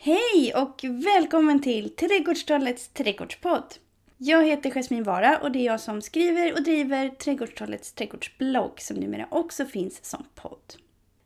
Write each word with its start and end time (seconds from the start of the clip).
Hej 0.00 0.52
och 0.56 0.84
välkommen 0.84 1.62
till 1.62 1.96
Trädgårdstrollets 1.96 2.88
trädgårdspodd. 2.88 3.74
Jag 4.16 4.46
heter 4.46 4.70
Jasmin 4.70 5.02
Vara 5.02 5.38
och 5.38 5.52
det 5.52 5.58
är 5.58 5.64
jag 5.64 5.80
som 5.80 6.02
skriver 6.02 6.52
och 6.52 6.62
driver 6.62 7.08
Trädgårdstrollets 7.08 7.92
trädgårdsblogg 7.92 8.80
som 8.80 8.96
numera 8.96 9.26
också 9.30 9.64
finns 9.64 10.04
som 10.04 10.24
podd. 10.34 10.74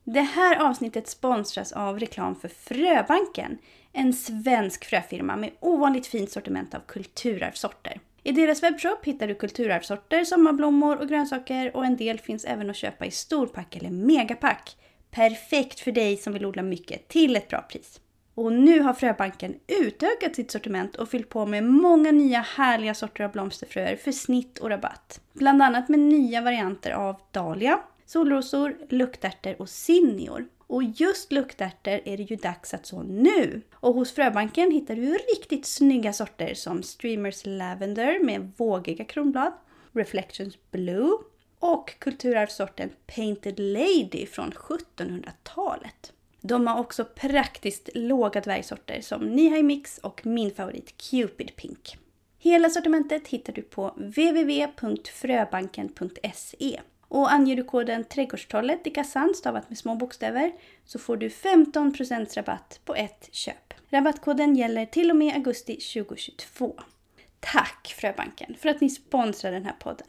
Det 0.04 0.21
här 0.21 0.56
avsnittet 0.56 1.08
sponsras 1.08 1.72
av 1.72 2.00
reklam 2.00 2.35
för 2.35 2.48
Fröbanken, 2.48 3.58
en 3.93 4.13
svensk 4.13 4.85
fröfirma 4.85 5.37
med 5.37 5.51
ovanligt 5.61 6.07
fint 6.07 6.31
sortiment 6.31 6.75
av 6.75 6.81
kulturarvssorter. 6.87 8.01
I 8.23 8.33
deras 8.33 8.63
webbshop 8.63 9.04
hittar 9.04 9.29
du 9.29 9.35
kulturarvssorter, 9.35 10.25
sommarblommor 10.25 10.97
och 10.97 11.09
grönsaker 11.09 11.77
och 11.77 11.85
en 11.85 11.97
del 11.97 12.19
finns 12.19 12.45
även 12.45 12.71
att 12.71 12.77
köpa 12.77 13.07
i 13.07 13.11
storpack 13.11 13.77
eller 13.77 13.91
megapack. 13.91 14.77
Perfekt 15.11 15.81
för 15.81 15.93
dig 15.93 16.16
som 16.16 16.33
vill 16.33 16.47
odla 16.47 16.62
mycket 16.62 17.09
till 17.09 17.37
ett 17.37 17.48
bra 17.48 17.62
pris. 17.62 18.01
Och 18.34 18.52
nu 18.52 18.80
har 18.80 18.93
Fröbanken 18.93 19.55
utökat 19.66 20.37
sitt 20.37 20.51
sortiment 20.51 20.97
och 20.97 21.09
fyllt 21.09 21.29
på 21.29 21.47
med 21.47 21.65
många 21.65 22.12
nya 22.12 22.41
härliga 22.41 22.95
sorter 22.95 23.24
av 23.24 23.33
blomsterfröer 23.33 23.97
för 23.97 24.12
snitt 24.12 24.59
och 24.59 24.70
rabatt. 24.70 25.20
Bland 25.33 25.62
annat 25.62 25.88
med 25.88 25.98
nya 25.98 26.41
varianter 26.41 26.91
av 26.91 27.16
dahlia, 27.30 27.80
solrosor, 28.07 28.77
luktärtor 28.88 29.55
och 29.59 29.69
zinnior. 29.69 30.47
Och 30.66 30.83
just 30.83 31.33
luktärtor 31.33 32.01
är 32.05 32.16
det 32.16 32.23
ju 32.23 32.37
dags 32.37 32.74
att 32.74 32.87
så 32.87 33.02
nu! 33.02 33.62
Och 33.74 33.95
hos 33.95 34.12
Fröbanken 34.12 34.71
hittar 34.71 34.96
du 34.96 35.12
riktigt 35.12 35.66
snygga 35.66 36.12
sorter 36.12 36.55
som 36.55 36.83
Streamers 36.83 37.43
Lavender 37.45 38.24
med 38.24 38.52
vågiga 38.57 39.05
kronblad, 39.05 39.52
Reflections 39.93 40.59
Blue 40.71 41.19
och 41.59 41.99
kulturarvssorten 41.99 42.91
Painted 43.07 43.60
Lady 43.60 44.27
från 44.27 44.51
1700-talet. 44.51 46.12
De 46.42 46.66
har 46.66 46.80
också 46.80 47.05
praktiskt 47.05 47.88
låga 47.95 48.41
dvärgsorter 48.41 49.01
som 49.01 49.27
Nihai 49.27 49.62
Mix 49.62 49.98
och 49.98 50.27
min 50.27 50.55
favorit 50.55 50.95
Cupid 51.10 51.57
Pink. 51.57 51.96
Hela 52.38 52.71
sortimentet 52.71 53.29
hittar 53.29 53.52
du 53.52 53.62
på 53.62 53.88
www.fröbanken.se 53.88 56.80
och 57.09 57.32
anger 57.32 57.57
du 57.57 57.65
koden 57.65 58.04
Trädgårdstrollet 58.04 58.87
i 58.87 58.90
kassan 58.90 59.34
stavat 59.34 59.68
med 59.68 59.79
små 59.79 59.95
bokstäver 59.95 60.52
så 60.84 60.99
får 60.99 61.16
du 61.16 61.29
15% 61.29 62.37
rabatt 62.37 62.80
på 62.84 62.95
ett 62.95 63.29
köp. 63.32 63.74
Rabattkoden 63.90 64.56
gäller 64.56 64.86
till 64.86 65.10
och 65.10 65.16
med 65.16 65.34
augusti 65.34 65.77
2022. 65.77 66.74
Tack 67.40 67.94
Fröbanken 67.98 68.54
för 68.58 68.68
att 68.68 68.80
ni 68.80 68.90
sponsrar 68.90 69.52
den 69.52 69.64
här 69.64 69.77
podden. 69.80 70.06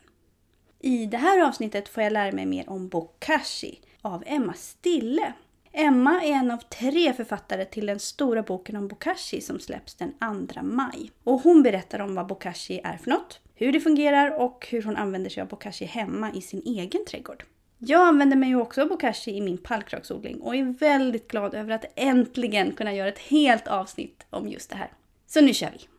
I 0.79 1.05
det 1.05 1.17
här 1.17 1.47
avsnittet 1.47 1.89
får 1.89 2.03
jag 2.03 2.13
lära 2.13 2.31
mig 2.31 2.45
mer 2.45 2.69
om 2.69 2.89
bokashi 2.89 3.79
av 4.01 4.23
Emma 4.25 4.53
Stille. 4.53 5.33
Emma 5.75 6.23
är 6.23 6.31
en 6.31 6.51
av 6.51 6.57
tre 6.57 7.13
författare 7.13 7.65
till 7.65 7.85
den 7.85 7.99
stora 7.99 8.43
boken 8.43 8.75
om 8.75 8.87
bokashi 8.87 9.41
som 9.41 9.59
släpps 9.59 9.95
den 9.95 10.13
2 10.47 10.61
maj. 10.61 11.11
Och 11.23 11.41
hon 11.41 11.63
berättar 11.63 11.99
om 11.99 12.15
vad 12.15 12.27
bokashi 12.27 12.81
är 12.83 12.97
för 12.97 13.09
något, 13.09 13.39
hur 13.55 13.71
det 13.71 13.79
fungerar 13.79 14.41
och 14.41 14.67
hur 14.69 14.83
hon 14.83 14.95
använder 14.95 15.29
sig 15.29 15.41
av 15.41 15.47
bokashi 15.47 15.85
hemma 15.85 16.31
i 16.33 16.41
sin 16.41 16.61
egen 16.65 17.05
trädgård. 17.05 17.43
Jag 17.77 18.07
använder 18.07 18.37
mig 18.37 18.49
ju 18.49 18.55
också 18.55 18.81
av 18.81 18.87
bokashi 18.87 19.31
i 19.31 19.41
min 19.41 19.57
pallkraksodling 19.57 20.41
och 20.41 20.55
är 20.55 20.63
väldigt 20.63 21.27
glad 21.27 21.53
över 21.53 21.73
att 21.73 21.85
äntligen 21.95 22.71
kunna 22.71 22.93
göra 22.93 23.09
ett 23.09 23.19
helt 23.19 23.67
avsnitt 23.67 24.25
om 24.29 24.47
just 24.47 24.69
det 24.69 24.75
här. 24.75 24.91
Så 25.27 25.41
nu 25.41 25.53
kör 25.53 25.71
vi! 25.71 25.92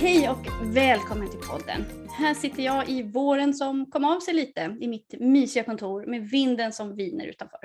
Hej 0.00 0.28
och 0.30 0.46
välkommen 0.62 1.30
till 1.30 1.40
podden. 1.40 1.84
Här 2.08 2.34
sitter 2.34 2.62
jag 2.62 2.88
i 2.88 3.02
våren 3.02 3.54
som 3.54 3.90
kom 3.90 4.04
av 4.04 4.20
sig 4.20 4.34
lite 4.34 4.76
i 4.80 4.88
mitt 4.88 5.14
mysiga 5.20 5.64
kontor 5.64 6.06
med 6.06 6.30
vinden 6.30 6.72
som 6.72 6.96
viner 6.96 7.26
utanför. 7.26 7.58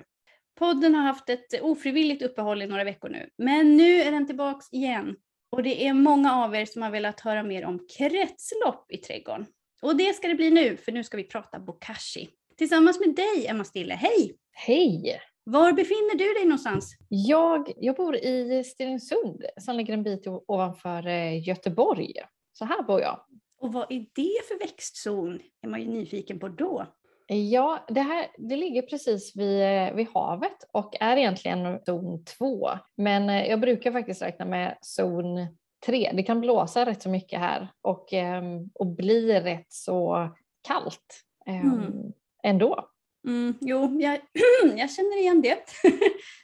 Podden 0.60 0.96
har 0.96 1.02
haft 1.02 1.30
ett 1.30 1.62
ofrivilligt 1.62 2.22
uppehåll 2.22 2.62
i 2.62 2.68
några 2.68 2.84
veckor 2.84 3.10
nu, 3.10 3.30
men 3.38 3.78
nu 3.78 4.02
är 4.02 4.12
den 4.12 4.28
tillbaks 4.28 4.74
igen. 4.74 5.16
Och 5.52 5.64
det 5.64 5.88
är 5.88 5.94
många 5.94 6.36
av 6.36 6.56
er 6.56 6.66
som 6.66 6.82
har 6.82 6.92
velat 6.92 7.20
höra 7.20 7.44
mer 7.44 7.66
om 7.66 7.80
kretslopp 7.98 8.92
i 8.92 8.98
trädgården. 8.98 9.46
Och 9.82 9.98
det 9.98 10.16
ska 10.16 10.28
det 10.28 10.36
bli 10.36 10.52
nu, 10.52 10.78
för 10.78 10.92
nu 10.92 11.04
ska 11.04 11.18
vi 11.18 11.24
prata 11.24 11.60
bokashi. 11.60 12.30
Tillsammans 12.58 13.00
med 13.00 13.16
dig, 13.16 13.48
Emma 13.48 13.64
Stille. 13.64 13.94
Hej! 13.94 14.36
Hej! 14.52 15.20
Var 15.48 15.74
befinner 15.74 16.18
du 16.18 16.34
dig 16.34 16.46
någonstans? 16.46 16.98
Jag, 17.10 17.72
jag 17.78 17.96
bor 17.96 18.16
i 18.16 18.64
Stenungsund 18.64 19.46
som 19.62 19.76
ligger 19.76 19.94
en 19.94 20.04
bit 20.04 20.28
ovanför 20.48 21.08
eh, 21.08 21.48
Göteborg. 21.48 22.14
Så 22.54 22.66
här 22.66 22.84
bor 22.84 23.02
jag. 23.02 23.20
Och 23.62 23.74
vad 23.74 23.92
är 23.92 24.00
det 24.00 24.48
för 24.48 24.60
växtzon? 24.60 25.40
är 25.62 25.68
man 25.68 25.82
ju 25.82 25.88
nyfiken 25.88 26.40
på 26.40 26.48
då. 26.48 26.86
Ja, 27.28 27.86
det 27.88 28.02
här 28.02 28.28
det 28.38 28.56
ligger 28.56 28.82
precis 28.82 29.36
vid, 29.36 29.62
eh, 29.62 29.94
vid 29.94 30.08
havet 30.14 30.58
och 30.74 30.96
är 31.02 31.18
egentligen 31.18 31.80
zon 31.86 32.24
2. 32.26 32.70
Men 32.98 33.30
eh, 33.30 33.46
jag 33.50 33.62
brukar 33.62 33.92
faktiskt 33.92 34.22
räkna 34.22 34.46
med 34.46 34.78
zon 34.82 35.48
3. 35.86 36.12
Det 36.14 36.24
kan 36.24 36.42
blåsa 36.42 36.86
rätt 36.86 37.02
så 37.02 37.10
mycket 37.10 37.40
här 37.40 37.68
och, 37.82 38.14
ehm, 38.14 38.70
och 38.74 38.88
bli 38.88 39.40
rätt 39.40 39.68
så 39.70 40.30
kallt 40.68 41.24
ehm, 41.46 41.72
Mm. 41.74 42.14
ändå. 42.44 42.90
Mm, 43.26 43.54
jo, 43.62 43.98
jag, 44.02 44.20
jag 44.78 44.92
känner 44.92 45.20
igen 45.20 45.42
det. 45.42 45.58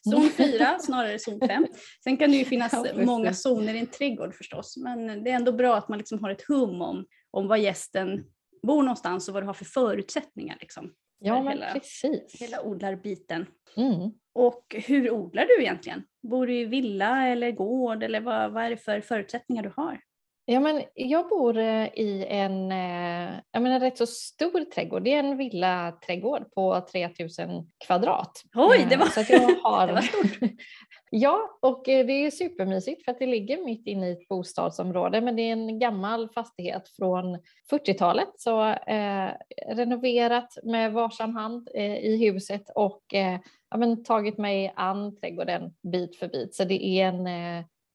Zon 0.12 0.30
4 0.30 0.80
snarare 0.80 1.20
zon 1.20 1.40
5. 1.48 1.68
Sen 2.04 2.18
kan 2.18 2.32
det 2.32 2.38
ju 2.38 2.46
finnas 2.46 2.74
många 2.96 3.34
zoner 3.34 3.74
i 3.74 3.80
en 3.80 3.88
trädgård 3.88 4.36
förstås. 4.36 4.78
Men 4.78 5.24
det 5.24 5.32
är 5.32 5.36
ändå 5.36 5.52
bra 5.52 5.78
att 5.78 5.90
man 5.90 5.98
liksom 5.98 6.24
har 6.24 6.30
ett 6.30 6.42
hum 6.42 6.82
om, 6.82 7.06
om 7.32 7.48
var 7.48 7.58
gästen 7.58 8.24
bor 8.68 8.84
någonstans 8.84 9.28
och 9.28 9.34
vad 9.34 9.44
du 9.44 9.48
har 9.48 9.54
för 9.54 9.66
förutsättningar. 9.66 10.58
Liksom, 10.62 10.94
Ja, 11.20 11.36
för 11.36 11.44
men 11.44 11.54
hela, 11.54 11.74
precis. 11.74 12.42
hela 12.42 12.62
odlarbiten. 12.62 13.46
Mm. 13.78 14.12
Och 14.34 14.76
hur 14.86 15.12
odlar 15.12 15.46
du 15.46 15.62
egentligen? 15.62 16.04
Bor 16.24 16.48
du 16.48 16.60
i 16.60 16.66
villa 16.66 17.28
eller 17.28 17.52
gård 17.52 18.04
eller 18.04 18.22
vad, 18.22 18.52
vad 18.52 18.64
är 18.64 18.70
det 18.70 18.78
för 18.78 19.02
förutsättningar 19.02 19.64
du 19.64 19.74
har? 19.76 20.00
Ja, 20.46 20.60
men 20.60 20.84
jag 20.94 21.30
bor 21.30 21.58
eh, 21.58 21.86
i 21.86 22.26
en, 22.30 22.72
eh, 22.72 23.40
jag 23.52 23.62
menar, 23.62 23.80
rätt 23.80 23.98
så 23.98 24.06
stor 24.06 24.66
trädgård. 24.66 25.04
Det 25.04 25.14
är 25.14 25.20
en 25.20 25.38
villaträdgård 25.38 26.52
på 26.52 26.82
3000 26.92 27.50
kvadrat. 27.88 28.44
Oj, 28.56 28.86
det 28.90 28.96
Eh, 28.96 29.00
var, 29.00 29.08
så 29.08 29.20
att 29.20 29.30
jag 29.30 29.40
har... 29.64 29.88
det 29.88 29.94
var 29.94 30.02
stort. 30.02 30.52
ja, 31.10 31.58
och 31.62 31.82
det 31.86 32.26
är 32.26 32.32
supermysigt 32.32 33.06
för 33.06 33.12
att 33.12 33.20
det 33.20 33.26
ligger 33.26 33.66
mitt 33.66 33.88
inne 33.88 34.10
i 34.10 34.12
ett 34.12 34.28
bostadsområde, 34.28 35.22
men 35.22 35.36
det 35.36 35.42
är 35.42 35.52
en 35.52 35.80
gammal 35.80 36.30
fastighet 36.30 36.90
från 36.90 37.40
40-talet, 37.72 38.30
så 38.36 38.68
eh, 38.68 39.30
renoverat 39.68 40.58
med 40.64 40.94
varsam 40.94 41.36
hand 41.36 41.70
eh, 41.74 41.98
i 41.98 42.18
huset 42.18 42.64
och 42.76 43.14
eh, 43.14 43.40
ja, 43.70 43.78
men, 43.78 44.04
tagit 44.04 44.38
mig 44.38 44.74
an 44.76 45.16
trädgården 45.16 45.74
bit 45.92 46.16
för 46.16 46.28
bit. 46.28 46.56
Så 46.56 46.64
det 46.64 46.86
är 46.86 47.08
en, 47.08 47.28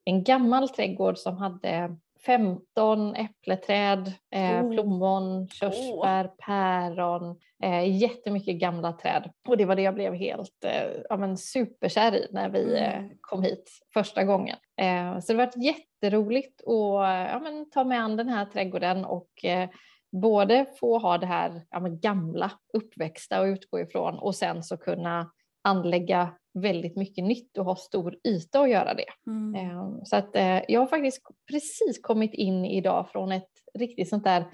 en 0.04 0.24
gammal 0.24 0.68
trädgård 0.68 1.18
som 1.18 1.36
hade 1.36 1.96
15 2.26 3.14
äppleträd, 3.16 4.12
eh, 4.34 4.64
Oh. 4.64 4.72
plommon, 4.72 5.48
körsbär, 5.48 6.30
päron, 6.38 7.38
eh, 7.62 7.96
jättemycket 7.96 8.56
gamla 8.56 8.92
träd. 8.92 9.30
Och 9.48 9.56
det 9.56 9.64
var 9.64 9.76
det 9.76 9.82
jag 9.82 9.94
blev 9.94 10.14
helt 10.14 10.64
eh, 10.64 10.90
ja, 11.08 11.16
men 11.16 11.36
superkär 11.36 12.14
i 12.14 12.28
när 12.30 12.48
vi 12.48 12.78
eh, 12.78 12.98
Mm. 12.98 13.10
kom 13.20 13.42
hit 13.42 13.70
första 13.94 14.24
gången. 14.24 14.56
Eh, 14.80 15.18
så 15.20 15.32
det 15.32 15.36
var 15.38 15.50
jätteroligt 15.64 16.60
att 16.60 17.30
ja, 17.32 17.40
men, 17.42 17.70
ta 17.70 17.84
mig 17.84 17.98
an 17.98 18.16
den 18.16 18.28
här 18.28 18.44
trädgården 18.44 19.04
och 19.04 19.44
eh, 19.44 19.68
både 20.12 20.66
få 20.80 20.98
ha 20.98 21.18
det 21.18 21.26
här 21.26 21.62
ja, 21.70 21.80
men, 21.80 22.00
gamla 22.00 22.50
uppväxta 22.72 23.40
och 23.40 23.46
utgå 23.46 23.80
ifrån 23.80 24.18
och 24.18 24.34
sen 24.34 24.62
så 24.62 24.76
kunna 24.76 25.30
anlägga 25.64 26.28
väldigt 26.60 26.96
mycket 26.96 27.24
nytt 27.24 27.58
och 27.58 27.64
ha 27.64 27.76
stor 27.76 28.16
yta 28.28 28.60
att 28.60 28.70
göra 28.70 28.94
det. 28.94 29.04
Mm. 29.30 29.54
Eh, 29.70 29.88
Så 30.04 30.16
att 30.16 30.36
eh, 30.36 30.60
jag 30.68 30.80
har 30.80 30.86
faktiskt 30.86 31.22
precis 31.50 32.00
kommit 32.02 32.34
in 32.34 32.64
idag 32.64 33.08
från 33.12 33.32
ett 33.32 33.50
riktigt 33.78 34.08
sånt 34.08 34.24
där 34.24 34.44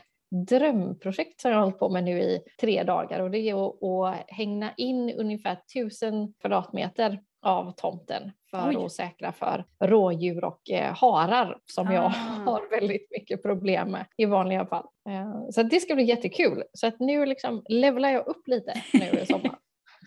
drömprojekt 0.48 1.40
som 1.40 1.50
jag 1.50 1.58
har 1.58 1.64
hållit 1.64 1.78
på 1.78 1.88
med 1.88 2.04
nu 2.04 2.20
i 2.22 2.40
tre 2.60 2.82
dagar 2.82 3.20
och 3.20 3.30
det 3.30 3.38
är 3.38 3.66
att, 3.68 3.82
att 3.82 4.24
hängna 4.28 4.70
in 4.76 5.10
ungefär 5.10 5.56
tusen 5.74 6.32
kvadratmeter 6.40 7.20
av 7.42 7.72
tomten 7.76 8.32
för 8.50 8.68
Oj. 8.68 8.84
att 8.84 8.92
säkra 8.92 9.32
för 9.32 9.64
rådjur 9.80 10.44
och 10.44 10.70
eh, 10.70 10.94
harar 10.94 11.58
som 11.66 11.90
jag 11.92 12.04
Ah. 12.04 12.08
har 12.50 12.70
väldigt 12.80 13.10
mycket 13.10 13.42
problem 13.42 13.90
med 13.90 14.04
i 14.16 14.24
vanliga 14.24 14.66
fall. 14.66 14.86
Eh, 15.08 15.48
Så 15.50 15.62
det 15.62 15.80
ska 15.80 15.94
bli 15.94 16.04
jättekul. 16.04 16.62
Så 16.72 16.86
att 16.86 17.00
nu 17.00 17.26
liksom 17.26 17.62
levlar 17.68 18.08
jag 18.10 18.26
upp 18.26 18.48
lite 18.48 18.74
nu 18.92 19.20
i 19.20 19.26
sommar. 19.26 19.58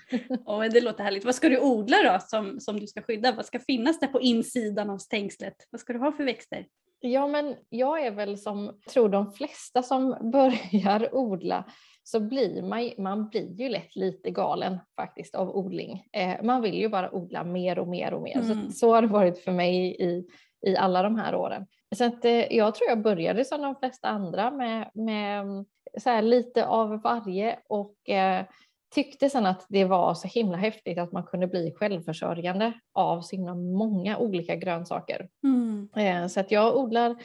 Ja, 0.45 0.59
men 0.59 0.71
det 0.71 0.81
låter 0.81 1.03
härligt. 1.03 1.25
Vad 1.25 1.35
ska 1.35 1.49
du 1.49 1.59
odla 1.59 1.97
då 2.03 2.19
som, 2.19 2.59
som 2.59 2.79
du 2.79 2.87
ska 2.87 3.01
skydda? 3.01 3.31
Vad 3.31 3.45
ska 3.45 3.59
finnas 3.59 3.99
där 3.99 4.07
på 4.07 4.21
insidan 4.21 4.89
av 4.89 4.97
stängslet? 4.97 5.55
Vad 5.69 5.81
ska 5.81 5.93
du 5.93 5.99
ha 5.99 6.11
för 6.11 6.23
växter? 6.23 6.65
Ja, 6.99 7.27
men 7.27 7.55
jag 7.69 8.05
är 8.05 8.11
väl 8.11 8.37
som, 8.37 8.79
tror 8.89 9.09
de 9.09 9.31
flesta 9.31 9.83
som 9.83 10.17
börjar 10.31 11.15
odla, 11.15 11.63
så 12.03 12.19
blir 12.19 12.61
man, 12.61 12.91
man 12.97 13.29
blir 13.29 13.61
ju 13.61 13.69
lätt 13.69 13.95
lite 13.95 14.31
galen 14.31 14.77
faktiskt 14.95 15.35
av 15.35 15.55
odling. 15.55 16.03
Eh, 16.11 16.43
man 16.43 16.61
vill 16.61 16.77
ju 16.77 16.89
bara 16.89 17.15
odla 17.15 17.43
mer 17.43 17.79
och 17.79 17.87
mer 17.87 18.13
och 18.13 18.21
mer. 18.21 18.37
Mm. 18.37 18.65
Så, 18.65 18.71
så 18.71 18.93
har 18.93 19.01
det 19.01 19.07
varit 19.07 19.39
för 19.39 19.51
mig 19.51 19.95
i, 20.01 20.27
i 20.67 20.75
alla 20.77 21.03
de 21.03 21.15
här 21.15 21.35
åren. 21.35 21.65
Så 21.95 22.05
att, 22.05 22.25
eh, 22.25 22.53
jag 22.53 22.75
tror 22.75 22.89
jag 22.89 23.01
började 23.01 23.45
som 23.45 23.61
de 23.61 23.75
flesta 23.75 24.07
andra 24.07 24.51
med, 24.51 24.91
med 24.93 25.65
så 25.97 26.21
lite 26.21 26.65
av 26.65 27.01
varje 27.01 27.59
och 27.67 28.09
eh, 28.09 28.45
tyckte 28.89 29.29
sen 29.29 29.45
att 29.45 29.65
det 29.69 29.85
var 29.85 30.13
så 30.13 30.27
himla 30.27 30.57
häftigt 30.57 30.97
att 30.97 31.11
man 31.11 31.23
kunde 31.23 31.47
bli 31.47 31.73
självförsörjande 31.75 32.73
av 32.93 33.21
så 33.21 33.35
himla 33.35 33.55
många 33.55 34.17
olika 34.17 34.55
grönsaker. 34.55 35.29
Mm. 35.43 35.89
Eh, 35.97 36.27
så 36.27 36.39
att 36.39 36.51
jag 36.51 36.77
odlar 36.77 37.15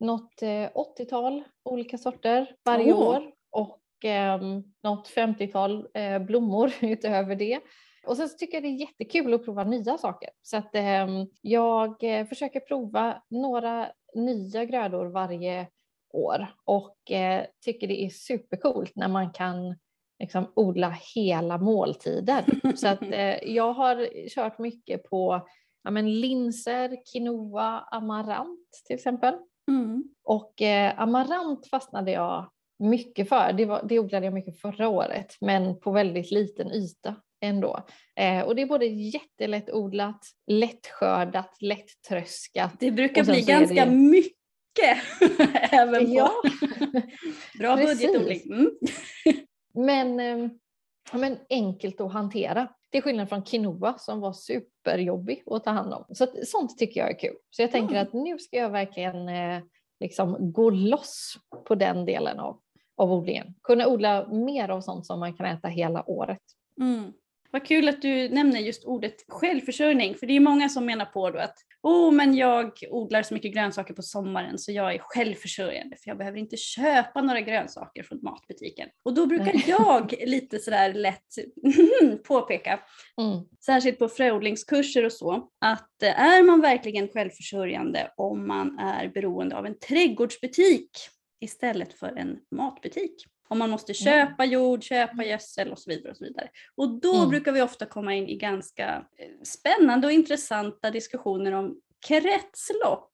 något 0.00 0.42
80-tal 0.42 1.38
eh, 1.38 1.44
olika 1.64 1.98
sorter 1.98 2.54
varje 2.64 2.92
oh. 2.92 3.08
år 3.08 3.32
och 3.50 4.04
eh, 4.04 4.40
något 4.82 5.08
50-tal 5.08 5.88
eh, 5.94 6.18
blommor 6.18 6.72
utöver 6.80 7.36
det. 7.36 7.60
Och 8.06 8.16
sen 8.16 8.28
så 8.28 8.36
tycker 8.36 8.56
jag 8.56 8.62
det 8.62 8.68
är 8.68 8.80
jättekul 8.80 9.34
att 9.34 9.44
prova 9.44 9.64
nya 9.64 9.98
saker. 9.98 10.30
Så 10.42 10.56
att 10.56 10.74
ehm, 10.74 11.26
jag 11.40 12.00
försöker 12.28 12.60
prova 12.60 13.22
några 13.30 13.88
nya 14.14 14.64
grödor 14.64 15.06
varje 15.06 15.66
år 16.12 16.46
och 16.64 16.96
tycker 17.64 17.88
det 17.88 18.04
är 18.04 18.10
supercoolt 18.10 18.96
när 18.96 19.08
man 19.08 19.32
kan 19.32 19.76
liksom 20.18 20.52
odla 20.56 20.96
hela 21.14 21.58
måltider. 21.58 22.44
Så 22.76 22.88
att 22.88 23.02
eh, 23.10 23.36
jag 23.54 23.72
har 23.72 24.28
kört 24.28 24.58
mycket 24.58 25.10
på 25.10 25.48
ja, 25.84 25.90
men 25.90 26.20
linser, 26.20 26.96
quinoa, 27.12 27.80
amarant 27.90 28.82
till 28.86 28.96
exempel. 28.96 29.34
Mm. 29.68 30.04
Och 30.24 30.62
eh, 30.62 31.00
amarant 31.00 31.66
fastnade 31.70 32.10
jag 32.10 32.50
mycket 32.78 33.28
för. 33.28 33.52
Det, 33.52 33.64
var, 33.64 33.82
det 33.88 33.98
odlade 33.98 34.26
jag 34.26 34.34
mycket 34.34 34.60
förra 34.60 34.88
året, 34.88 35.36
men 35.40 35.80
på 35.80 35.90
väldigt 35.90 36.30
liten 36.30 36.72
yta 36.72 37.16
ändå. 37.40 37.86
Eh, 38.16 38.40
och 38.40 38.56
det 38.56 38.62
är 38.62 38.66
både 38.66 38.86
jättelättodlat, 38.86 40.20
lättskördat, 40.46 41.56
lättröskat. 41.60 42.72
Det 42.80 42.90
brukar 42.90 43.24
bli 43.24 43.40
ganska 43.42 43.84
det... 43.84 43.90
mycket 43.90 44.32
även 45.72 46.06
på. 46.06 46.12
Ja. 46.12 46.32
Bra 47.58 47.76
budgetodling. 47.76 48.42
Mm. 48.52 48.70
Men, 49.78 50.20
eh, 50.20 50.50
men 51.12 51.38
enkelt 51.50 52.00
att 52.00 52.12
hantera. 52.12 52.68
Till 52.90 53.02
skillnad 53.02 53.28
från 53.28 53.42
quinoa 53.42 53.98
som 53.98 54.20
var 54.20 54.32
superjobbig 54.32 55.42
att 55.46 55.64
ta 55.64 55.70
hand 55.70 55.92
om. 55.92 56.04
Så 56.08 56.24
att, 56.24 56.48
sånt 56.48 56.78
tycker 56.78 57.00
jag 57.00 57.10
är 57.10 57.18
kul. 57.18 57.36
Så 57.50 57.62
jag 57.62 57.70
tänker 57.70 57.94
mm. 57.94 58.06
att 58.06 58.12
nu 58.12 58.38
ska 58.38 58.56
jag 58.56 58.70
verkligen 58.70 59.28
eh, 59.28 59.62
liksom 60.00 60.52
gå 60.52 60.70
loss 60.70 61.34
på 61.64 61.74
den 61.74 62.04
delen 62.04 62.40
av, 62.40 62.60
av 62.96 63.12
odlingen. 63.12 63.54
Kunna 63.62 63.86
odla 63.86 64.28
mer 64.28 64.68
av 64.68 64.80
sånt 64.80 65.06
som 65.06 65.20
man 65.20 65.34
kan 65.34 65.46
äta 65.46 65.68
hela 65.68 66.10
året. 66.10 66.42
Mm. 66.80 67.12
Vad 67.50 67.66
kul 67.66 67.88
att 67.88 68.02
du 68.02 68.28
nämner 68.28 68.60
just 68.60 68.84
ordet 68.84 69.14
självförsörjning, 69.28 70.14
för 70.14 70.26
det 70.26 70.36
är 70.36 70.40
många 70.40 70.68
som 70.68 70.86
menar 70.86 71.04
på 71.04 71.30
då 71.30 71.38
att 71.38 71.54
oh, 71.82 72.12
men 72.12 72.34
jag 72.34 72.72
odlar 72.90 73.22
så 73.22 73.34
mycket 73.34 73.54
grönsaker 73.54 73.94
på 73.94 74.02
sommaren 74.02 74.58
så 74.58 74.72
jag 74.72 74.94
är 74.94 74.98
självförsörjande 74.98 75.96
för 75.96 76.10
jag 76.10 76.18
behöver 76.18 76.38
inte 76.38 76.56
köpa 76.56 77.22
några 77.22 77.40
grönsaker 77.40 78.02
från 78.02 78.18
matbutiken. 78.22 78.88
Och 79.04 79.14
då 79.14 79.26
brukar 79.26 79.62
jag 79.66 80.14
lite 80.26 80.58
sådär 80.58 80.94
lätt 80.94 81.28
påpeka, 82.24 82.80
mm. 83.20 83.44
särskilt 83.66 83.98
på 83.98 84.08
fröodlingskurser 84.08 85.04
och 85.04 85.12
så, 85.12 85.48
att 85.60 86.02
eh, 86.02 86.20
är 86.20 86.42
man 86.42 86.60
verkligen 86.60 87.08
självförsörjande 87.08 88.12
om 88.16 88.48
man 88.48 88.78
är 88.78 89.08
beroende 89.08 89.56
av 89.56 89.66
en 89.66 89.78
trädgårdsbutik 89.78 90.90
istället 91.40 91.92
för 91.92 92.18
en 92.18 92.38
matbutik? 92.50 93.24
Om 93.48 93.58
man 93.58 93.70
måste 93.70 93.94
köpa 93.94 94.44
jord, 94.44 94.82
köpa 94.82 95.12
mm. 95.12 95.28
gödsel 95.28 95.72
och 95.72 95.78
så 95.78 95.90
vidare. 95.90 96.10
Och 96.10 96.16
så 96.16 96.24
vidare. 96.24 96.48
Och 96.74 97.00
då 97.00 97.16
mm. 97.16 97.28
brukar 97.28 97.52
vi 97.52 97.62
ofta 97.62 97.86
komma 97.86 98.14
in 98.14 98.28
i 98.28 98.36
ganska 98.36 99.06
eh, 99.18 99.42
spännande 99.42 100.06
och 100.06 100.12
intressanta 100.12 100.90
diskussioner 100.90 101.52
om 101.52 101.80
kretslopp. 102.06 103.12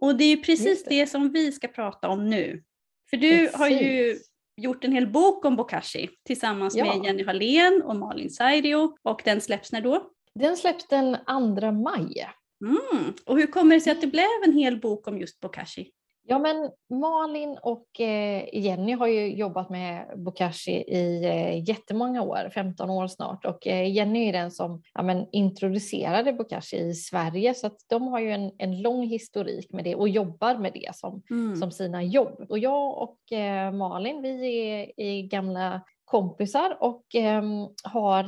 Och 0.00 0.16
det 0.16 0.24
är 0.24 0.36
precis 0.36 0.84
det. 0.84 0.90
det. 0.90 1.06
som 1.06 1.32
vi 1.32 1.52
ska 1.52 1.68
prata 1.68 2.08
om 2.08 2.30
nu. 2.30 2.62
För 3.10 3.16
du 3.16 3.38
precis. 3.38 3.56
har 3.56 3.68
ju 3.68 4.18
gjort 4.56 4.84
en 4.84 4.92
hel 4.92 5.06
bok 5.06 5.44
om 5.44 5.56
bokashi 5.56 6.08
tillsammans 6.26 6.76
ja. 6.76 6.84
med 6.84 7.04
Jenny 7.04 7.24
Hallén 7.24 7.82
och 7.82 7.96
Malin 7.96 8.30
Sairio 8.30 8.96
och 9.02 9.22
den 9.24 9.40
släpps 9.40 9.72
när 9.72 9.80
då? 9.80 10.10
Den 10.34 10.56
släpps 10.56 10.88
den 10.88 11.16
2 11.60 11.72
maj. 11.72 12.26
Mm. 12.64 13.12
Och 13.26 13.38
hur 13.38 13.46
kommer 13.46 13.74
det 13.74 13.80
sig 13.80 13.92
att 13.92 14.00
det 14.00 14.06
blev 14.06 14.26
en 14.46 14.52
hel 14.52 14.80
bok 14.80 15.08
om 15.08 15.18
just 15.18 15.40
bokashi? 15.40 15.90
Ja, 16.26 16.38
men 16.38 16.70
Malin 16.90 17.58
och 17.62 18.00
eh, 18.00 18.44
Jenny 18.52 18.92
har 18.92 19.06
ju 19.06 19.34
jobbat 19.34 19.70
med 19.70 20.06
Bokashi 20.16 20.72
i 20.72 21.24
eh, 21.24 21.68
jättemånga 21.68 22.22
år, 22.22 22.50
15 22.54 22.90
år 22.90 23.06
snart. 23.06 23.44
Och 23.44 23.66
eh, 23.66 23.92
Jenny 23.92 24.28
är 24.28 24.32
den 24.32 24.50
som 24.50 24.82
ja, 24.94 25.02
men, 25.02 25.26
introducerade 25.32 26.32
Bokashi 26.32 26.76
i 26.76 26.94
Sverige, 26.94 27.54
så 27.54 27.66
att 27.66 27.76
de 27.86 28.08
har 28.08 28.20
ju 28.20 28.30
en, 28.30 28.52
en 28.58 28.82
lång 28.82 29.06
historik 29.06 29.72
med 29.72 29.84
det 29.84 29.94
och 29.94 30.08
jobbar 30.08 30.54
med 30.54 30.72
det 30.72 30.96
som, 30.96 31.22
mm. 31.30 31.56
som 31.56 31.70
sina 31.70 32.02
jobb. 32.02 32.46
Och 32.48 32.58
jag 32.58 33.02
och 33.02 33.18
Malin, 33.72 34.22
vi 34.22 34.58
är, 34.58 34.92
är 34.96 35.22
gamla 35.22 35.80
kompisar 36.04 36.76
och 36.80 37.04
ehm, 37.14 37.68
har 37.84 38.24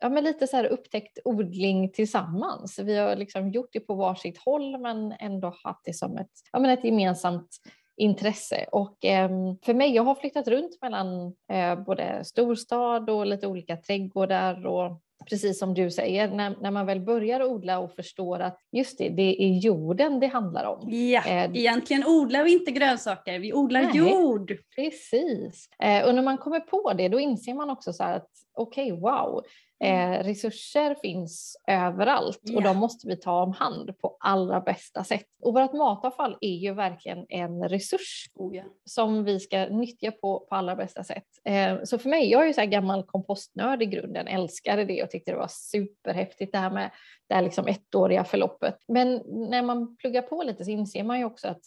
ja, 0.00 0.08
men 0.08 0.24
lite 0.24 0.46
så 0.46 0.56
här 0.56 0.64
upptäckt 0.64 1.18
odling 1.24 1.92
tillsammans. 1.92 2.78
Vi 2.78 2.96
har 2.96 3.16
liksom 3.16 3.50
gjort 3.50 3.68
det 3.72 3.80
på 3.80 3.94
varsitt 3.94 4.38
håll 4.38 4.78
men 4.78 5.12
ändå 5.12 5.54
haft 5.64 5.84
det 5.84 5.94
som 5.94 6.18
ett, 6.18 6.30
ja, 6.52 6.58
men 6.58 6.70
ett 6.70 6.84
gemensamt 6.84 7.48
intresse. 7.96 8.66
Och 8.72 9.04
eh, 9.04 9.28
för 9.64 9.74
mig, 9.74 9.94
jag 9.94 10.02
har 10.02 10.14
flyttat 10.14 10.48
runt 10.48 10.82
mellan 10.82 11.34
eh, 11.52 11.84
både 11.84 12.24
storstad 12.24 13.10
och 13.10 13.26
lite 13.26 13.46
olika 13.46 13.76
trädgårdar 13.76 14.66
och 14.66 15.02
precis 15.30 15.58
som 15.58 15.74
du 15.74 15.90
säger, 15.90 16.28
när, 16.28 16.56
när 16.60 16.70
man 16.70 16.86
väl 16.86 17.00
börjar 17.00 17.42
odla 17.42 17.78
och 17.78 17.92
förstår 17.92 18.40
att 18.40 18.58
just 18.72 18.98
det, 18.98 19.08
det 19.08 19.42
är 19.44 19.48
jorden 19.48 20.20
det 20.20 20.26
handlar 20.26 20.64
om. 20.64 20.90
Ja, 20.90 21.22
eh, 21.26 21.50
egentligen 21.54 22.06
odlar 22.06 22.44
vi 22.44 22.52
inte 22.52 22.70
grönsaker, 22.70 23.38
vi 23.38 23.52
odlar 23.52 23.82
nej, 23.82 23.96
jord. 23.96 24.52
Precis. 24.76 25.68
Eh, 25.82 26.06
och 26.06 26.14
när 26.14 26.22
man 26.22 26.38
kommer 26.38 26.60
på 26.60 26.92
det, 26.92 27.08
då 27.08 27.20
inser 27.20 27.54
man 27.54 27.70
också 27.70 27.92
så 27.92 28.04
att 28.04 28.28
okej, 28.54 28.92
okay, 28.92 29.00
wow. 29.00 29.42
Eh, 29.80 30.24
resurser 30.24 30.94
finns 31.02 31.56
överallt 31.68 32.40
och 32.54 32.62
de 32.62 32.76
måste 32.76 33.08
vi 33.08 33.16
ta 33.16 33.42
om 33.42 33.52
hand 33.52 33.98
på 33.98 34.16
allra 34.20 34.60
bästa 34.60 35.04
sätt. 35.04 35.26
Och 35.42 35.54
vårt 35.54 35.72
matavfall 35.72 36.36
är 36.40 36.54
ju 36.54 36.74
verkligen 36.74 37.26
en 37.28 37.68
resurs 37.68 38.30
oh, 38.34 38.54
yeah. 38.54 38.66
som 38.84 39.24
vi 39.24 39.40
ska 39.40 39.66
nyttja 39.66 40.10
på, 40.10 40.40
på 40.40 40.54
allra 40.54 40.76
bästa 40.76 41.04
sätt. 41.04 41.24
Eh, 41.44 41.78
så 41.84 41.98
för 41.98 42.08
mig, 42.08 42.30
jag 42.30 42.42
är 42.42 42.46
ju 42.46 42.52
så 42.52 42.60
här 42.60 42.68
gammal 42.68 43.02
kompostnörd 43.02 43.82
i 43.82 43.86
grunden, 43.86 44.26
älskade 44.26 44.84
det 44.84 45.02
och 45.02 45.10
tyckte 45.10 45.30
det 45.30 45.38
var 45.38 45.50
superhäftigt 45.50 46.52
det 46.52 46.58
här 46.58 46.70
med 46.70 46.90
det 47.28 47.34
här 47.34 47.42
liksom 47.42 47.66
ettåriga 47.66 48.24
förloppet. 48.24 48.76
Men 48.88 49.22
när 49.50 49.62
man 49.62 49.96
pluggar 49.96 50.22
på 50.22 50.42
lite 50.42 50.64
så 50.64 50.70
inser 50.70 51.04
man 51.04 51.18
ju 51.18 51.24
också 51.24 51.48
att 51.48 51.62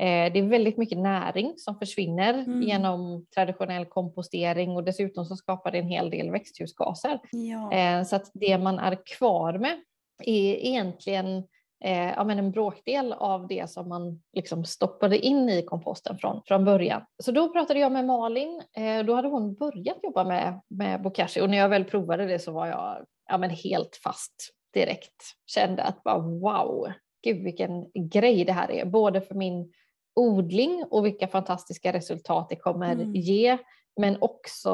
det 0.00 0.38
är 0.38 0.48
väldigt 0.48 0.76
mycket 0.76 0.98
näring 0.98 1.54
som 1.56 1.78
försvinner 1.78 2.34
mm. 2.34 2.62
genom 2.62 3.26
traditionell 3.34 3.84
kompostering 3.84 4.70
och 4.70 4.84
dessutom 4.84 5.24
så 5.24 5.36
skapar 5.36 5.70
det 5.70 5.78
en 5.78 5.88
hel 5.88 6.10
del 6.10 6.30
växthusgaser. 6.30 7.20
Ja. 7.32 7.72
Eh, 7.72 8.04
så 8.04 8.16
att 8.16 8.30
det 8.34 8.58
man 8.58 8.78
är 8.78 8.98
kvar 9.18 9.58
med 9.58 9.80
är 10.22 10.66
egentligen 10.66 11.36
eh, 11.84 12.10
ja, 12.16 12.24
men 12.24 12.38
en 12.38 12.50
bråkdel 12.50 13.12
av 13.12 13.46
det 13.46 13.70
som 13.70 13.88
man 13.88 14.22
liksom 14.32 14.64
stoppade 14.64 15.18
in 15.18 15.48
i 15.48 15.62
komposten 15.62 16.18
från, 16.18 16.42
från 16.46 16.64
början. 16.64 17.02
Så 17.22 17.32
då 17.32 17.52
pratade 17.52 17.80
jag 17.80 17.92
med 17.92 18.04
Malin, 18.04 18.62
då 19.06 19.14
hade 19.14 19.28
hon 19.28 19.54
börjat 19.54 19.98
jobba 20.02 20.24
med, 20.24 20.60
med 20.68 21.02
bokashi 21.02 21.40
och 21.40 21.50
när 21.50 21.58
jag 21.58 21.68
väl 21.68 21.84
provade 21.84 22.26
det 22.26 22.38
så 22.38 22.52
var 22.52 22.66
jag 22.66 23.04
ja, 23.28 23.38
men 23.38 23.50
helt 23.50 24.00
fast 24.04 24.54
direkt. 24.74 25.22
Kände 25.46 25.82
att 25.82 26.02
bara 26.02 26.18
wow, 26.18 26.92
gud 27.24 27.44
vilken 27.44 27.90
grej 27.94 28.44
det 28.44 28.52
här 28.52 28.70
är, 28.70 28.84
både 28.84 29.20
för 29.20 29.34
min 29.34 29.72
odling 30.14 30.84
och 30.90 31.06
vilka 31.06 31.28
fantastiska 31.28 31.92
resultat 31.92 32.48
det 32.48 32.56
kommer 32.56 32.92
mm. 32.92 33.14
ge. 33.14 33.58
Men 33.96 34.16
också 34.20 34.70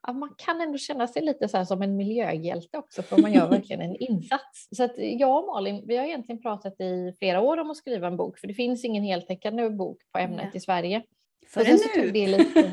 att 0.00 0.16
man 0.16 0.34
kan 0.38 0.60
ändå 0.60 0.78
känna 0.78 1.08
sig 1.08 1.22
lite 1.22 1.48
så 1.48 1.64
som 1.64 1.82
en 1.82 1.96
miljöhjälte 1.96 2.78
också 2.78 3.02
för 3.02 3.16
man 3.22 3.32
gör 3.32 3.48
verkligen 3.50 3.82
en 3.82 3.96
insats. 3.96 4.68
Så 4.70 4.84
att 4.84 4.94
jag 4.96 5.38
och 5.38 5.46
Malin, 5.46 5.84
vi 5.86 5.96
har 5.96 6.04
egentligen 6.04 6.42
pratat 6.42 6.80
i 6.80 7.14
flera 7.18 7.40
år 7.40 7.56
om 7.56 7.70
att 7.70 7.76
skriva 7.76 8.06
en 8.06 8.16
bok 8.16 8.38
för 8.38 8.46
det 8.46 8.54
finns 8.54 8.84
ingen 8.84 9.02
heltäckande 9.02 9.70
bok 9.70 9.98
på 10.12 10.18
ämnet 10.18 10.40
mm. 10.40 10.56
i 10.56 10.60
Sverige. 10.60 11.02
Förrän 11.48 11.78
nu! 11.96 12.10
Det 12.10 12.26
lite, 12.26 12.72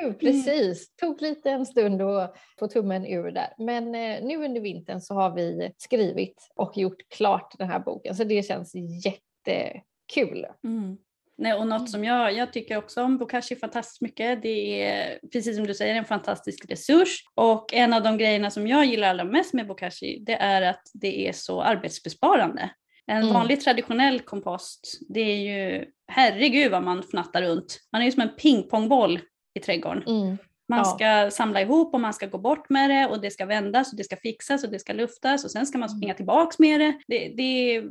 nu, 0.00 0.06
mm. 0.06 0.18
precis. 0.18 0.96
Tog 0.96 1.22
lite 1.22 1.50
en 1.50 1.66
stund 1.66 2.02
att 2.02 2.36
få 2.58 2.68
tummen 2.68 3.06
ur 3.06 3.30
där. 3.30 3.54
Men 3.58 3.94
eh, 3.94 4.24
nu 4.24 4.44
under 4.44 4.60
vintern 4.60 5.00
så 5.00 5.14
har 5.14 5.30
vi 5.34 5.72
skrivit 5.76 6.50
och 6.54 6.76
gjort 6.76 7.08
klart 7.08 7.54
den 7.58 7.68
här 7.68 7.80
boken 7.80 8.14
så 8.14 8.24
det 8.24 8.42
känns 8.46 8.72
jättekul. 9.04 10.46
Mm. 10.64 10.96
Nej, 11.38 11.54
och 11.54 11.66
något 11.66 11.78
mm. 11.78 11.86
som 11.88 12.04
jag, 12.04 12.32
jag 12.32 12.52
tycker 12.52 12.76
också 12.76 13.02
om 13.02 13.18
Bokashi 13.18 13.56
fantastiskt 13.56 14.00
mycket, 14.00 14.42
det 14.42 14.82
är 14.82 15.18
precis 15.32 15.56
som 15.56 15.66
du 15.66 15.74
säger 15.74 15.94
en 15.94 16.04
fantastisk 16.04 16.64
resurs 16.70 17.24
och 17.34 17.74
en 17.74 17.92
av 17.92 18.02
de 18.02 18.18
grejerna 18.18 18.50
som 18.50 18.66
jag 18.66 18.84
gillar 18.84 19.08
allra 19.08 19.24
mest 19.24 19.54
med 19.54 19.66
Bokashi 19.66 20.18
det 20.26 20.34
är 20.34 20.62
att 20.62 20.82
det 20.94 21.28
är 21.28 21.32
så 21.32 21.62
arbetsbesparande. 21.62 22.70
En 23.06 23.16
Mm. 23.22 23.32
vanlig 23.34 23.60
traditionell 23.60 24.20
kompost, 24.20 24.98
det 25.08 25.20
är 25.20 25.36
ju, 25.36 25.84
herregud 26.08 26.70
vad 26.70 26.82
man 26.82 27.02
fnattar 27.02 27.42
runt. 27.42 27.80
Man 27.92 28.00
är 28.00 28.06
ju 28.06 28.12
som 28.12 28.22
en 28.22 28.36
pingpongboll 28.36 29.20
i 29.54 29.60
trädgården. 29.60 30.02
Mm. 30.06 30.38
Man 30.68 30.78
Ja. 30.78 30.84
ska 30.84 31.30
samla 31.30 31.60
ihop 31.60 31.94
och 31.94 32.00
man 32.00 32.14
ska 32.14 32.26
gå 32.26 32.38
bort 32.38 32.68
med 32.70 32.90
det 32.90 33.06
och 33.06 33.20
det 33.20 33.30
ska 33.30 33.46
vändas 33.46 33.92
och 33.92 33.96
det 33.98 34.04
ska 34.04 34.16
fixas 34.16 34.64
och 34.64 34.70
det 34.70 34.78
ska 34.78 34.92
luftas 34.92 35.44
och 35.44 35.50
sen 35.50 35.66
ska 35.66 35.78
man 35.78 35.88
Mm. 35.88 35.98
springa 35.98 36.14
tillbaks 36.14 36.58
med 36.58 36.80
det. 36.80 36.92
Det, 37.06 37.28
det 37.36 37.42
är 37.76 37.84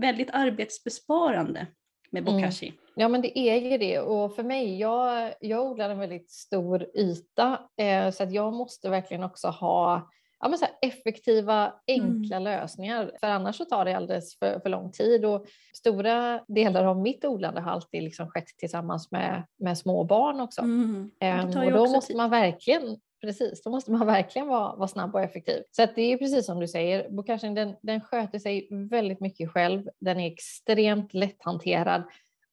väldigt 0.00 0.30
arbetsbesparande 0.32 1.66
med 2.14 2.28
Mm. 2.28 2.34
bokashi. 2.34 2.72
Ja 2.94 3.08
men 3.08 3.20
det 3.20 3.38
är 3.38 3.70
ju 3.70 3.78
det 3.78 3.98
och 4.00 4.34
för 4.34 4.42
mig, 4.42 4.78
jag, 4.78 5.34
jag 5.40 5.66
odlar 5.66 5.90
en 5.90 5.98
väldigt 5.98 6.30
stor 6.30 6.86
yta 6.94 7.58
eh, 7.76 8.10
så 8.10 8.22
att 8.22 8.32
jag 8.32 8.52
måste 8.52 8.90
verkligen 8.90 9.22
också 9.24 9.48
ha 9.48 10.10
ja, 10.40 10.48
men 10.48 10.58
så 10.58 10.66
effektiva, 10.82 11.72
enkla 11.86 12.38
lösningar 12.38 13.10
för 13.20 13.26
annars 13.26 13.56
så 13.56 13.64
tar 13.64 13.84
det 13.84 13.96
alldeles 13.96 14.38
för, 14.38 14.60
för 14.60 14.68
lång 14.68 14.92
tid 14.92 15.24
och 15.24 15.46
stora 15.76 16.40
delar 16.48 16.84
av 16.84 16.98
mitt 16.98 17.24
odlande 17.24 17.60
har 17.60 17.70
alltid 17.72 18.02
liksom 18.02 18.30
skett 18.30 18.46
tillsammans 18.58 19.10
med, 19.10 19.42
med 19.58 19.78
små 19.78 20.04
barn 20.04 20.40
också. 20.40 20.60
Mm. 20.60 21.10
Ehm, 21.20 21.46
och 21.48 21.72
då 21.72 21.86
måste 21.86 22.06
tid. 22.06 22.16
man 22.16 22.30
verkligen 22.30 22.96
Precis, 23.24 23.62
då 23.62 23.70
måste 23.70 23.92
man 23.92 24.06
verkligen 24.06 24.48
vara, 24.48 24.76
vara 24.76 24.88
snabb 24.88 25.14
och 25.14 25.22
effektiv. 25.22 25.62
Så 25.70 25.82
att 25.82 25.94
det 25.94 26.12
är 26.12 26.18
precis 26.18 26.46
som 26.46 26.60
du 26.60 26.68
säger, 26.68 27.10
bokashin 27.10 27.54
den, 27.54 27.76
den 27.82 28.00
sköter 28.00 28.38
sig 28.38 28.68
väldigt 28.70 29.20
mycket 29.20 29.50
själv. 29.50 29.88
Den 30.00 30.20
är 30.20 30.32
extremt 30.32 31.14
lätthanterad 31.14 32.02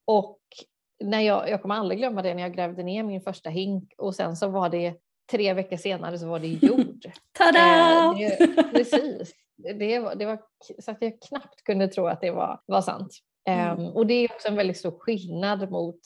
och 0.06 0.40
när 1.04 1.20
jag, 1.20 1.50
jag 1.50 1.62
kommer 1.62 1.76
aldrig 1.76 2.00
glömma 2.00 2.22
det 2.22 2.34
när 2.34 2.42
jag 2.42 2.56
grävde 2.56 2.84
ner 2.84 3.04
min 3.04 3.22
första 3.22 3.50
hink 3.50 3.94
och 3.98 4.16
sen 4.16 4.36
så 4.36 4.48
var 4.48 4.70
det 4.70 4.94
tre 5.32 5.54
veckor 5.54 5.78
senare 5.78 6.20
så 6.20 6.28
var 6.28 6.40
det 6.40 6.48
jord. 6.48 7.12
Tada! 7.38 8.16
Eh, 8.22 8.38
det, 8.38 8.64
precis. 8.74 9.34
Det 9.58 10.00
var, 10.00 10.16
det 10.16 10.26
var 10.26 10.40
så 10.80 10.92
att 10.92 11.02
jag 11.02 11.22
knappt 11.22 11.64
kunde 11.64 11.88
tro 11.88 12.08
att 12.08 12.22
det 12.22 12.32
var, 12.32 12.62
var 12.66 12.82
sant. 12.82 13.18
Mm. 13.48 13.80
Ehm, 13.80 13.86
och 13.88 14.08
det 14.08 14.14
är 14.14 14.32
också 14.32 14.48
en 14.48 14.56
väldigt 14.56 14.78
stor 14.78 15.00
skillnad 15.00 15.72
mot 15.72 16.00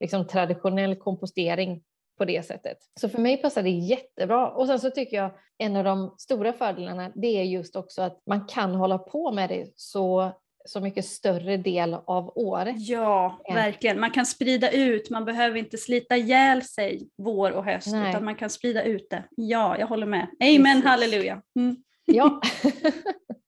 liksom, 0.00 0.26
traditionell 0.26 0.96
kompostering 0.96 1.82
på 2.18 2.24
det 2.24 2.46
sättet. 2.46 2.78
Så 3.00 3.08
för 3.08 3.18
mig 3.18 3.36
passar 3.36 3.62
det 3.62 3.70
jättebra. 3.70 4.50
Och 4.50 4.66
sen 4.66 4.80
så 4.80 4.90
tycker 4.90 5.16
jag 5.16 5.30
en 5.58 5.76
av 5.76 5.84
de 5.84 6.14
stora 6.18 6.52
fördelarna 6.52 7.12
det 7.14 7.26
är 7.26 7.42
just 7.42 7.76
också 7.76 8.02
att 8.02 8.22
man 8.26 8.46
kan 8.46 8.74
hålla 8.74 8.98
på 8.98 9.32
med 9.32 9.48
det 9.48 9.72
så, 9.76 10.32
så 10.64 10.80
mycket 10.80 11.04
större 11.04 11.56
del 11.56 11.94
av 11.94 12.32
året. 12.38 12.76
Ja, 12.78 13.40
verkligen. 13.54 14.00
Man 14.00 14.10
kan 14.10 14.26
sprida 14.26 14.70
ut, 14.70 15.10
man 15.10 15.24
behöver 15.24 15.56
inte 15.56 15.78
slita 15.78 16.16
ihjäl 16.16 16.62
sig 16.62 17.08
vår 17.16 17.50
och 17.50 17.64
höst 17.64 17.88
Nej. 17.92 18.10
utan 18.10 18.24
man 18.24 18.34
kan 18.34 18.50
sprida 18.50 18.82
ut 18.82 19.10
det. 19.10 19.24
Ja, 19.36 19.78
jag 19.78 19.86
håller 19.86 20.06
med. 20.06 20.26
Amen, 20.40 20.64
Precis. 20.64 20.84
halleluja. 20.84 21.42
Mm. 21.56 21.76
Ja. 22.04 22.40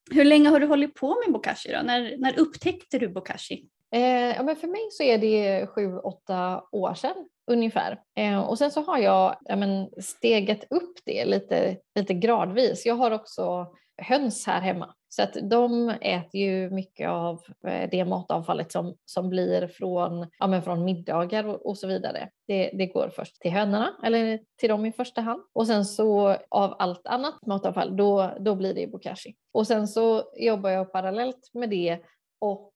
Hur 0.11 0.25
länge 0.25 0.49
har 0.49 0.61
du 0.61 0.67
hållit 0.67 0.95
på 0.95 1.09
med 1.25 1.33
bokashi 1.33 1.73
då? 1.73 1.83
När, 1.83 2.17
när 2.19 2.39
upptäckte 2.39 2.99
du 2.99 3.09
bokashi? 3.09 3.69
Eh, 3.95 4.37
ja, 4.37 4.43
men 4.43 4.57
för 4.57 4.69
mig 4.69 4.89
så 4.91 5.03
är 5.03 5.19
det 5.19 5.67
sju, 5.67 5.99
åtta 5.99 6.65
år 6.73 6.95
sedan 6.95 7.29
ungefär. 7.51 8.01
Eh, 8.17 8.41
och 8.41 8.59
sen 8.59 8.71
så 8.71 8.81
har 8.81 8.99
jag 8.99 9.37
ja, 9.45 9.57
men, 9.57 9.91
stegat 10.03 10.65
upp 10.71 10.99
det 11.05 11.25
lite, 11.25 11.77
lite 11.95 12.15
gradvis. 12.15 12.87
Jag 12.87 12.95
har 12.95 13.11
också 13.11 13.67
höns 14.03 14.47
här 14.47 14.61
hemma. 14.61 14.95
Så 15.09 15.23
att 15.23 15.37
de 15.51 15.89
äter 15.89 16.41
ju 16.41 16.71
mycket 16.71 17.09
av 17.09 17.41
eh, 17.67 17.91
det 17.91 18.05
matavfallet 18.05 18.73
som, 18.73 18.95
som 19.05 19.29
blir 19.29 19.67
från, 19.67 20.27
ja, 20.39 20.47
men 20.47 20.63
från 20.63 20.85
middagar 20.85 21.47
och, 21.47 21.67
och 21.67 21.79
så 21.79 21.87
vidare. 21.87 22.29
Det, 22.47 22.71
det 22.75 22.87
går 22.87 23.11
först 23.17 23.41
till 23.41 23.51
hönorna, 23.51 23.95
eller 24.05 24.41
till 24.59 24.69
dem 24.69 24.87
i 24.87 24.93
första 24.93 25.21
hand. 25.21 25.43
Och 25.53 25.67
sen 25.67 25.85
så 25.85 26.37
av 26.49 26.77
allt 26.79 27.07
annat 27.07 27.47
matavfall, 27.47 27.97
då, 27.97 28.31
då 28.41 28.55
blir 28.55 28.75
det 28.75 28.87
bokashi. 28.87 29.35
Och 29.53 29.67
sen 29.67 29.89
så 29.89 30.23
jobbar 30.37 30.71
jag 30.71 30.93
parallellt 30.93 31.51
med 31.53 31.71
det 31.71 31.99
och 32.41 32.74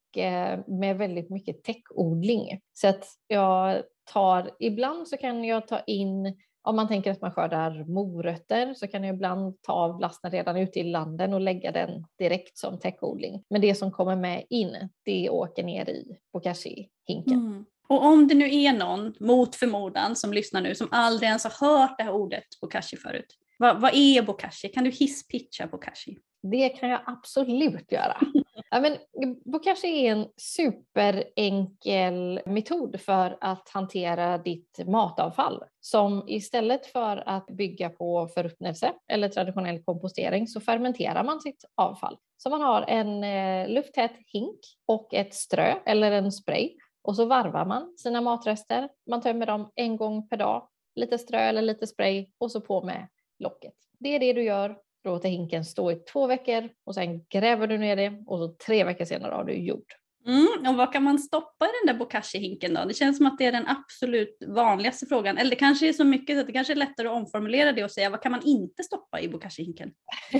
med 0.67 0.97
väldigt 0.97 1.29
mycket 1.29 1.63
täckodling. 1.63 2.59
Så 2.73 2.87
att 2.87 3.07
jag 3.27 3.83
tar, 4.13 4.51
ibland 4.59 5.07
så 5.07 5.17
kan 5.17 5.43
jag 5.43 5.67
ta 5.67 5.79
in, 5.79 6.37
om 6.61 6.75
man 6.75 6.87
tänker 6.87 7.11
att 7.11 7.21
man 7.21 7.31
skördar 7.31 7.83
morötter 7.83 8.73
så 8.73 8.87
kan 8.87 9.03
jag 9.03 9.15
ibland 9.15 9.61
ta 9.61 9.73
av 9.73 9.97
blasten 9.97 10.31
redan 10.31 10.57
ute 10.57 10.79
i 10.79 10.83
landen 10.83 11.33
och 11.33 11.41
lägga 11.41 11.71
den 11.71 12.05
direkt 12.17 12.57
som 12.57 12.79
täckodling. 12.79 13.43
Men 13.49 13.61
det 13.61 13.75
som 13.75 13.91
kommer 13.91 14.15
med 14.15 14.45
in, 14.49 14.89
det 15.05 15.29
åker 15.29 15.63
ner 15.63 15.89
i 15.89 16.17
bokashi-hinken. 16.33 17.39
Mm. 17.39 17.65
Och 17.89 18.05
om 18.05 18.27
det 18.27 18.35
nu 18.35 18.55
är 18.55 18.73
någon, 18.73 19.13
mot 19.19 19.55
förmodan, 19.55 20.15
som 20.15 20.33
lyssnar 20.33 20.61
nu 20.61 20.75
som 20.75 20.87
aldrig 20.91 21.27
ens 21.27 21.43
har 21.43 21.67
hört 21.67 21.97
det 21.97 22.03
här 22.03 22.13
ordet 22.13 22.43
bokashi 22.61 22.97
förut. 22.97 23.35
Vad, 23.57 23.81
vad 23.81 23.91
är 23.93 24.21
bokashi? 24.21 24.67
Kan 24.67 24.83
du 24.83 24.89
hisspitcha 24.89 25.67
bokashi? 25.67 26.17
Det 26.41 26.69
kan 26.69 26.89
jag 26.89 27.01
absolut 27.05 27.91
göra. 27.91 28.17
Ja, 28.69 28.79
men 28.79 28.97
Bokashi 29.45 29.87
är 29.87 30.11
en 30.11 30.27
superenkel 30.37 32.41
metod 32.45 33.01
för 33.01 33.37
att 33.41 33.69
hantera 33.69 34.37
ditt 34.37 34.79
matavfall. 34.87 35.63
Som 35.81 36.23
istället 36.27 36.85
för 36.85 37.23
att 37.25 37.47
bygga 37.47 37.89
på 37.89 38.27
förruttnelse 38.27 38.93
eller 39.07 39.29
traditionell 39.29 39.83
kompostering 39.83 40.47
så 40.47 40.61
fermenterar 40.61 41.23
man 41.23 41.41
sitt 41.41 41.65
avfall. 41.75 42.17
Så 42.37 42.49
man 42.49 42.61
har 42.61 42.81
en 42.81 43.23
eh, 43.23 43.69
lufttät 43.69 44.13
hink 44.25 44.59
och 44.85 45.13
ett 45.13 45.33
strö 45.33 45.73
eller 45.85 46.11
en 46.11 46.31
spray 46.31 46.75
och 47.01 47.15
så 47.15 47.25
varvar 47.25 47.65
man 47.65 47.93
sina 47.97 48.21
matrester. 48.21 48.89
Man 49.09 49.21
tömmer 49.21 49.45
dem 49.45 49.71
en 49.75 49.97
gång 49.97 50.27
per 50.27 50.37
dag. 50.37 50.67
Lite 50.95 51.17
strö 51.17 51.39
eller 51.39 51.61
lite 51.61 51.87
spray 51.87 52.27
och 52.37 52.51
så 52.51 52.61
på 52.61 52.83
med 52.83 53.07
locket. 53.39 53.73
Det 53.99 54.15
är 54.15 54.19
det 54.19 54.33
du 54.33 54.43
gör 54.43 54.77
låter 55.03 55.29
hinken 55.29 55.65
stå 55.65 55.91
i 55.91 55.95
två 55.95 56.27
veckor 56.27 56.69
och 56.85 56.95
sen 56.95 57.25
gräver 57.25 57.67
du 57.67 57.77
ner 57.77 57.95
det 57.95 58.23
och 58.27 58.39
så 58.39 58.47
tre 58.47 58.83
veckor 58.83 59.05
senare 59.05 59.33
har 59.33 59.43
du 59.43 59.53
jord. 59.53 59.93
Mm, 60.27 60.71
och 60.71 60.77
vad 60.77 60.93
kan 60.93 61.03
man 61.03 61.19
stoppa 61.19 61.65
i 61.65 61.69
den 61.83 61.93
där 61.93 62.05
bokashi-hinken 62.05 62.73
då? 62.73 62.85
Det 62.85 62.93
känns 62.93 63.17
som 63.17 63.25
att 63.25 63.37
det 63.37 63.45
är 63.45 63.51
den 63.51 63.67
absolut 63.67 64.37
vanligaste 64.47 65.05
frågan. 65.05 65.37
Eller 65.37 65.49
det 65.49 65.55
kanske 65.55 65.89
är 65.89 65.93
så 65.93 66.03
mycket 66.03 66.35
så 66.35 66.39
att 66.39 66.47
det 66.47 66.53
kanske 66.53 66.73
är 66.73 66.75
lättare 66.75 67.07
att 67.07 67.13
omformulera 67.13 67.71
det 67.71 67.83
och 67.83 67.91
säga 67.91 68.09
vad 68.09 68.21
kan 68.21 68.31
man 68.31 68.41
inte 68.45 68.83
stoppa 68.83 69.21
i 69.21 69.29
bokashi-hinken? 69.29 69.91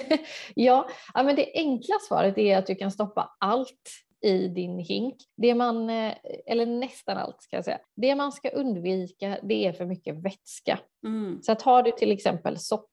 ja, 0.55 0.89
men 1.15 1.35
det 1.35 1.51
enkla 1.53 1.95
svaret 2.07 2.37
är 2.37 2.57
att 2.57 2.67
du 2.67 2.75
kan 2.75 2.91
stoppa 2.91 3.35
allt 3.39 3.89
i 4.21 4.47
din 4.47 4.79
hink. 4.79 5.15
Det 5.37 5.55
man, 5.55 5.89
eh, 5.89 6.13
eller 6.45 6.65
nästan 6.65 7.17
allt 7.17 7.41
ska 7.41 7.55
jag 7.55 7.65
säga. 7.65 7.79
Det 7.95 8.15
man 8.15 8.31
ska 8.31 8.49
undvika 8.49 9.37
det 9.43 9.65
är 9.65 9.73
för 9.73 9.85
mycket 9.85 10.15
vätska. 10.15 10.79
Mm. 11.05 11.41
Så 11.41 11.51
att 11.51 11.61
har 11.61 11.83
du 11.83 11.91
till 11.91 12.11
exempel 12.11 12.57
soppa 12.57 12.87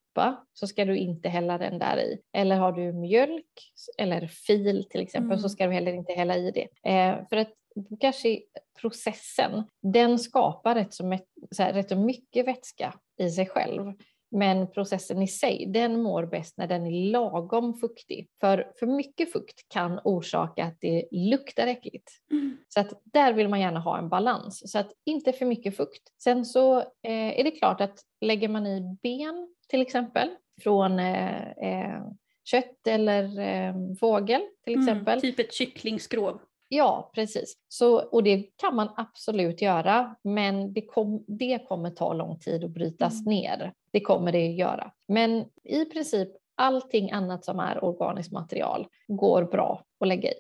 så 0.53 0.67
ska 0.67 0.85
du 0.85 0.97
inte 0.97 1.29
hälla 1.29 1.59
den 1.59 1.79
där 1.79 1.97
i. 1.97 2.21
Eller 2.33 2.57
har 2.57 2.73
du 2.73 2.93
mjölk 2.93 3.73
eller 3.99 4.27
fil 4.27 4.87
till 4.91 5.01
exempel 5.01 5.33
Mm. 5.33 5.39
så 5.39 5.49
ska 5.49 5.67
du 5.67 5.73
heller 5.73 5.93
inte 5.93 6.13
hälla 6.13 6.37
i 6.37 6.51
det. 6.51 6.91
Eh, 6.91 7.29
för 7.29 7.37
att 7.37 7.53
kanske 8.01 8.41
processen, 8.81 9.65
den 9.83 10.19
skapar 10.19 10.75
rätt 10.75 10.95
så, 10.95 11.19
rätt 11.59 11.89
så 11.89 11.97
mycket 11.97 12.47
vätska 12.47 12.95
i 13.19 13.31
sig 13.31 13.47
själv. 13.47 13.93
Men 14.37 14.71
processen 14.71 15.23
i 15.23 15.29
sig, 15.29 15.67
den 15.69 16.03
mår 16.03 16.27
bäst 16.27 16.59
när 16.59 16.67
den 16.67 16.87
är 16.87 17.11
lagom 17.11 17.75
fuktig. 17.75 18.29
För 18.41 18.73
för 18.79 18.87
mycket 18.87 19.33
fukt 19.33 19.69
kan 19.69 20.01
orsaka 20.05 20.65
att 20.65 20.81
det 20.81 21.09
luktar 21.11 21.67
äckligt. 21.67 22.11
Mm. 22.31 22.57
Så 22.69 22.81
att 22.81 22.93
där 23.05 23.33
vill 23.33 23.49
man 23.49 23.61
gärna 23.61 23.81
ha 23.81 23.99
en 23.99 24.09
balans. 24.09 24.73
Så 24.73 24.79
att 24.79 24.93
inte 25.07 25.33
för 25.33 25.47
mycket 25.47 25.77
fukt. 25.77 26.03
Sen 26.23 26.45
så 26.45 26.79
eh, 26.79 27.41
är 27.41 27.45
det 27.45 27.51
klart 27.51 27.81
att 27.81 27.99
lägger 28.21 28.49
man 28.49 28.67
i 28.67 28.99
ben 29.03 29.55
till 29.69 29.83
exempel 29.83 30.29
från 30.63 30.99
eh, 30.99 31.51
eh, 31.51 32.03
kött 32.45 32.87
eller 32.87 33.39
eh, 33.39 33.75
fågel 34.01 34.41
till 34.65 34.79
exempel. 34.79 35.13
Mm. 35.13 35.21
Typ 35.21 35.39
ett 35.39 35.55
kycklingskrov. 35.55 36.41
Ja, 36.69 37.11
precis. 37.15 37.55
Så, 37.69 37.99
och 38.01 38.23
det 38.23 38.43
kan 38.57 38.77
man 38.77 38.89
absolut 38.97 39.63
göra, 39.63 40.17
men 40.23 40.73
det, 40.73 40.87
kom, 40.87 41.25
det 41.29 41.67
kommer 41.69 41.91
ta 41.91 42.13
lång 42.13 42.39
tid 42.39 42.65
att 42.65 42.71
brytas 42.71 43.21
Mm. 43.21 43.25
ner. 43.35 43.73
Det 43.93 44.01
kommer 44.01 44.33
det 44.33 44.47
göra. 44.47 44.93
Men 45.09 45.45
i 45.65 45.85
princip 45.85 46.29
allting 46.55 47.11
annat 47.11 47.45
som 47.45 47.59
är 47.61 47.85
organiskt 47.85 48.33
material 48.33 48.87
går 49.09 49.43
bra 49.45 49.85
att 50.01 50.09
lägga 50.09 50.31
i. 50.31 50.35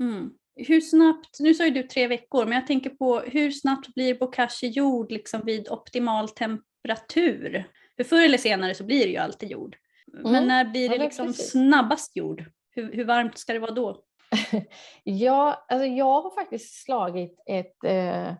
Mm. 0.00 0.30
Hur 0.56 0.80
snabbt, 0.80 1.40
nu 1.40 1.54
sa 1.54 1.64
ju 1.64 1.70
du 1.70 1.82
tre 1.82 2.06
veckor, 2.06 2.44
men 2.44 2.52
jag 2.54 2.66
tänker 2.66 2.90
på 2.90 3.20
hur 3.20 3.50
snabbt 3.50 3.94
blir 3.94 4.14
bokashi 4.18 4.66
jord 4.68 5.12
liksom 5.12 5.40
vid 5.44 5.68
optimal 5.68 6.28
temperatur? 6.28 7.64
För 7.96 8.04
förr 8.04 8.24
eller 8.24 8.38
senare 8.38 8.74
så 8.74 8.84
blir 8.84 9.04
det 9.04 9.10
ju 9.10 9.16
alltid 9.16 9.50
jord. 9.50 9.76
Men 10.12 10.26
Mm. 10.34 10.48
när 10.48 10.64
blir 10.64 10.88
det 10.88 10.94
Ja, 10.94 10.98
det 10.98 11.04
liksom 11.04 11.26
precis. 11.26 11.50
snabbast 11.50 12.16
jord? 12.16 12.44
Hur, 12.70 12.92
hur 12.92 13.04
varmt 13.04 13.38
ska 13.38 13.52
det 13.52 13.58
vara 13.58 13.70
då? 13.70 14.02
Ja, 15.04 15.64
alltså 15.68 15.86
jag 15.86 16.22
har 16.22 16.30
faktiskt 16.34 16.84
slagit 16.84 17.42
ett, 17.46 17.84
eh, 17.84 18.32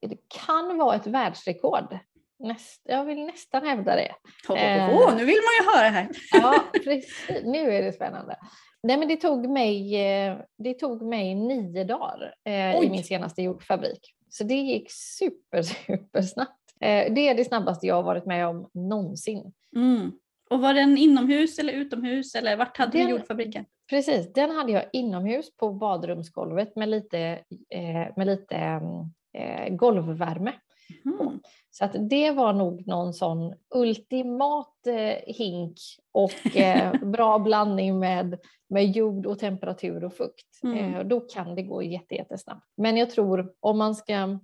det 0.00 0.16
kan 0.46 0.78
vara 0.78 0.96
ett 0.96 1.06
världsrekord. 1.06 1.98
Näst, 2.38 2.80
jag 2.84 3.04
vill 3.04 3.24
nästan 3.26 3.66
hävda 3.66 3.96
det. 3.96 4.12
Ho, 4.48 4.54
Eh. 4.56 4.86
ho, 4.90 4.92
ho, 4.96 5.10
nu 5.16 5.24
vill 5.24 5.38
man 5.38 5.64
ju 5.66 5.78
höra 5.78 5.88
här. 5.88 6.08
Ja, 6.32 6.64
precis. 6.84 7.30
Nu 7.44 7.72
är 7.72 7.82
det 7.82 7.92
spännande. 7.92 8.36
Nej, 8.82 8.96
men 8.96 9.08
det 9.08 9.16
tog 9.16 9.48
mig, 9.48 9.96
eh, 10.06 10.36
det 10.58 10.74
tog 10.74 11.02
mig 11.02 11.34
nio 11.34 11.84
dagar 11.84 12.34
eh, 12.44 12.76
i 12.76 12.90
min 12.90 13.04
senaste 13.04 13.42
jordfabrik. 13.42 14.00
Så 14.28 14.44
det 14.44 14.54
gick 14.54 14.92
super, 14.92 15.62
super 15.86 16.22
snabbt. 16.22 16.50
Eh, 16.80 17.12
det 17.14 17.28
är 17.28 17.34
det 17.34 17.44
snabbaste 17.44 17.86
jag 17.86 17.94
har 17.94 18.02
varit 18.02 18.26
med 18.26 18.46
om 18.48 18.70
någonsin. 18.74 19.52
Mm. 19.76 20.12
Och 20.50 20.60
var 20.60 20.74
den 20.74 20.98
inomhus 20.98 21.58
eller 21.58 21.72
utomhus 21.72 22.34
eller 22.34 22.56
vart 22.56 22.76
hade 22.76 22.98
Den- 22.98 23.06
du 23.06 23.12
jordfabriken? 23.12 23.64
Precis, 23.90 24.32
den 24.32 24.50
hade 24.50 24.72
jag 24.72 24.84
inomhus 24.92 25.56
på 25.56 25.72
badrumsgolvet 25.72 26.76
med 26.76 26.88
lite, 26.88 27.18
eh, 27.70 28.06
med 28.16 28.26
lite 28.26 28.56
eh, 29.38 29.68
golvvärme. 29.74 30.52
Mhm. 31.04 31.40
Så 31.70 31.84
att 31.84 31.96
det 32.10 32.30
var 32.30 32.52
nog 32.52 32.86
någon 32.86 33.14
sån 33.14 33.54
ultimat 33.74 34.86
eh, 34.86 35.34
hink 35.34 35.78
och 36.12 36.30
bra 37.12 37.38
blandning 37.38 37.98
med, 37.98 38.38
med 38.68 38.90
jord 38.90 39.26
och 39.26 39.38
temperatur 39.38 40.04
och 40.04 40.14
fukt. 40.14 40.62
Mm. 40.64 41.08
Då 41.08 41.20
kan 41.20 41.54
det 41.54 41.62
gå 41.62 41.82
jätte, 41.82 42.14
jättesnabbt. 42.14 42.66
Men 42.76 42.96
jag 42.96 43.10
tror 43.10 43.52
om 43.60 43.78
man 43.78 43.94
ska 43.94 44.38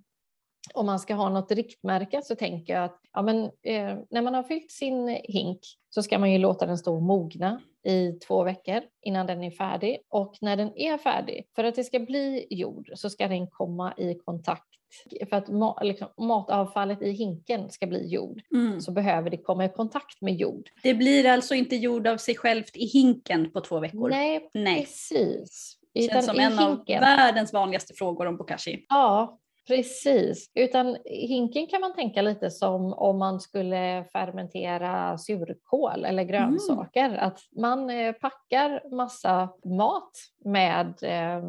om 0.75 0.87
man 0.87 0.99
ska 1.00 1.14
ha 1.14 1.29
något 1.29 1.50
riktmärke 1.52 2.21
så 2.25 2.35
tänker 2.35 2.73
jag 2.75 2.85
att 2.85 3.00
ja, 3.12 3.23
men, 3.23 3.45
eh, 3.45 3.97
när 4.11 4.23
man 4.23 4.35
har 4.35 4.43
fyllt 4.43 4.71
sin 4.71 5.09
hink 5.25 5.61
så 5.91 6.02
ska 6.02 6.19
man 6.19 6.33
ju 6.33 6.38
låta 6.38 6.67
den 6.67 6.79
stå 6.79 6.95
och 6.97 7.02
mogna 7.02 7.61
i 7.85 8.12
två 8.12 8.43
veckor 8.45 8.81
innan 9.02 9.26
den 9.26 9.43
är 9.45 9.50
färdig. 9.50 9.99
Och 10.09 10.35
när 10.41 10.57
den 10.57 10.73
är 10.79 10.99
färdig, 10.99 11.47
för 11.55 11.64
att 11.64 11.75
det 11.75 11.85
ska 11.85 11.99
bli 11.99 12.47
jord 12.50 12.91
så 12.95 13.11
ska 13.11 13.29
den 13.29 13.47
komma 13.50 13.95
i 13.97 14.14
kontakt. 14.14 14.64
För 15.31 15.37
att 15.37 15.49
ma- 15.49 15.85
liksom, 15.85 16.09
matavfallet 16.19 17.02
i 17.02 17.11
hinken 17.11 17.71
ska 17.71 17.87
bli 17.87 18.07
jord 18.07 18.43
Mm. 18.55 18.81
så 18.81 18.93
behöver 18.93 19.31
det 19.31 19.37
komma 19.37 19.64
i 19.64 19.69
kontakt 19.69 20.21
med 20.21 20.35
jord. 20.35 20.69
Det 20.83 20.95
blir 20.95 21.26
alltså 21.29 21.55
inte 21.55 21.76
jord 21.76 22.07
av 22.07 22.17
sig 22.17 22.35
självt 22.37 22.76
i 22.76 22.85
hinken 22.87 23.50
på 23.52 23.61
två 23.61 23.81
veckor? 23.81 24.09
Nej, 24.11 24.50
Nej. 24.55 24.81
precis. 24.81 25.79
Det 25.95 26.02
känns 26.12 26.26
som 26.26 26.38
en 26.41 26.59
av 26.59 26.69
hinken- 26.76 27.00
världens 27.00 27.52
vanligaste 27.52 27.95
frågor 27.95 28.26
om 28.26 28.37
bokashi. 28.37 28.87
Ja, 28.88 29.38
precis. 29.66 30.50
Utan 30.54 30.97
hinken 31.04 31.66
kan 31.66 31.81
man 31.81 31.95
tänka 31.95 32.23
lite 32.23 32.50
som 32.50 32.92
om 32.92 33.19
man 33.19 33.40
skulle 33.40 34.04
fermentera 34.12 35.19
surkål 35.19 36.04
eller 36.04 36.23
grönsaker. 36.23 37.14
Att 37.14 37.38
man 37.57 37.90
eh, 37.90 38.12
packar 38.12 38.97
massa 38.97 39.49
mat 39.64 40.12
med 40.45 40.95
eh, 41.02 41.42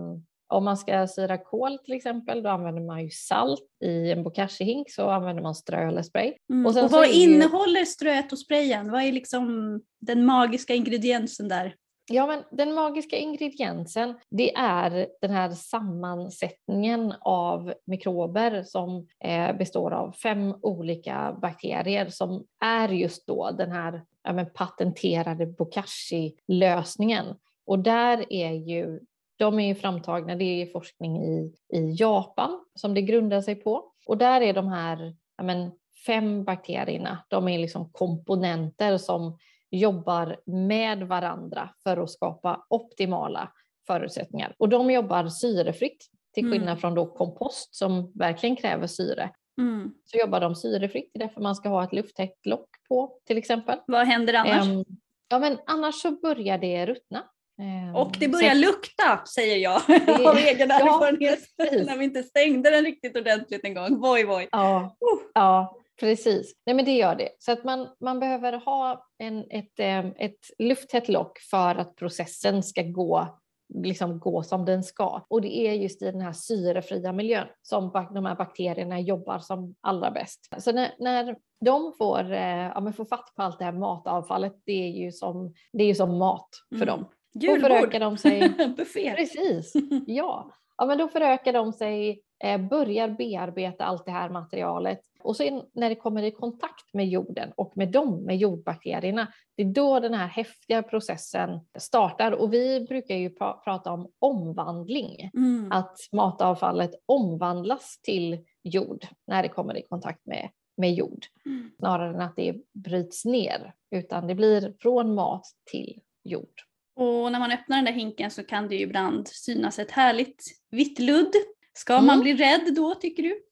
om 0.53 0.63
man 0.63 0.77
ska 0.77 1.07
syra 1.07 1.37
kål 1.37 1.77
till 1.77 1.93
exempel, 1.93 2.43
då 2.43 2.49
använder 2.49 2.81
man 2.81 3.03
ju 3.03 3.09
salt. 3.09 3.61
I 3.83 4.11
en 4.11 4.23
bokashi-hink 4.23 4.89
så 4.89 5.09
använder 5.09 5.43
man 5.43 5.55
strö 5.55 5.87
eller 5.87 6.01
spray. 6.01 6.33
Mm. 6.49 6.65
Och 6.65 6.83
Och, 6.83 6.91
vad 6.91 7.09
innehåller 7.09 7.85
ströet 7.85 8.31
och 8.31 8.39
sprayen? 8.39 8.91
Vad 8.91 9.01
är 9.01 9.11
liksom 9.11 9.81
den 10.01 10.25
magiska 10.25 10.75
ingrediensen 10.75 11.47
där? 11.47 11.75
Ja, 12.13 12.27
men 12.27 12.43
den 12.51 12.73
magiska 12.73 13.17
ingrediensen, 13.17 14.13
det 14.29 14.55
är 14.55 15.07
den 15.21 15.31
här 15.31 15.49
sammansättningen 15.49 17.13
av 17.21 17.73
mikrober 17.85 18.63
som 18.63 19.07
eh, 19.23 19.57
består 19.57 19.93
av 19.93 20.11
fem 20.11 20.55
olika 20.61 21.37
bakterier 21.41 22.09
som 22.09 22.45
är 22.59 22.89
just 22.89 23.27
då 23.27 23.51
den 23.51 23.71
här 23.71 24.03
ja, 24.23 24.33
men 24.33 24.49
patenterade 24.53 25.45
bokashi-lösningen. 25.45 27.25
Och 27.65 27.79
där 27.79 28.25
är 28.33 28.51
ju, 28.51 28.99
de 29.35 29.59
är 29.59 29.67
ju 29.67 29.75
framtagna, 29.75 30.35
det 30.35 30.61
är 30.61 30.65
forskning 30.65 31.23
i, 31.23 31.53
i 31.73 31.95
Japan 31.99 32.59
som 32.75 32.93
det 32.93 33.01
grundar 33.01 33.41
sig 33.41 33.55
på. 33.55 33.91
Och 34.07 34.17
där 34.17 34.41
är 34.41 34.53
de 34.53 34.67
här 34.67 35.15
ja, 35.37 35.43
men, 35.43 35.71
fem 36.05 36.43
bakterierna, 36.43 37.25
de 37.27 37.47
är 37.47 37.59
liksom 37.59 37.89
komponenter 37.91 38.97
som 38.97 39.37
jobbar 39.77 40.37
med 40.45 41.03
varandra 41.03 41.69
för 41.83 41.97
att 41.97 42.09
skapa 42.11 42.65
optimala 42.69 43.51
förutsättningar. 43.87 44.55
Och 44.57 44.69
de 44.69 44.91
jobbar 44.91 45.27
syrefritt, 45.27 46.07
till 46.33 46.45
Mm. 46.45 46.51
skillnad 46.59 46.79
från 46.81 46.95
då 46.95 47.05
kompost 47.05 47.75
som 47.75 48.11
verkligen 48.15 48.55
kräver 48.55 48.87
syre. 48.87 49.29
Mm. 49.61 49.91
Så 50.05 50.17
jobbar 50.17 50.39
de 50.39 50.55
syrefritt, 50.55 51.11
det 51.13 51.19
är 51.23 51.27
därför 51.27 51.41
man 51.41 51.55
ska 51.55 51.69
ha 51.69 51.83
ett 51.83 51.93
lufttäckt 51.93 52.45
lock 52.45 52.69
på 52.89 53.17
till 53.27 53.37
exempel. 53.37 53.79
Vad 53.87 54.07
händer 54.07 54.33
annars? 54.33 54.67
Ehm, 54.67 54.83
ja, 55.27 55.39
men 55.39 55.57
annars 55.65 55.95
så 55.95 56.11
börjar 56.11 56.57
det 56.57 56.85
ruttna. 56.85 57.23
Ehm, 57.61 57.95
och 57.95 58.11
det 58.19 58.25
så 58.25 58.31
börjar 58.31 58.51
att- 58.51 58.57
lukta, 58.57 59.25
säger 59.35 59.57
jag 59.57 59.81
Det- 59.87 60.27
av 60.29 60.37
egen 60.37 60.69
ja, 60.69 60.75
erfarenhet. 60.75 61.39
precis. 61.57 61.87
När 61.87 61.97
vi 61.97 62.03
inte 62.03 62.23
stängde 62.23 62.69
den 62.69 62.83
riktigt 62.83 63.17
ordentligt 63.17 63.63
en 63.65 63.73
gång. 63.73 63.99
Voj, 64.01 64.23
voj. 64.23 64.47
Ja, 64.51 64.95
Uh. 65.01 65.19
ja 65.33 65.77
precis. 65.99 66.53
Nej, 66.65 66.75
men 66.75 66.85
det 66.85 66.91
gör 66.97 67.15
det. 67.15 67.29
Så 67.39 67.51
att 67.51 67.63
man, 67.63 67.87
man 67.99 68.19
behöver 68.19 68.53
ha 68.53 69.07
en, 69.17 69.45
ett, 69.49 69.79
eh, 69.79 70.05
ett 70.17 70.39
lufttätt 70.59 71.09
lock 71.09 71.39
för 71.39 71.75
att 71.75 71.95
processen 71.95 72.63
ska 72.63 72.81
gå, 72.81 73.39
liksom 73.73 74.19
gå 74.19 74.43
som 74.43 74.65
den 74.65 74.83
ska. 74.83 75.21
Och 75.27 75.41
det 75.41 75.57
är 75.57 75.73
just 75.73 76.01
i 76.01 76.05
den 76.05 76.21
här 76.21 76.33
syrefria 76.33 77.11
miljön 77.11 77.47
som 77.61 78.07
de 78.13 78.25
här 78.25 78.35
bakterierna 78.35 78.99
jobbar 78.99 79.39
som 79.39 79.75
allra 79.81 80.11
bäst. 80.11 80.49
Så 80.57 80.71
när, 80.71 80.95
när 80.99 81.35
de 81.65 81.93
får, 81.97 82.31
eh, 82.31 82.57
ja, 82.67 82.79
men 82.79 82.93
får 82.93 83.05
fatt 83.05 83.33
på 83.35 83.41
allt 83.43 83.59
det 83.59 83.65
här 83.65 83.71
matavfallet, 83.71 84.53
det 84.65 84.71
är 84.87 84.89
ju 84.89 85.11
som, 85.11 85.53
det 85.73 85.83
är 85.83 85.87
ju 85.87 85.95
som 85.95 86.17
mat 86.17 86.49
för 86.69 86.75
Mm. 86.75 86.87
dem. 86.87 87.05
Då 87.33 87.47
Julbord. 87.47 87.61
förökar 87.71 87.99
de 87.99 88.17
sig 88.17 88.49
Buffé. 88.77 89.13
Precis, 89.15 89.73
ja. 90.07 90.51
ja 90.77 90.85
men 90.85 90.97
då 90.97 91.07
förökar 91.07 91.53
de 91.53 91.73
sig, 91.73 92.21
börjar 92.69 93.09
bearbeta 93.09 93.85
allt 93.85 94.05
det 94.05 94.11
här 94.11 94.29
materialet 94.29 94.99
och 95.19 95.35
sen 95.35 95.61
när 95.73 95.89
det 95.89 95.95
kommer 95.95 96.23
i 96.23 96.31
kontakt 96.31 96.93
med 96.93 97.07
jorden 97.07 97.51
och 97.55 97.77
med 97.77 97.91
dem, 97.91 98.23
med 98.23 98.37
jordbakterierna, 98.37 99.27
det 99.57 99.63
är 99.63 99.67
då 99.67 99.99
den 99.99 100.13
här 100.13 100.27
häftiga 100.27 100.83
processen 100.83 101.59
startar. 101.77 102.31
Och 102.31 102.53
vi 102.53 102.85
brukar 102.89 103.15
ju 103.15 103.29
pra- 103.29 103.57
prata 103.63 103.91
om 103.91 104.11
omvandling, 104.19 105.29
Mm. 105.33 105.71
att 105.71 105.97
matavfallet 106.11 106.91
omvandlas 107.05 107.99
till 108.01 108.45
jord 108.63 109.05
när 109.27 109.43
det 109.43 109.49
kommer 109.49 109.77
i 109.77 109.81
kontakt 109.81 110.25
med, 110.25 110.49
med 110.77 110.93
jord, 110.93 111.25
Mm. 111.45 111.71
snarare 111.79 112.13
än 112.15 112.21
att 112.21 112.35
det 112.35 112.55
bryts 112.73 113.25
ner, 113.25 113.73
utan 113.91 114.27
det 114.27 114.35
blir 114.35 114.73
från 114.79 115.15
mat 115.15 115.45
till 115.71 115.99
jord. 116.23 116.61
Och 116.95 117.31
när 117.31 117.39
man 117.39 117.51
öppnar 117.51 117.77
den 117.77 117.85
där 117.85 117.91
hinken 117.91 118.31
så 118.31 118.43
kan 118.43 118.67
det 118.67 118.75
ju 118.75 118.81
ibland 118.81 119.27
synas 119.27 119.79
ett 119.79 119.91
härligt 119.91 120.43
vitt 120.71 120.99
ludd. 120.99 121.31
Ska 121.73 121.93
man 121.93 122.09
Mm. 122.09 122.19
bli 122.19 122.33
rädd 122.33 122.75
då 122.75 122.95
tycker 122.95 123.23
du? 123.23 123.43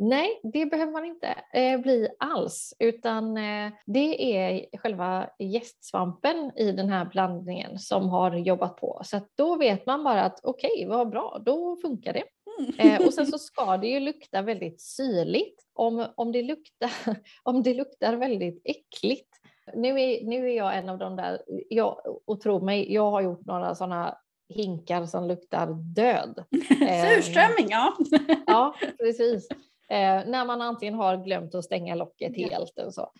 Nej, 0.00 0.40
det 0.52 0.66
behöver 0.66 0.92
man 0.92 1.04
inte 1.04 1.34
eh, 1.52 1.80
bli 1.80 2.08
alls, 2.18 2.74
utan 2.78 3.36
eh, 3.36 3.72
det 3.86 4.36
är 4.36 4.78
själva 4.78 5.30
gästsvampen 5.38 6.52
i 6.56 6.72
den 6.72 6.88
här 6.88 7.04
blandningen 7.04 7.78
som 7.78 8.08
har 8.08 8.36
jobbat 8.36 8.76
på. 8.76 9.00
Så 9.04 9.20
då 9.34 9.56
vet 9.56 9.86
man 9.86 10.04
bara 10.04 10.22
att 10.22 10.40
okej, 10.42 10.86
vad 10.88 11.10
bra, 11.10 11.42
då 11.44 11.76
funkar 11.76 12.12
det. 12.12 12.24
Mm. 12.58 12.92
Eh, 12.94 13.06
och 13.06 13.14
sen 13.14 13.26
så 13.26 13.38
ska 13.38 13.76
det 13.76 13.88
ju 13.88 14.00
lukta 14.00 14.42
väldigt 14.42 14.80
syrligt. 14.80 15.62
Om, 15.74 16.06
om, 16.14 16.32
det 16.32 16.42
luktar, 16.42 16.90
om 17.42 17.62
det 17.62 17.74
luktar 17.74 18.16
väldigt 18.16 18.62
äckligt. 18.64 19.28
Nu 19.74 19.88
är, 20.00 20.24
nu 20.24 20.50
är 20.50 20.56
jag 20.56 20.78
en 20.78 20.88
av 20.88 20.98
de 20.98 21.16
där, 21.16 21.42
jag, 21.68 22.20
och 22.26 22.40
tro 22.40 22.60
mig, 22.64 22.92
jag 22.92 23.10
har 23.10 23.20
gjort 23.20 23.46
några 23.46 23.74
sådana 23.74 24.18
hinkar 24.48 25.06
som 25.06 25.28
luktar 25.28 25.66
död. 25.94 26.44
Eh, 26.88 27.08
Surströmming, 27.08 27.66
ja. 27.70 27.92
Ja, 28.46 28.74
precis. 28.98 29.48
Eh, 29.88 30.26
när 30.26 30.44
man 30.44 30.60
antingen 30.62 30.94
har 30.94 31.16
glömt 31.24 31.54
att 31.54 31.64
stänga 31.64 31.94
locket 31.94 32.36
helt 32.36 32.78
och 32.78 32.94
så. 32.94 33.10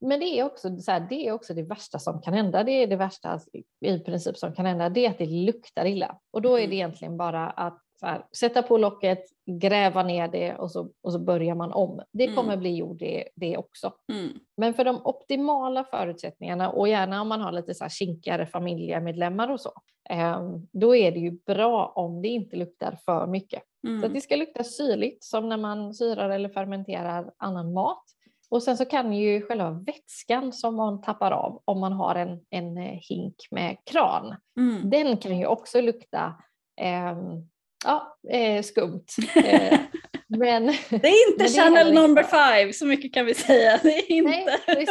Men 0.00 0.20
det 0.20 0.26
är, 0.26 0.44
också, 0.44 0.76
så 0.76 0.90
här, 0.92 1.06
det 1.08 1.28
är 1.28 1.32
också 1.32 1.54
det 1.54 1.62
värsta 1.62 1.98
som 1.98 2.22
kan 2.22 2.34
hända. 2.34 2.64
Det 2.64 2.72
är 2.72 2.86
det 2.86 2.96
värsta 2.96 3.40
i 3.80 3.98
princip 3.98 4.36
som 4.36 4.54
kan 4.54 4.66
hända. 4.66 4.88
Det 4.88 5.06
är 5.06 5.10
att 5.10 5.18
det 5.18 5.26
luktar 5.26 5.84
illa. 5.86 6.18
Och 6.30 6.42
då 6.42 6.54
är 6.54 6.58
Mm. 6.58 6.70
det 6.70 6.76
egentligen 6.76 7.16
bara 7.16 7.50
att 7.50 7.83
här, 8.04 8.26
sätta 8.36 8.62
på 8.62 8.78
locket, 8.78 9.24
gräva 9.46 10.02
ner 10.02 10.28
det 10.28 10.54
och 10.54 10.70
så, 10.70 10.90
och 11.02 11.12
så 11.12 11.18
börjar 11.18 11.54
man 11.54 11.72
om. 11.72 12.00
Det 12.12 12.24
Mm. 12.24 12.36
kommer 12.36 12.56
bli 12.56 12.76
jord 12.76 12.98
det, 12.98 13.28
det 13.34 13.56
också. 13.56 13.92
Mm. 14.12 14.28
Men 14.56 14.74
för 14.74 14.84
de 14.84 15.00
optimala 15.06 15.84
förutsättningarna 15.84 16.70
och 16.70 16.88
gärna 16.88 17.20
om 17.22 17.28
man 17.28 17.40
har 17.40 17.52
lite 17.52 17.74
så 17.74 17.84
här 17.84 17.88
kinkigare 17.90 18.46
familjemedlemmar 18.46 19.50
och 19.50 19.60
så, 19.60 19.72
eh, 20.10 20.40
då 20.72 20.96
är 20.96 21.12
det 21.12 21.18
ju 21.18 21.30
bra 21.30 21.92
om 21.96 22.22
det 22.22 22.28
inte 22.28 22.56
luktar 22.56 22.98
för 23.04 23.26
mycket. 23.26 23.62
Så 23.82 23.88
Mm. 23.88 24.12
det 24.12 24.20
ska 24.20 24.36
lukta 24.36 24.64
syrligt 24.64 25.24
som 25.24 25.48
när 25.48 25.56
man 25.56 25.94
syrar 25.94 26.30
eller 26.30 26.48
fermenterar 26.48 27.30
annan 27.36 27.72
mat. 27.72 28.04
Och 28.50 28.62
sen 28.62 28.76
så 28.76 28.84
kan 28.84 29.12
ju 29.12 29.42
själva 29.42 29.70
vätskan 29.70 30.52
som 30.52 30.76
man 30.76 31.00
tappar 31.00 31.30
av 31.30 31.62
om 31.64 31.80
man 31.80 31.92
har 31.92 32.14
en, 32.14 32.40
en 32.50 32.76
hink 32.78 33.34
med 33.50 33.76
kran, 33.84 34.34
Mm. 34.58 34.90
den 34.90 35.16
kan 35.16 35.38
ju 35.38 35.46
också 35.46 35.80
lukta 35.80 36.34
ehm, 36.80 37.48
ja, 37.84 38.18
eh, 38.30 38.62
skumt. 38.62 39.06
Eh, 39.36 39.78
men 40.28 40.66
Det 40.90 41.08
är 41.08 41.30
inte 41.30 41.44
det 41.44 41.44
är 41.44 41.48
Channel 41.48 41.86
heller 41.86 42.02
number 42.02 42.22
five, 42.22 42.72
så 42.72 42.86
mycket 42.86 43.14
kan 43.14 43.26
vi 43.26 43.34
säga. 43.34 43.80
Det 43.82 43.98
är 43.98 44.12
inte. 44.12 44.58
Nej. 44.66 44.86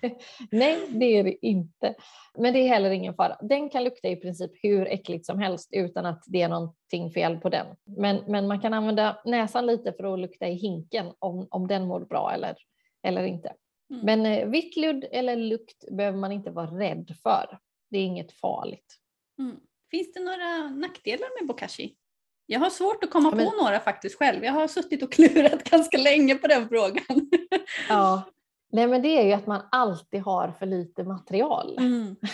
Nej, 0.50 0.78
det 0.88 1.04
är 1.04 1.24
det 1.24 1.46
inte. 1.46 1.94
Men 2.38 2.52
det 2.52 2.58
är 2.58 2.68
heller 2.68 2.90
ingen 2.90 3.14
fara. 3.14 3.36
Den 3.40 3.70
kan 3.70 3.84
lukta 3.84 4.08
i 4.08 4.16
princip 4.16 4.50
hur 4.62 4.86
äckligt 4.86 5.26
som 5.26 5.38
helst 5.38 5.68
utan 5.72 6.06
att 6.06 6.24
det 6.26 6.42
är 6.42 6.48
någonting 6.48 7.10
fel 7.10 7.36
på 7.36 7.48
den. 7.48 7.66
Men, 7.84 8.16
men 8.26 8.46
man 8.46 8.60
kan 8.60 8.74
använda 8.74 9.22
näsan 9.24 9.66
lite 9.66 9.92
för 9.92 10.14
att 10.14 10.20
lukta 10.20 10.48
i 10.48 10.54
hinken 10.54 11.06
om, 11.18 11.46
om 11.50 11.68
den 11.68 11.86
mår 11.86 12.00
bra 12.00 12.32
eller, 12.34 12.56
eller 13.02 13.24
inte. 13.24 13.52
Mm. 13.90 14.04
Men 14.04 14.26
eh, 14.26 14.48
vitt 14.48 14.76
ludd 14.76 15.04
eller 15.12 15.36
lukt 15.36 15.84
behöver 15.90 16.18
man 16.18 16.32
inte 16.32 16.50
vara 16.50 16.66
rädd 16.66 17.16
för. 17.22 17.58
Det 17.90 17.98
är 17.98 18.04
inget 18.04 18.32
farligt. 18.32 18.98
Mm. 19.38 19.56
Finns 19.92 20.12
det 20.12 20.20
några 20.20 20.68
nackdelar 20.68 21.40
med 21.40 21.48
bokashi? 21.48 21.94
Jag 22.46 22.60
har 22.60 22.70
svårt 22.70 23.04
att 23.04 23.10
komma 23.10 23.28
Ja, 23.32 23.36
men- 23.36 23.46
på 23.50 23.56
några 23.64 23.80
faktiskt 23.80 24.18
själv. 24.18 24.44
Jag 24.44 24.52
har 24.52 24.68
suttit 24.68 25.02
och 25.02 25.12
klurat 25.12 25.64
ganska 25.70 25.98
länge 25.98 26.34
på 26.34 26.46
den 26.46 26.68
frågan. 26.68 27.30
Ja. 27.88 28.22
Nej, 28.72 28.86
men 28.86 29.02
det 29.02 29.08
är 29.08 29.26
ju 29.26 29.32
att 29.32 29.46
man 29.46 29.62
alltid 29.70 30.20
har 30.20 30.52
för 30.58 30.66
lite 30.66 31.04
material. 31.04 31.76
Mm. 31.78 32.16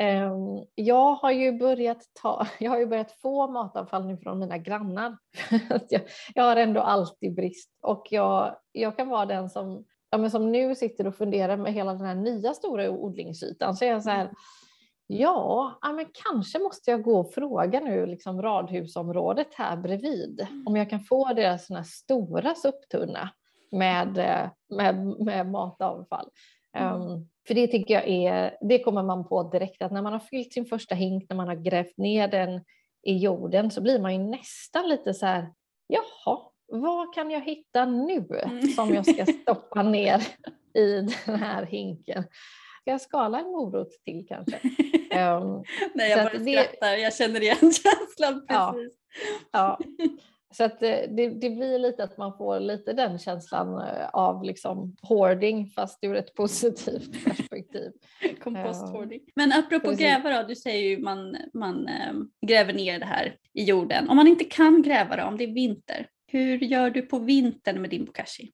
Ehm, 0.00 0.64
jag 0.74 1.14
har 1.14 1.30
ju 1.30 1.52
börjat 1.52 2.02
ta, 2.22 2.46
jag 2.58 2.70
har 2.70 2.78
ju 2.78 2.86
börjat 2.86 3.12
få 3.12 3.48
matavfall 3.48 4.06
nu 4.06 4.16
från 4.16 4.38
mina 4.38 4.58
grannar. 4.58 5.16
jag, 6.34 6.44
har 6.44 6.56
ändå 6.56 6.80
alltid 6.80 7.34
brist 7.34 7.70
och 7.82 8.06
jag, 8.10 8.56
jag 8.72 8.96
kan 8.96 9.08
vara 9.08 9.26
den 9.26 9.50
som, 9.50 9.84
ja, 10.10 10.18
men 10.18 10.30
som 10.30 10.52
nu 10.52 10.74
sitter 10.74 11.06
och 11.06 11.14
funderar 11.16 11.56
med 11.56 11.72
hela 11.72 11.92
den 11.94 12.06
här 12.06 12.14
nya 12.14 12.54
stora 12.54 12.90
odlingsytan. 12.90 13.76
Så 13.76 13.84
jag 13.84 14.02
så 14.02 14.10
här. 14.10 14.30
Ja, 15.06 15.78
men 15.82 16.06
kanske 16.24 16.58
måste 16.58 16.90
jag 16.90 17.02
gå 17.02 17.18
och 17.20 17.34
fråga 17.34 17.80
nu 17.80 18.06
liksom 18.06 18.42
radhusområdet 18.42 19.54
här 19.54 19.76
bredvid 19.76 20.40
mm. 20.40 20.66
om 20.66 20.76
jag 20.76 20.90
kan 20.90 21.00
få 21.00 21.32
deras 21.34 21.66
såna 21.66 21.84
stora 21.84 22.54
soptunna 22.54 23.30
med, 23.70 24.18
eh, 24.18 24.50
med, 24.76 24.96
med 25.20 25.50
matavfall. 25.50 26.28
Mm. 26.76 27.00
Um, 27.00 27.28
för 27.46 27.54
det 27.54 27.66
tycker 27.66 27.94
jag 27.94 28.08
är, 28.08 28.56
det 28.60 28.78
kommer 28.78 29.02
man 29.02 29.28
på 29.28 29.42
direkt 29.42 29.82
att 29.82 29.92
när 29.92 30.02
man 30.02 30.12
har 30.12 30.20
fyllt 30.20 30.52
sin 30.52 30.66
första 30.66 30.94
hink, 30.94 31.26
när 31.28 31.36
man 31.36 31.48
har 31.48 31.54
grävt 31.54 31.96
ner 31.96 32.28
den 32.28 32.64
i 33.02 33.16
jorden 33.18 33.70
så 33.70 33.80
blir 33.80 34.00
man 34.00 34.12
ju 34.12 34.18
nästan 34.18 34.88
lite 34.88 35.14
så 35.14 35.26
här, 35.26 35.52
jaha, 35.86 36.38
vad 36.66 37.14
kan 37.14 37.30
jag 37.30 37.40
hitta 37.40 37.84
nu 37.84 38.26
mm. 38.44 38.62
som 38.62 38.94
jag 38.94 39.06
ska 39.06 39.26
stoppa 39.26 39.82
ner 39.82 40.26
i 40.74 41.00
den 41.26 41.40
här 41.40 41.66
hinken? 41.66 42.24
Ska 42.86 42.90
jag 42.90 43.00
skala 43.00 43.40
en 43.40 43.46
morot 43.46 43.90
till 44.04 44.26
kanske? 44.28 44.56
Um, 44.56 45.64
Nej, 45.94 46.10
jag 46.10 46.18
bara 46.18 46.40
skrattar, 46.40 46.90
det... 46.90 46.98
jag 46.98 47.14
känner 47.14 47.40
igen 47.40 47.56
känslan 47.60 48.46
precis. 48.46 48.98
Ja, 49.52 49.78
ja. 49.78 49.78
Så 50.56 50.64
att 50.64 50.82
eh, 50.82 50.98
det, 51.08 51.28
det, 51.28 51.50
blir 51.50 51.78
lite 51.78 52.04
att 52.04 52.18
man 52.18 52.36
får 52.36 52.60
lite 52.60 52.92
den 52.92 53.18
känslan 53.18 53.74
eh, 53.74 54.08
av 54.12 54.44
liksom 54.44 54.96
hoarding 55.02 55.66
fast 55.66 56.04
ur 56.04 56.16
ett 56.16 56.34
positivt 56.34 57.24
perspektiv. 57.24 57.92
Komposthording. 58.42 59.20
Men 59.34 59.52
apropå 59.52 59.88
Precis. 59.88 60.00
gräva 60.00 60.42
då, 60.42 60.48
du 60.48 60.56
säger 60.56 60.88
ju 60.88 60.98
man, 60.98 61.36
man 61.54 61.88
ähm, 61.88 62.30
gräver 62.46 62.72
ner 62.72 62.98
det 62.98 63.06
här 63.06 63.36
i 63.52 63.64
jorden. 63.64 64.08
Om 64.08 64.16
man 64.16 64.28
inte 64.28 64.44
kan 64.44 64.82
gräva 64.82 65.16
då, 65.16 65.22
om 65.22 65.36
det 65.36 65.44
är 65.44 65.54
vinter, 65.54 66.06
hur 66.26 66.58
gör 66.58 66.90
du 66.90 67.02
på 67.02 67.18
vintern 67.18 67.80
med 67.80 67.90
din 67.90 68.04
bokashi? 68.04 68.50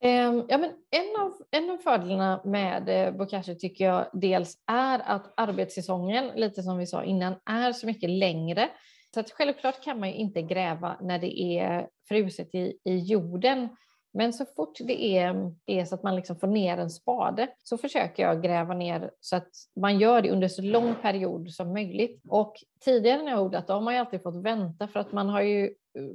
Ehm, 0.00 0.44
ja, 0.48 0.58
men 0.58 0.70
en, 0.90 1.22
av, 1.22 1.32
en 1.50 1.70
av 1.70 1.76
fördelarna 1.76 2.40
med 2.44 2.88
eh, 2.88 3.14
bokashi 3.14 3.58
tycker 3.58 3.84
jag 3.84 4.06
dels 4.12 4.58
är 4.66 4.98
att 5.04 5.34
arbetssäsongen, 5.36 6.30
lite 6.34 6.62
som 6.62 6.78
vi 6.78 6.86
sa 6.86 7.04
innan, 7.04 7.34
är 7.44 7.72
så 7.72 7.86
mycket 7.86 8.10
längre. 8.10 8.68
Så 9.14 9.20
att 9.20 9.30
självklart 9.30 9.84
kan 9.84 10.00
man 10.00 10.08
ju 10.08 10.14
inte 10.14 10.42
gräva 10.42 10.96
när 11.00 11.18
det 11.18 11.40
är 11.40 11.88
fruset 12.08 12.54
i, 12.54 12.78
i 12.84 12.98
jorden. 12.98 13.68
Men 14.12 14.32
så 14.32 14.44
fort 14.56 14.78
det 14.80 15.18
är, 15.18 15.52
är 15.66 15.84
så 15.84 15.94
att 15.94 16.02
man 16.02 16.16
liksom 16.16 16.36
får 16.36 16.46
ner 16.46 16.78
en 16.78 16.90
spade 16.90 17.48
så 17.62 17.78
försöker 17.78 18.22
jag 18.22 18.42
gräva 18.42 18.74
ner 18.74 19.10
så 19.20 19.36
att 19.36 19.48
man 19.80 19.98
gör 19.98 20.22
det 20.22 20.30
under 20.30 20.48
så 20.48 20.62
lång 20.62 20.94
period 20.94 21.50
som 21.50 21.72
möjligt. 21.72 22.22
Och 22.28 22.54
tidigare 22.84 23.22
när 23.22 23.30
jag 23.30 23.42
odlat 23.42 23.66
då 23.66 23.72
har 23.72 23.80
man 23.80 23.94
ju 23.94 24.00
alltid 24.00 24.22
fått 24.22 24.44
vänta 24.44 24.88
för 24.88 25.00
att 25.00 25.12
man 25.12 25.28
har 25.28 25.40
ju, 25.40 25.74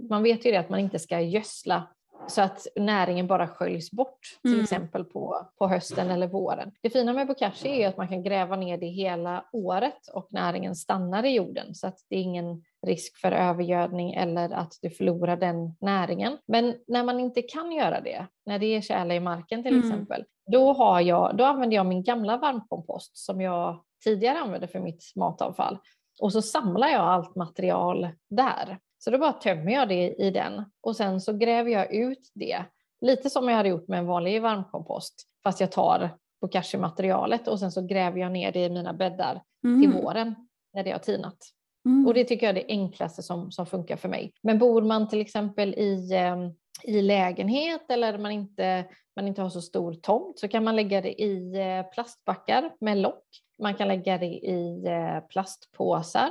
man 0.10 0.24
vet 0.24 0.46
ju 0.46 0.52
det 0.52 0.58
att 0.58 0.70
man 0.70 0.80
inte 0.80 1.00
ska 1.00 1.20
gödsla 1.20 1.88
så 2.27 2.41
att 2.41 2.67
näringen 2.75 3.27
bara 3.27 3.47
sköljs 3.47 3.91
bort, 3.91 4.19
till 4.41 4.51
mm. 4.51 4.63
exempel 4.63 5.03
på, 5.03 5.47
på 5.57 5.67
hösten 5.67 6.10
eller 6.10 6.27
våren. 6.27 6.71
Det 6.81 6.89
fina 6.89 7.13
med 7.13 7.27
bokashi 7.27 7.84
är 7.84 7.88
att 7.88 7.97
man 7.97 8.07
kan 8.07 8.23
gräva 8.23 8.55
ner 8.55 8.77
det 8.77 8.88
hela 8.88 9.45
året 9.51 10.07
och 10.13 10.27
näringen 10.29 10.75
stannar 10.75 11.23
i 11.23 11.36
jorden 11.36 11.75
så 11.75 11.88
att 11.88 11.97
det 12.10 12.15
är 12.15 12.21
ingen 12.21 12.63
risk 12.88 13.17
för 13.17 13.31
övergödning 13.31 14.13
eller 14.13 14.49
att 14.49 14.73
du 14.81 14.89
förlorar 14.89 15.38
den 15.38 15.75
näringen. 15.81 16.38
Men 16.47 16.75
när 16.88 17.03
man 17.03 17.19
inte 17.19 17.41
kan 17.41 17.71
göra 17.71 18.01
det, 18.01 18.27
när 18.45 18.60
det 18.60 18.65
är 18.65 18.81
tjäle 18.81 19.15
i 19.15 19.19
marken 19.19 19.63
till 19.63 19.73
mm. 19.73 19.89
exempel, 19.89 20.25
då, 20.51 20.73
har 20.73 21.01
jag, 21.01 21.38
då 21.38 21.43
använder 21.43 21.75
jag 21.75 21.86
min 21.86 22.03
gamla 22.03 22.38
varmkompost 22.38 23.17
som 23.17 23.41
jag 23.41 23.84
tidigare 24.03 24.38
använde 24.39 24.67
för 24.67 24.79
mitt 24.79 25.03
matavfall 25.15 25.77
och 26.19 26.34
så 26.34 26.41
samlar 26.41 26.88
jag 26.88 27.01
allt 27.01 27.36
material 27.36 28.10
där. 28.29 28.79
Så 29.04 29.12
då 29.12 29.18
bara 29.18 29.34
tömmer 29.34 29.72
jag 29.72 29.90
det 29.90 30.16
i 30.18 30.32
den 30.32 30.66
och 30.82 30.96
sen 30.96 31.22
så 31.22 31.34
gräver 31.34 31.72
jag 31.72 31.94
ut 31.94 32.32
det. 32.34 32.64
Lite 33.02 33.30
som 33.30 33.50
jag 33.50 33.56
hade 33.56 33.70
gjort 33.70 33.88
med 33.88 34.00
en 34.00 34.06
vanlig 34.06 34.42
varmkompost, 34.42 35.24
fast 35.44 35.60
jag 35.60 35.72
tar 35.72 36.10
bokashi-materialet 36.42 37.48
och 37.48 37.60
sen 37.60 37.72
så 37.72 37.82
gräver 37.82 38.20
jag 38.20 38.32
ner 38.32 38.52
det 38.52 38.66
i 38.66 38.70
mina 38.70 38.94
bäddar 38.94 39.42
mm. 39.64 39.82
till 39.82 39.92
våren 40.02 40.36
när 40.74 40.84
det 40.84 40.92
har 40.92 41.00
tinat. 41.00 41.38
Mm. 41.86 42.08
Och 42.08 42.14
det 42.14 42.24
tycker 42.24 42.46
jag 42.46 42.58
är 42.58 42.64
det 42.64 42.74
enklaste 42.74 43.24
som, 43.24 43.52
som 43.52 43.66
funkar 43.66 43.96
för 43.96 44.10
mig. 44.10 44.34
Men 44.44 44.60
bor 44.60 44.82
man 44.82 45.10
till 45.10 45.22
exempel 45.22 45.74
i, 45.74 46.14
eh, 46.14 46.38
i 46.84 47.02
lägenhet 47.02 47.92
eller 47.92 48.18
man 48.18 48.32
inte, 48.32 48.86
man 49.16 49.28
inte 49.28 49.42
har 49.42 49.50
så 49.50 49.62
stor 49.62 49.94
tomt 49.94 50.40
så 50.40 50.48
kan 50.48 50.64
man 50.64 50.76
lägga 50.76 51.02
det 51.02 51.22
i 51.22 51.54
eh, 51.56 51.92
plastbackar 51.94 52.72
med 52.80 52.98
lock. 52.98 53.26
Man 53.62 53.76
kan 53.76 53.88
lägga 53.88 54.18
det 54.18 54.26
i 54.26 54.86
eh, 54.86 55.28
plastpåsar. 55.30 56.30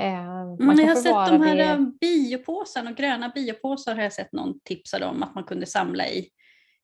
Mm, 0.00 0.78
jag 0.78 0.88
har 0.88 0.94
sett 0.94 1.40
de 1.40 1.42
här 1.42 1.56
det... 1.56 1.92
biopåsarna 2.00 2.90
och 2.90 2.96
gröna 2.96 3.28
biopåsar 3.28 3.94
har 3.94 4.02
jag 4.02 4.12
sett 4.12 4.32
någon 4.32 4.60
tipsade 4.60 5.06
om 5.06 5.22
att 5.22 5.34
man 5.34 5.44
kunde 5.44 5.66
samla 5.66 6.08
i, 6.08 6.28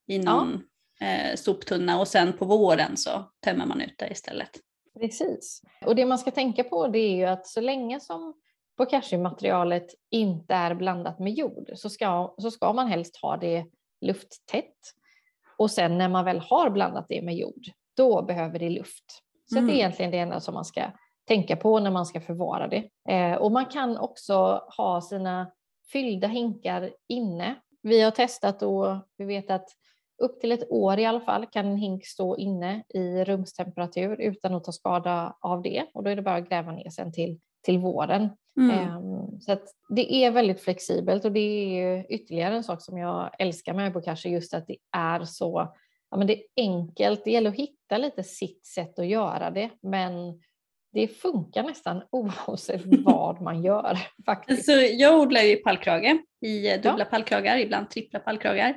i 0.06 0.18
någon 0.18 0.62
ja. 0.98 1.06
eh, 1.06 1.36
soptunna 1.36 2.00
och 2.00 2.08
sen 2.08 2.32
på 2.32 2.44
våren 2.44 2.96
så 2.96 3.30
tömmer 3.44 3.66
man 3.66 3.80
ut 3.80 3.94
det 3.98 4.10
istället. 4.10 4.50
Precis. 5.00 5.62
Och 5.86 5.96
det 5.96 6.06
man 6.06 6.18
ska 6.18 6.30
tänka 6.30 6.64
på 6.64 6.88
det 6.88 6.98
är 6.98 7.16
ju 7.16 7.24
att 7.24 7.46
så 7.46 7.60
länge 7.60 8.00
som 8.00 8.34
bokashi-materialet 8.78 9.86
inte 10.10 10.54
är 10.54 10.74
blandat 10.74 11.18
med 11.18 11.32
jord 11.32 11.70
så 11.74 11.90
ska, 11.90 12.34
så 12.38 12.50
ska 12.50 12.72
man 12.72 12.88
helst 12.88 13.16
ha 13.22 13.36
det 13.36 13.66
lufttätt. 14.00 14.74
Och 15.58 15.70
sen 15.70 15.98
när 15.98 16.08
man 16.08 16.24
väl 16.24 16.38
har 16.38 16.70
blandat 16.70 17.06
det 17.08 17.22
med 17.22 17.36
jord, 17.36 17.66
då 17.96 18.22
behöver 18.22 18.58
det 18.58 18.70
luft. 18.70 19.22
Så 19.50 19.58
mm. 19.58 19.66
det 19.66 19.74
är 19.74 19.76
egentligen 19.76 20.10
det 20.10 20.18
enda 20.18 20.40
som 20.40 20.54
man 20.54 20.64
ska 20.64 20.90
tänka 21.26 21.56
på 21.56 21.80
när 21.80 21.90
man 21.90 22.06
ska 22.06 22.20
förvara 22.20 22.68
det. 22.68 22.88
Eh, 23.08 23.34
och 23.34 23.52
man 23.52 23.66
kan 23.66 23.98
också 23.98 24.62
ha 24.76 25.00
sina 25.00 25.50
fyllda 25.92 26.28
hinkar 26.28 26.90
inne. 27.08 27.54
Vi 27.82 28.00
har 28.00 28.10
testat 28.10 28.62
och 28.62 28.96
vi 29.16 29.24
vet 29.24 29.50
att 29.50 29.68
upp 30.22 30.40
till 30.40 30.52
ett 30.52 30.70
år 30.70 30.98
i 30.98 31.06
alla 31.06 31.20
fall 31.20 31.46
kan 31.46 31.66
en 31.66 31.76
hink 31.76 32.06
stå 32.06 32.36
inne 32.36 32.84
i 32.88 33.24
rumstemperatur 33.24 34.20
utan 34.20 34.54
att 34.54 34.64
ta 34.64 34.72
skada 34.72 35.36
av 35.40 35.62
det 35.62 35.86
och 35.94 36.04
då 36.04 36.10
är 36.10 36.16
det 36.16 36.22
bara 36.22 36.36
att 36.36 36.48
gräva 36.48 36.72
ner 36.72 36.90
sen 36.90 37.12
till, 37.12 37.40
till 37.64 37.78
våren. 37.78 38.28
Mm. 38.60 38.96
Um, 38.96 39.40
så 39.40 39.56
det 39.88 40.14
är 40.14 40.30
väldigt 40.30 40.60
flexibelt 40.60 41.24
och 41.24 41.32
det 41.32 41.40
är 41.40 42.06
ytterligare 42.12 42.54
en 42.54 42.64
sak 42.64 42.82
som 42.82 42.98
jag 42.98 43.30
älskar 43.38 43.74
med 43.74 43.92
Bokashi 43.92 44.28
just 44.28 44.54
att 44.54 44.66
det 44.66 44.76
är 44.96 45.24
så 45.24 45.74
ja, 46.10 46.16
men 46.16 46.26
det 46.26 46.38
är 46.38 46.44
enkelt. 46.56 47.24
Det 47.24 47.30
gäller 47.30 47.50
att 47.50 47.56
hitta 47.56 47.98
lite 47.98 48.22
sitt 48.22 48.66
sätt 48.66 48.98
att 48.98 49.06
göra 49.06 49.50
det 49.50 49.70
men 49.80 50.40
det 50.92 51.08
funkar 51.08 51.62
nästan 51.62 52.02
oavsett 52.10 52.82
vad 53.04 53.42
man 53.42 53.62
gör. 53.62 53.98
Faktiskt. 54.26 54.64
Så 54.64 54.72
jag 54.72 55.20
odlar 55.20 55.40
ju 55.40 55.56
pallkrage 55.56 56.16
i 56.40 56.76
dubbla 56.76 56.98
ja. 56.98 57.04
pallkragar, 57.04 57.58
ibland 57.58 57.90
trippla 57.90 58.18
pallkragar. 58.18 58.76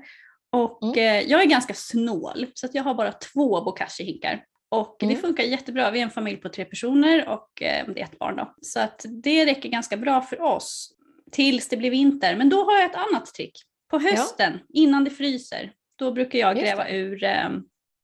Och 0.52 0.84
mm. 0.84 0.98
eh, 0.98 1.32
jag 1.32 1.42
är 1.42 1.46
ganska 1.46 1.74
snål 1.74 2.48
så 2.54 2.66
att 2.66 2.76
jag 2.76 2.84
har 2.84 2.94
bara 2.94 3.12
två 3.12 3.62
bokashi-hinkar. 3.62 4.44
Och 4.70 5.04
mm. 5.04 5.16
det 5.16 5.22
funkar 5.22 5.44
jättebra. 5.44 5.92
Vi 5.92 6.00
är 6.00 6.04
en 6.04 6.10
familj 6.10 6.38
på 6.38 6.50
tre 6.50 6.66
personer 6.66 7.30
och 7.30 7.62
eh, 7.62 7.86
det 7.88 8.02
är 8.02 8.04
ett 8.04 8.20
barn 8.20 8.36
då. 8.36 8.54
Så 8.62 8.80
att 8.80 9.06
det 9.24 9.46
räcker 9.46 9.70
ganska 9.70 9.98
bra 9.98 10.22
för 10.22 10.42
oss 10.42 10.96
tills 11.32 11.70
det 11.70 11.78
blir 11.78 11.92
vinter. 11.92 12.36
Men 12.36 12.50
då 12.50 12.64
har 12.64 12.76
jag 12.76 12.86
ett 12.86 12.96
annat 12.96 13.26
trick. 13.26 13.54
På 13.90 14.00
hösten, 14.00 14.54
ja. 14.54 14.82
innan 14.82 15.04
det 15.04 15.10
fryser, 15.10 15.72
då 15.96 16.12
brukar 16.12 16.40
jag 16.40 16.58
gräva 16.58 16.90
ur 16.90 17.24
eh, 17.24 17.50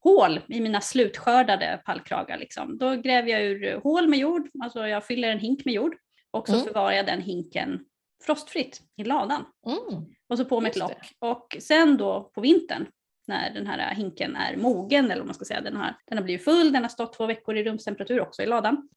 hål 0.05 0.39
i 0.47 0.61
mina 0.61 0.81
slutskördade 0.81 1.81
pallkragar. 1.85 2.37
Liksom. 2.37 2.77
Då 2.77 2.95
gräver 2.95 3.29
jag 3.29 3.43
ur 3.43 3.79
hål 3.83 4.07
med 4.07 4.19
jord, 4.19 4.49
alltså 4.63 4.87
jag 4.87 5.05
fyller 5.05 5.31
en 5.31 5.39
hink 5.39 5.65
med 5.65 5.73
jord 5.73 5.95
och 6.31 6.47
så 6.47 6.53
mm. 6.53 6.65
förvarar 6.65 6.91
jag 6.91 7.05
den 7.05 7.21
hinken 7.21 7.85
frostfritt 8.25 8.81
i 8.97 9.03
ladan. 9.03 9.45
Mm. 9.65 10.05
Och 10.29 10.37
så 10.37 10.45
på 10.45 10.59
med 10.59 10.69
ett 10.69 10.77
lock. 10.77 10.97
Och 11.19 11.57
sen 11.59 11.97
då 11.97 12.31
på 12.35 12.41
vintern 12.41 12.85
när 13.27 13.53
den 13.53 13.67
här 13.67 13.95
hinken 13.95 14.35
är 14.35 14.57
mogen, 14.57 15.05
eller 15.05 15.17
vad 15.17 15.25
man 15.25 15.35
ska 15.35 15.45
säga, 15.45 15.61
den 15.61 15.75
har, 15.75 15.95
den 16.05 16.17
har 16.17 16.25
blivit 16.25 16.43
full, 16.43 16.71
den 16.71 16.83
har 16.83 16.89
stått 16.89 17.13
två 17.13 17.25
veckor 17.25 17.57
i 17.57 17.63
rumstemperatur 17.63 18.21
också 18.21 18.41
i 18.41 18.45
ladan. 18.45 18.89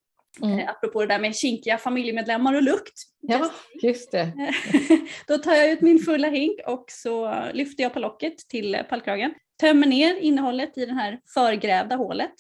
Mm. 0.43 0.59
Eh, 0.59 0.71
apropå 0.71 1.01
det 1.01 1.07
där 1.07 1.19
med 1.19 1.37
kinkiga 1.37 1.79
familjemedlemmar 1.79 2.55
och 2.55 2.63
lukt. 2.63 3.03
Ja, 3.21 3.51
just 3.83 4.13
det. 4.13 4.33
då 5.27 5.39
tar 5.39 5.55
jag 5.55 5.71
ut 5.71 5.81
min 5.81 5.99
fulla 5.99 6.29
hink 6.29 6.61
och 6.67 6.85
så 6.89 7.35
lyfter 7.53 7.83
jag 7.83 7.95
på 7.95 8.01
locket 8.01 8.39
till 8.49 8.79
pallkragen, 8.89 9.35
tömmer 9.61 9.87
ner 9.87 10.17
innehållet 10.17 10.79
i 10.79 10.87
det 10.87 10.93
här 10.93 11.21
förgrävda 11.35 11.97
hålet 11.97 12.35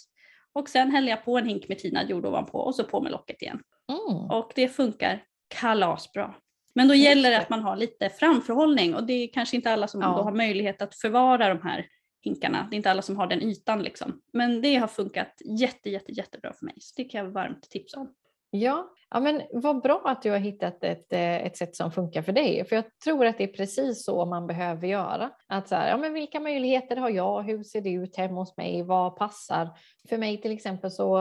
och 0.52 0.68
sen 0.68 0.90
häller 0.90 1.08
jag 1.08 1.24
på 1.24 1.38
en 1.38 1.46
hink 1.46 1.68
med 1.68 1.78
tinad 1.78 2.11
jord 2.11 2.26
ovanpå 2.26 2.58
och 2.58 2.74
så 2.74 2.84
på 2.84 3.00
med 3.00 3.12
locket 3.12 3.42
igen. 3.42 3.61
Mm. 3.88 4.30
Och 4.30 4.52
det 4.54 4.68
funkar 4.68 5.22
kalasbra. 5.48 6.34
Men 6.74 6.88
då 6.88 6.94
gäller 6.94 7.30
det 7.30 7.38
att 7.38 7.50
man 7.50 7.62
har 7.62 7.76
lite 7.76 8.11
framförhållning 8.11 8.94
och 8.94 9.04
det 9.04 9.12
är 9.12 9.32
kanske 9.32 9.56
inte 9.56 9.72
alla 9.72 9.88
som 9.88 10.00
ja. 10.00 10.06
har 10.06 10.32
möjlighet 10.32 10.82
att 10.82 10.94
förvara 10.94 11.48
de 11.48 11.62
här 11.62 11.87
hinkarna. 12.28 12.66
Det 12.70 12.74
är 12.74 12.76
inte 12.76 12.90
alla 12.90 13.02
som 13.02 13.16
har 13.16 13.26
den 13.26 13.42
ytan 13.42 13.82
liksom. 13.82 14.20
Men 14.32 14.62
det 14.62 14.76
har 14.76 14.86
funkat 14.86 15.32
jätte, 15.44 15.90
jätte, 15.90 16.12
jättebra 16.12 16.52
för 16.52 16.64
mig 16.64 16.74
så 16.80 16.94
det 16.96 17.04
kan 17.04 17.24
jag 17.24 17.32
varmt 17.32 17.70
tipsa 17.70 18.00
om. 18.00 18.14
Ja, 18.50 18.90
ja 19.10 19.20
men 19.20 19.42
vad 19.52 19.82
bra 19.82 20.02
att 20.04 20.22
du 20.22 20.30
har 20.30 20.38
hittat 20.38 20.84
ett, 20.84 21.12
eh, 21.12 21.36
ett 21.36 21.56
sätt 21.56 21.76
som 21.76 21.92
funkar 21.92 22.22
för 22.22 22.32
dig. 22.32 22.64
För 22.64 22.76
jag 22.76 22.84
tror 23.04 23.26
att 23.26 23.38
det 23.38 23.44
är 23.44 23.56
precis 23.56 24.04
så 24.04 24.26
man 24.26 24.46
behöver 24.46 24.88
göra. 24.88 25.30
Att 25.46 25.68
så 25.68 25.74
här, 25.74 25.88
ja, 25.88 25.96
men 25.96 26.12
vilka 26.12 26.40
möjligheter 26.40 26.96
har 26.96 27.10
jag? 27.10 27.42
Hur 27.42 27.62
ser 27.62 27.80
det 27.80 27.90
ut 27.90 28.16
hemma 28.16 28.40
hos 28.40 28.56
mig? 28.56 28.82
Vad 28.82 29.16
passar? 29.16 29.68
För 30.08 30.18
mig 30.18 30.40
till 30.40 30.52
exempel 30.52 30.90
så, 30.90 31.20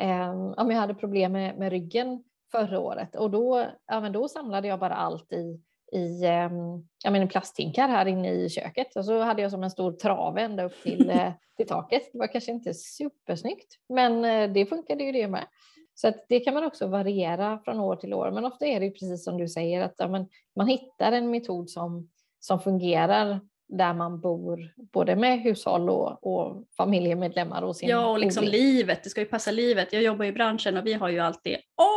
eh, 0.00 0.30
om 0.56 0.70
jag 0.70 0.78
hade 0.78 0.94
problem 0.94 1.32
med, 1.32 1.58
med 1.58 1.70
ryggen 1.70 2.24
förra 2.52 2.80
året 2.80 3.16
och 3.16 3.30
då, 3.30 3.66
ja, 3.86 4.00
men 4.00 4.12
då 4.12 4.28
samlade 4.28 4.68
jag 4.68 4.80
bara 4.80 4.94
allt 4.94 5.32
i 5.32 5.60
i 5.92 6.24
ehm, 6.24 6.86
jag 7.04 7.12
menar, 7.12 7.26
plasthinkar 7.26 7.88
här 7.88 8.06
inne 8.06 8.32
i 8.32 8.48
köket 8.48 8.96
och 8.96 9.04
så 9.04 9.20
hade 9.20 9.42
jag 9.42 9.50
som 9.50 9.62
en 9.62 9.70
stor 9.70 9.92
trave 9.92 10.42
ända 10.42 10.64
upp 10.64 10.82
till, 10.82 11.10
eh, 11.10 11.32
till 11.56 11.66
taket. 11.66 12.12
Det 12.12 12.18
var 12.18 12.26
kanske 12.26 12.52
inte 12.52 12.74
supersnyggt, 12.74 13.78
men 13.88 14.24
eh, 14.24 14.52
det 14.52 14.66
funkade 14.66 15.04
ju 15.04 15.12
det 15.12 15.28
med. 15.28 15.46
Så 15.94 16.12
det 16.28 16.40
kan 16.40 16.54
man 16.54 16.64
också 16.64 16.86
variera 16.86 17.58
från 17.64 17.80
år 17.80 17.96
till 17.96 18.14
år. 18.14 18.30
Men 18.30 18.44
ofta 18.44 18.66
är 18.66 18.80
det 18.80 18.90
precis 18.90 19.24
som 19.24 19.38
du 19.38 19.48
säger 19.48 19.80
att 19.80 19.94
ja, 19.96 20.08
men 20.08 20.28
man 20.56 20.66
hittar 20.66 21.12
en 21.12 21.30
metod 21.30 21.70
som, 21.70 22.10
som 22.40 22.60
fungerar 22.60 23.40
där 23.68 23.94
man 23.94 24.20
bor, 24.20 24.72
både 24.92 25.16
med 25.16 25.40
hushåll 25.40 25.90
och, 25.90 26.26
och 26.26 26.64
familjemedlemmar 26.76 27.62
och 27.62 27.76
sin 27.76 27.88
Ja, 27.88 28.06
och 28.06 28.18
liksom 28.18 28.44
odling. 28.44 28.60
livet, 28.60 29.04
det 29.04 29.10
ska 29.10 29.20
ju 29.20 29.26
passa 29.26 29.50
livet. 29.50 29.92
Jag 29.92 30.02
jobbar 30.02 30.24
i 30.24 30.32
branschen 30.32 30.76
och 30.76 30.86
vi 30.86 30.92
har 30.92 31.08
ju 31.08 31.18
alltid 31.18 31.56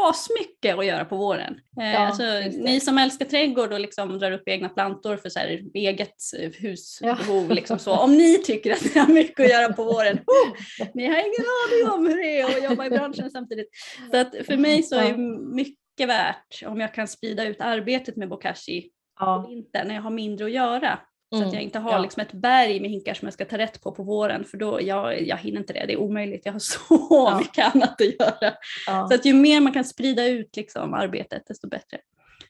asmycket 0.09 0.77
att 0.77 0.85
göra 0.85 1.05
på 1.05 1.17
våren. 1.17 1.59
Eh, 1.81 1.93
ja, 1.93 1.99
alltså, 1.99 2.23
ni 2.63 2.79
som 2.79 2.97
älskar 2.97 3.25
trädgård 3.25 3.73
och 3.73 3.79
liksom 3.79 4.19
drar 4.19 4.31
upp 4.31 4.47
egna 4.47 4.69
plantor 4.69 5.17
för 5.17 5.29
så 5.29 5.39
här, 5.39 5.61
eget 5.73 6.15
eh, 6.39 6.51
husbehov, 6.51 7.45
ja. 7.49 7.53
liksom 7.53 7.79
så. 7.79 7.97
om 7.97 8.17
ni 8.17 8.37
tycker 8.37 8.71
att 8.71 8.95
ni 8.95 8.99
har 8.99 9.07
mycket 9.07 9.39
att 9.39 9.51
göra 9.51 9.73
på 9.73 9.83
våren, 9.83 10.17
oh, 10.27 10.87
ni 10.93 11.07
har 11.07 11.17
ingen 11.17 11.45
aning 11.61 11.93
om 11.93 12.07
hur 12.07 12.23
det 12.23 12.39
är 12.39 12.45
att 12.45 12.63
jobba 12.63 12.85
i 12.85 12.89
branschen 12.89 13.31
samtidigt. 13.31 13.69
Så 14.11 14.17
att 14.17 14.35
för 14.45 14.57
mig 14.57 14.83
så 14.83 14.95
är 14.95 15.17
mycket 15.55 16.07
värt 16.07 16.63
om 16.65 16.79
jag 16.79 16.93
kan 16.93 17.07
sprida 17.07 17.43
ut 17.43 17.61
arbetet 17.61 18.15
med 18.15 18.29
bokashi 18.29 18.91
ja. 19.19 19.45
vintern 19.49 19.87
när 19.87 19.95
jag 19.95 20.01
har 20.01 20.11
mindre 20.11 20.45
att 20.45 20.51
göra. 20.51 20.99
Så 21.33 21.37
mm, 21.37 21.47
att 21.47 21.53
jag 21.53 21.63
inte 21.63 21.79
har 21.79 21.91
ja. 21.91 21.99
liksom 21.99 22.21
ett 22.21 22.33
berg 22.33 22.79
med 22.79 22.89
hinkar 22.89 23.13
som 23.13 23.25
jag 23.25 23.33
ska 23.33 23.45
ta 23.45 23.57
rätt 23.57 23.81
på 23.81 23.91
på 23.91 24.03
våren 24.03 24.43
för 24.43 24.57
då 24.57 24.79
jag, 24.81 25.27
jag 25.27 25.37
hinner 25.37 25.59
inte 25.59 25.73
det, 25.73 25.85
det 25.85 25.93
är 25.93 25.99
omöjligt. 25.99 26.45
Jag 26.45 26.53
har 26.53 26.59
så 26.59 26.79
ja. 27.09 27.37
mycket 27.39 27.75
annat 27.75 28.01
att 28.01 28.19
göra. 28.19 28.53
Ja. 28.87 29.07
Så 29.07 29.15
att 29.15 29.25
ju 29.25 29.33
mer 29.33 29.61
man 29.61 29.73
kan 29.73 29.85
sprida 29.85 30.25
ut 30.25 30.55
liksom 30.55 30.93
arbetet 30.93 31.43
desto 31.47 31.67
bättre, 31.67 31.97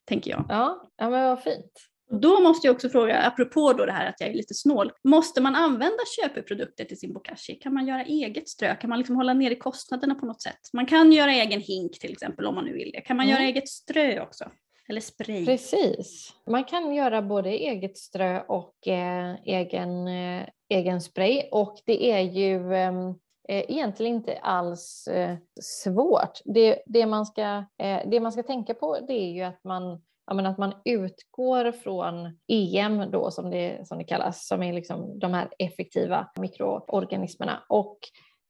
tänker 0.06 0.32
jag. 0.32 0.46
Ja, 0.50 0.92
ja 0.98 1.10
men 1.10 1.30
vad 1.30 1.44
fint. 1.44 1.72
Då 2.22 2.40
måste 2.40 2.68
jag 2.68 2.74
också 2.74 2.90
fråga, 2.90 3.22
apropå 3.22 3.74
då 3.74 3.86
det 3.86 3.92
här 3.92 4.10
att 4.10 4.20
jag 4.20 4.30
är 4.30 4.34
lite 4.34 4.54
snål, 4.54 4.92
måste 5.04 5.42
man 5.42 5.56
använda 5.56 6.04
köpeprodukter 6.22 6.86
till 6.86 7.00
sin 7.00 7.14
bokashi? 7.14 7.56
Kan 7.56 7.74
man 7.74 7.88
göra 7.88 8.04
eget 8.04 8.50
strö? 8.50 8.76
Kan 8.76 8.90
man 8.90 9.00
liksom 9.00 9.16
hålla 9.16 9.34
nere 9.34 9.56
kostnaderna 9.56 10.16
på 10.16 10.26
något 10.26 10.42
sätt? 10.42 10.60
Man 10.74 10.86
kan 10.86 11.12
göra 11.12 11.32
egen 11.32 11.62
hink 11.62 12.00
till 12.00 12.12
exempel 12.12 12.46
om 12.46 12.56
man 12.56 12.66
nu 12.66 12.74
vill 12.74 12.92
det. 12.94 13.02
Kan 13.02 13.18
man 13.18 13.26
mm. 13.26 13.36
göra 13.36 13.44
eget 13.44 13.70
strö 13.70 14.22
också? 14.22 14.46
Eller 14.92 15.02
spray. 15.02 15.46
Precis. 15.46 16.34
Man 16.48 16.64
kan 16.64 16.94
göra 16.94 17.22
både 17.22 17.50
eget 17.50 17.98
strö 17.98 18.42
och 18.42 18.88
eh, 18.88 19.36
egen, 19.46 20.08
eh, 20.08 20.48
egen 20.70 21.02
spray. 21.02 21.44
Och 21.52 21.78
det 21.86 22.12
är 22.12 22.20
ju 22.20 22.74
ehm, 22.74 23.10
eh, 23.50 23.72
egentligen 23.72 24.16
inte 24.16 24.38
alls 24.38 25.08
eh, 25.08 25.38
svårt. 25.62 26.40
Det, 26.46 26.84
det, 26.86 27.06
man 27.06 27.26
ska, 27.26 27.66
eh, 27.78 28.00
det 28.06 28.20
man 28.20 28.32
ska 28.32 28.44
tänka 28.44 28.74
på 28.74 28.98
det 29.08 29.14
är 29.14 29.32
ju 29.32 29.42
att 29.42 29.64
man 29.64 30.02
att 30.46 30.58
man 30.58 30.74
utgår 30.86 31.72
från 31.72 32.38
EM 32.48 33.12
då 33.12 33.32
som 33.32 33.50
det, 33.52 33.88
som 33.88 33.98
det 33.98 34.04
kallas, 34.04 34.48
som 34.48 34.64
är 34.64 34.74
liksom 34.74 35.20
de 35.20 35.34
här 35.34 35.50
effektiva 35.60 36.28
mikroorganismerna. 36.40 37.64
Och 37.70 37.98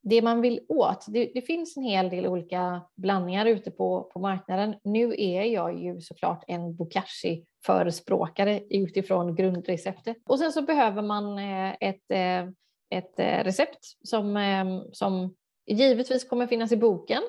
det 0.03 0.21
man 0.21 0.41
vill 0.41 0.59
åt, 0.67 1.05
det, 1.07 1.31
det, 1.33 1.41
finns 1.41 1.77
en 1.77 1.83
hel 1.83 2.09
del 2.09 2.27
olika 2.27 2.81
blandningar 2.97 3.45
ute 3.45 3.71
på, 3.71 4.09
på 4.13 4.19
marknaden. 4.19 4.75
Nu 4.83 5.15
är 5.17 5.43
jag 5.43 5.79
ju 5.79 6.01
såklart 6.01 6.43
en 6.47 6.75
bokashi-förespråkare 6.75 8.61
utifrån 8.69 9.35
grundreceptet. 9.35 10.17
Och 10.25 10.39
sen 10.39 10.51
så 10.51 10.61
behöver 10.61 11.01
man 11.01 11.39
eh, 11.39 11.75
ett, 11.79 12.11
eh, 12.11 12.49
ett 12.89 13.19
eh, 13.19 13.43
recept 13.43 13.85
som, 14.03 14.39
som 14.91 15.35
givetvis 15.67 16.29
kommer 16.29 16.47
finnas 16.47 16.71
i 16.71 16.77
boken. 16.77 17.21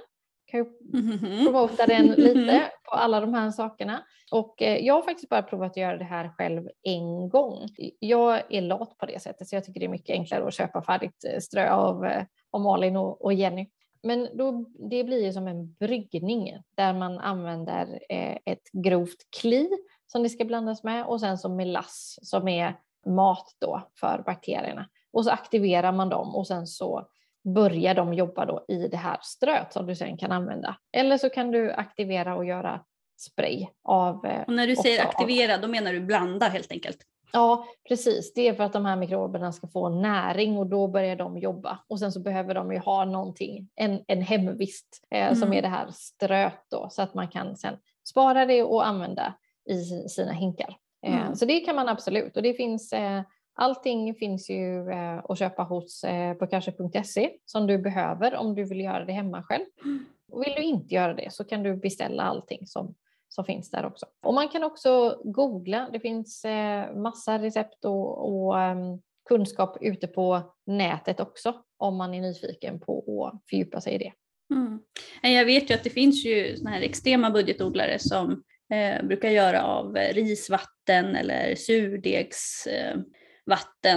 Kan 0.53 0.61
ju 0.61 0.67
mm-hmm. 1.01 1.45
promota 1.45 1.87
den 1.87 2.07
lite 2.07 2.71
på 2.85 2.97
alla 2.97 3.21
de 3.21 3.35
här 3.35 3.51
sakerna. 3.51 4.03
Och 4.33 4.55
jag 4.59 4.95
har 4.95 5.03
faktiskt 5.03 5.29
bara 5.29 5.43
provat 5.43 5.71
att 5.71 5.77
göra 5.77 5.97
det 5.97 6.05
här 6.05 6.29
själv 6.29 6.69
en 6.83 7.29
gång. 7.29 7.69
Jag 7.99 8.43
är 8.55 8.61
lat 8.61 8.99
på 8.99 9.07
det 9.07 9.23
sättet 9.23 9.49
så 9.49 9.57
jag 9.57 9.65
tycker 9.65 9.81
det 9.81 9.87
är 9.87 9.91
mycket 9.91 10.15
enklare 10.15 10.47
att 10.47 10.55
köpa 10.55 10.83
färdigt 10.83 11.25
strö 11.41 11.71
av 11.71 12.07
och 12.51 12.61
Malin 12.61 12.97
och, 12.97 13.25
och 13.25 13.33
Jenny. 13.33 13.67
Men 14.03 14.29
då, 14.37 14.67
det 14.91 15.05
blir 15.05 15.25
ju 15.25 15.33
som 15.33 15.49
en 15.49 15.73
bryggning 15.73 16.63
där 16.75 16.95
man 16.95 17.19
använder 17.19 18.01
eh, 18.09 18.37
ett 18.45 18.73
grovt 18.73 19.31
kli 19.41 19.71
som 20.07 20.23
det 20.23 20.29
ska 20.29 20.45
blandas 20.45 20.85
med 20.85 21.07
och 21.07 21.21
sen 21.21 21.39
så 21.39 21.49
melass 21.49 22.19
som 22.23 22.49
är 22.49 22.77
mat 23.07 23.57
då 23.59 23.83
för 24.01 24.23
bakterierna. 24.27 24.89
Och 25.13 25.25
så 25.25 25.31
aktiverar 25.31 25.93
man 25.93 26.09
dem 26.09 26.37
och 26.37 26.47
sen 26.47 26.67
så 26.67 27.09
börjar 27.45 27.95
de 27.95 28.15
jobba 28.15 28.47
då 28.47 28.65
i 28.69 28.89
det 28.89 28.97
här 28.97 29.19
ströet 29.23 29.73
som 29.73 29.87
du 29.87 29.97
sen 29.97 30.17
kan 30.17 30.33
använda. 30.33 30.77
Eller 30.93 31.19
så 31.19 31.31
kan 31.31 31.51
du 31.51 31.73
aktivera 31.73 32.37
och 32.37 32.45
göra 32.45 32.81
spray 33.17 33.67
av. 33.83 34.27
Eh, 34.27 34.43
och 34.43 34.53
när 34.53 34.67
du 34.67 34.77
säger 34.77 35.03
aktivera, 35.03 35.55
av... 35.55 35.61
då 35.61 35.69
menar 35.69 35.93
du 35.93 36.01
blanda 36.01 36.49
helt 36.49 36.73
enkelt? 36.73 36.99
Ja, 37.33 37.67
precis. 37.89 38.35
Det 38.35 38.49
är 38.49 38.55
för 38.55 38.65
att 38.65 38.73
de 38.73 38.87
här 38.87 38.97
mikroberna 38.97 39.53
ska 39.53 39.67
få 39.67 39.89
näring 39.89 40.59
och 40.59 40.67
då 40.67 40.89
börjar 40.89 41.17
de 41.17 41.39
jobba. 41.39 41.79
Och 41.89 41.99
sen 41.99 42.13
så 42.13 42.21
behöver 42.21 42.55
de 42.55 42.73
ju 42.73 42.79
ha 42.79 43.05
någonting, 43.05 43.69
en, 43.75 44.05
en 44.07 44.23
hemvist 44.23 45.07
eh, 45.11 45.27
mm. 45.27 45.37
som 45.37 45.53
är 45.53 45.63
det 45.63 45.69
här 45.69 45.87
ströt 45.91 46.67
då, 46.71 46.89
så 46.91 47.03
att 47.03 47.15
man 47.15 47.29
kan 47.29 47.57
sen 47.57 47.77
spara 48.09 48.47
det 48.47 48.63
och 48.63 48.87
använda 48.87 49.35
i 49.71 50.09
sina 50.09 50.33
hinkar. 50.33 50.77
Eh, 51.07 51.23
mm. 51.23 51.37
Så 51.37 51.45
det 51.45 51.61
kan 51.61 51.77
man 51.77 51.89
absolut 51.89 52.37
och 52.37 52.43
det 52.43 52.55
finns 52.55 52.93
eh, 52.93 53.23
Allting 53.55 54.15
finns 54.15 54.51
ju 54.51 54.91
eh, 54.91 55.19
att 55.25 55.39
köpa 55.39 55.63
hos 55.63 56.05
eh, 56.05 56.35
på 56.35 56.47
kanske.se 56.47 57.31
som 57.45 57.67
du 57.67 57.79
behöver 57.79 58.37
om 58.37 58.55
du 58.55 58.65
vill 58.65 58.81
göra 58.81 59.05
det 59.05 59.13
hemma 59.13 59.43
själv. 59.43 59.65
Mm. 59.85 60.05
Och 60.33 60.43
vill 60.47 60.55
du 60.57 60.63
inte 60.63 60.95
göra 60.95 61.15
det 61.15 61.33
så 61.33 61.45
kan 61.45 61.63
du 61.63 61.77
beställa 61.77 62.23
allting 62.23 62.67
som 62.67 62.95
som 63.35 63.45
finns 63.45 63.71
där 63.71 63.87
också. 63.87 64.07
Och 64.23 64.35
man 64.35 64.49
kan 64.49 64.65
också 64.65 65.21
googla. 65.25 65.89
Det 65.93 66.01
finns 66.01 66.45
eh, 66.45 66.95
massa 66.95 67.39
recept 67.39 67.85
och, 67.85 68.29
och 68.29 68.57
um, 68.57 69.03
kunskap 69.29 69.77
ute 69.81 70.07
på 70.07 70.55
nätet 70.67 71.21
också 71.21 71.55
om 71.77 71.97
man 71.97 72.15
är 72.15 72.21
nyfiken 72.21 72.81
på 72.81 73.27
att 73.27 73.43
fördjupa 73.51 73.81
sig 73.81 73.95
i 73.95 73.99
det. 73.99 74.13
Mm. 74.55 74.81
Jag 75.23 75.45
vet 75.45 75.71
ju 75.71 75.75
att 75.75 75.85
det 75.85 75.91
finns 75.91 76.25
ju 76.25 76.57
såna 76.57 76.71
här 76.71 76.81
extrema 76.81 77.31
budgetodlare 77.31 77.99
som 77.99 78.43
eh, 78.73 79.07
brukar 79.07 79.31
göra 79.31 79.63
av 79.63 79.97
risvatten 79.97 81.17
eller 81.17 81.55
surdegsvatten 81.55 82.99
eh, 82.99 83.22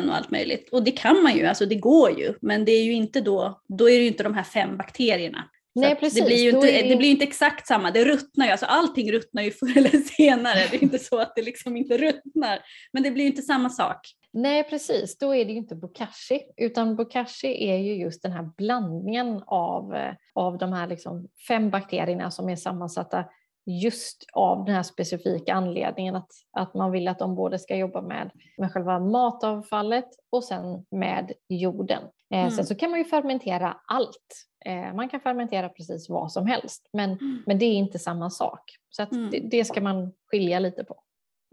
och 0.10 0.16
allt 0.16 0.32
möjligt. 0.32 0.70
Och 0.72 0.84
det 0.84 0.92
kan 0.92 1.24
man 1.24 1.38
ju, 1.38 1.46
alltså 1.46 1.66
det 1.66 1.76
går 1.76 2.20
ju, 2.20 2.34
men 2.42 2.66
det 2.66 2.72
är 2.72 2.84
ju 2.84 2.94
inte 2.94 3.22
då, 3.22 3.62
då 3.68 3.90
är 3.90 3.98
det 3.98 4.02
ju 4.02 4.08
inte 4.08 4.24
de 4.24 4.34
här 4.34 4.44
fem 4.44 4.78
bakterierna 4.78 5.50
Nej, 5.76 5.96
precis. 5.96 6.20
Det 6.20 6.26
blir 6.26 6.44
ju 6.44 6.50
inte, 6.50 6.72
är... 6.72 6.90
det 6.90 6.96
blir 6.96 7.10
inte 7.12 7.24
exakt 7.24 7.68
samma, 7.68 7.92
det 7.92 8.06
ruttnar 8.06 8.46
ju, 8.46 8.52
alltså 8.52 8.66
allting 8.66 9.12
ruttnar 9.12 9.44
ju 9.44 9.52
förr 9.60 9.78
eller 9.78 9.90
senare. 9.90 10.60
Det 10.72 10.78
är 10.78 10.84
inte 10.84 11.00
så 11.00 11.20
att 11.20 11.36
det 11.36 11.42
liksom 11.42 11.78
inte 11.78 11.98
ruttnar, 11.98 12.60
men 12.94 13.04
det 13.04 13.12
blir 13.12 13.24
ju 13.24 13.30
inte 13.30 13.42
samma 13.42 13.70
sak. 13.70 14.00
Nej 14.34 14.64
precis, 14.64 15.18
då 15.18 15.36
är 15.36 15.46
det 15.46 15.52
ju 15.52 15.58
inte 15.58 15.76
bokashi 15.76 16.42
utan 16.58 16.96
bokashi 16.96 17.70
är 17.70 17.78
ju 17.78 17.96
just 17.96 18.22
den 18.22 18.32
här 18.32 18.50
blandningen 18.58 19.42
av, 19.46 19.96
eh, 19.96 20.14
av 20.34 20.58
de 20.58 20.74
här 20.74 20.88
liksom 20.88 21.28
fem 21.48 21.70
bakterierna 21.70 22.32
som 22.32 22.50
är 22.50 22.56
sammansatta 22.56 23.26
just 23.66 24.26
av 24.34 24.66
den 24.66 24.76
här 24.76 24.84
specifika 24.84 25.54
anledningen 25.54 26.16
att, 26.16 26.32
att 26.52 26.74
man 26.74 26.92
vill 26.92 27.08
att 27.08 27.20
de 27.20 27.36
både 27.36 27.60
ska 27.60 27.76
jobba 27.76 28.02
med, 28.02 28.32
med 28.58 28.72
själva 28.72 29.00
matavfallet 29.00 30.10
och 30.30 30.44
sen 30.44 30.86
med 30.92 31.32
jorden. 31.50 32.04
Eh, 32.34 32.40
mm. 32.40 32.52
Sen 32.52 32.66
så 32.66 32.76
kan 32.76 32.90
man 32.90 33.00
ju 33.00 33.06
fermentera 33.06 33.78
allt. 33.86 34.48
Eh, 34.66 34.94
man 34.94 35.10
kan 35.10 35.20
fermentera 35.20 35.70
precis 35.70 36.10
vad 36.10 36.32
som 36.32 36.48
helst, 36.48 36.90
men, 36.94 37.12
mm. 37.12 37.44
men 37.46 37.60
det 37.60 37.66
är 37.66 37.74
inte 37.74 38.00
samma 38.00 38.30
sak. 38.30 38.62
Så 38.90 39.04
att 39.04 39.12
mm. 39.12 39.32
det, 39.32 39.40
det, 39.40 39.66
ska 39.66 39.82
man 39.82 40.12
skilja 40.32 40.60
lite 40.60 40.84
på. 40.84 40.96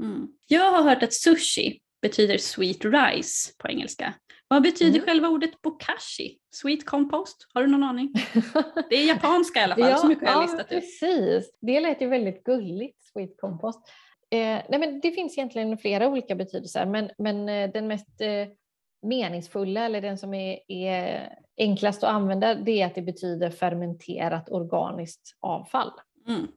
Mm. 0.03 0.29
Jag 0.48 0.72
har 0.72 0.83
hört 0.83 1.03
att 1.03 1.12
sushi 1.14 1.81
betyder 2.02 2.38
sweet 2.38 2.84
rice 2.84 3.52
på 3.58 3.68
engelska. 3.68 4.14
Vad 4.48 4.62
betyder 4.62 4.98
mm. 4.98 5.06
själva 5.06 5.28
ordet 5.28 5.62
bokashi? 5.62 6.38
Sweet 6.50 6.86
compost? 6.86 7.46
Har 7.54 7.62
du 7.62 7.68
någon 7.68 7.82
aning? 7.82 8.14
Det 8.90 8.96
är 8.96 9.06
japanska 9.06 9.60
i 9.60 9.62
alla 9.62 9.76
fall, 9.76 9.90
ja, 9.90 9.96
så 9.96 10.06
mycket 10.06 10.28
har 10.28 10.34
jag 10.34 10.42
listat 10.42 10.72
ut. 10.72 10.80
Precis, 10.80 11.58
det 11.60 11.80
lät 11.80 12.02
ju 12.02 12.06
väldigt 12.06 12.44
gulligt, 12.44 13.02
sweet 13.12 13.40
compost. 13.40 13.80
Eh, 14.30 14.62
nej 14.68 14.78
men 14.78 15.00
det 15.00 15.10
finns 15.10 15.38
egentligen 15.38 15.78
flera 15.78 16.08
olika 16.08 16.34
betydelser, 16.34 16.86
men, 16.86 17.10
men 17.18 17.48
eh, 17.48 17.70
den 17.70 17.86
mest 17.86 18.20
eh, 18.20 18.48
meningsfulla 19.02 19.84
eller 19.84 20.00
den 20.00 20.18
som 20.18 20.34
är, 20.34 20.58
är, 20.68 21.28
enklast 21.56 22.04
att 22.04 22.10
använda 22.10 22.54
det 22.54 22.82
är 22.82 22.86
att 22.86 22.94
det 22.94 23.02
betyder 23.02 23.50
fermenterat 23.50 24.50
organiskt 24.50 25.36
avfall. 25.40 25.90
Mm. 26.28 26.48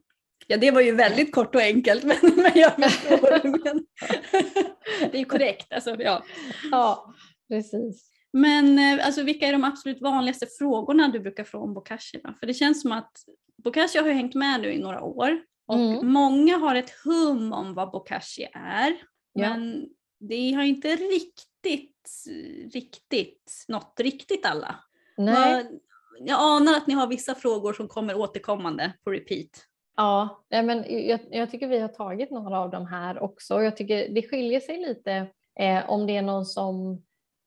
Ja, 0.46 0.56
det 0.56 0.70
var 0.70 0.80
ju 0.80 0.92
väldigt 0.92 1.32
kort 1.34 1.54
och 1.54 1.60
enkelt, 1.60 2.04
men, 2.04 2.16
men 2.22 2.52
jag 2.54 2.74
förstår 2.74 3.30
vad 3.30 3.42
du 3.42 3.48
menar. 3.48 3.82
Det 5.10 5.16
är 5.16 5.18
ju 5.18 5.24
korrekt. 5.24 5.72
Alltså, 5.72 5.96
ja. 5.98 6.22
ja, 6.70 7.14
precis. 7.48 8.10
Men 8.32 8.78
eh, 8.78 9.06
alltså, 9.06 9.22
vilka 9.22 9.46
är 9.46 9.52
de 9.52 9.64
absolut 9.64 10.00
vanligaste 10.00 10.46
frågorna 10.58 11.08
du 11.08 11.20
brukar 11.20 11.44
få 11.44 11.58
om 11.58 11.74
bokashi? 11.74 12.20
För 12.40 12.46
det 12.46 12.54
känns 12.54 12.82
som 12.82 12.92
att 12.92 13.12
bokashi 13.64 13.98
har 13.98 14.10
hängt 14.10 14.34
med 14.34 14.60
nu 14.60 14.72
i 14.72 14.78
några 14.78 15.02
år 15.02 15.40
och 15.68 15.76
Mm. 15.76 16.12
många 16.12 16.56
har 16.56 16.74
ett 16.74 16.90
hum 17.04 17.52
om 17.52 17.74
vad 17.74 17.90
bokashi 17.90 18.46
är. 18.52 18.96
Ja. 19.32 19.48
Men 19.48 19.88
det 20.20 20.52
har 20.52 20.62
inte 20.62 20.88
riktigt, 20.96 22.14
riktigt 22.72 23.64
nått 23.68 24.00
riktigt 24.00 24.46
alla. 24.46 24.76
Nej. 25.16 25.70
Jag 26.20 26.40
anar 26.40 26.76
att 26.76 26.86
ni 26.86 26.94
har 26.94 27.06
vissa 27.06 27.34
frågor 27.34 27.72
som 27.72 27.88
kommer 27.88 28.14
återkommande 28.14 28.92
på 29.04 29.10
repeat. 29.10 29.66
Ja, 29.96 30.44
men 30.48 30.84
jag, 30.88 31.20
jag 31.30 31.50
tycker 31.50 31.68
vi 31.68 31.78
har 31.78 31.88
tagit 31.88 32.30
några 32.30 32.60
av 32.60 32.70
de 32.70 32.86
här 32.86 33.22
också. 33.22 33.62
Jag 33.62 33.76
tycker 33.76 34.08
det 34.08 34.22
skiljer 34.22 34.60
sig 34.60 34.78
lite 34.78 35.26
eh, 35.60 35.90
om 35.90 36.06
det 36.06 36.16
är 36.16 36.22
någon 36.22 36.46
som 36.46 37.02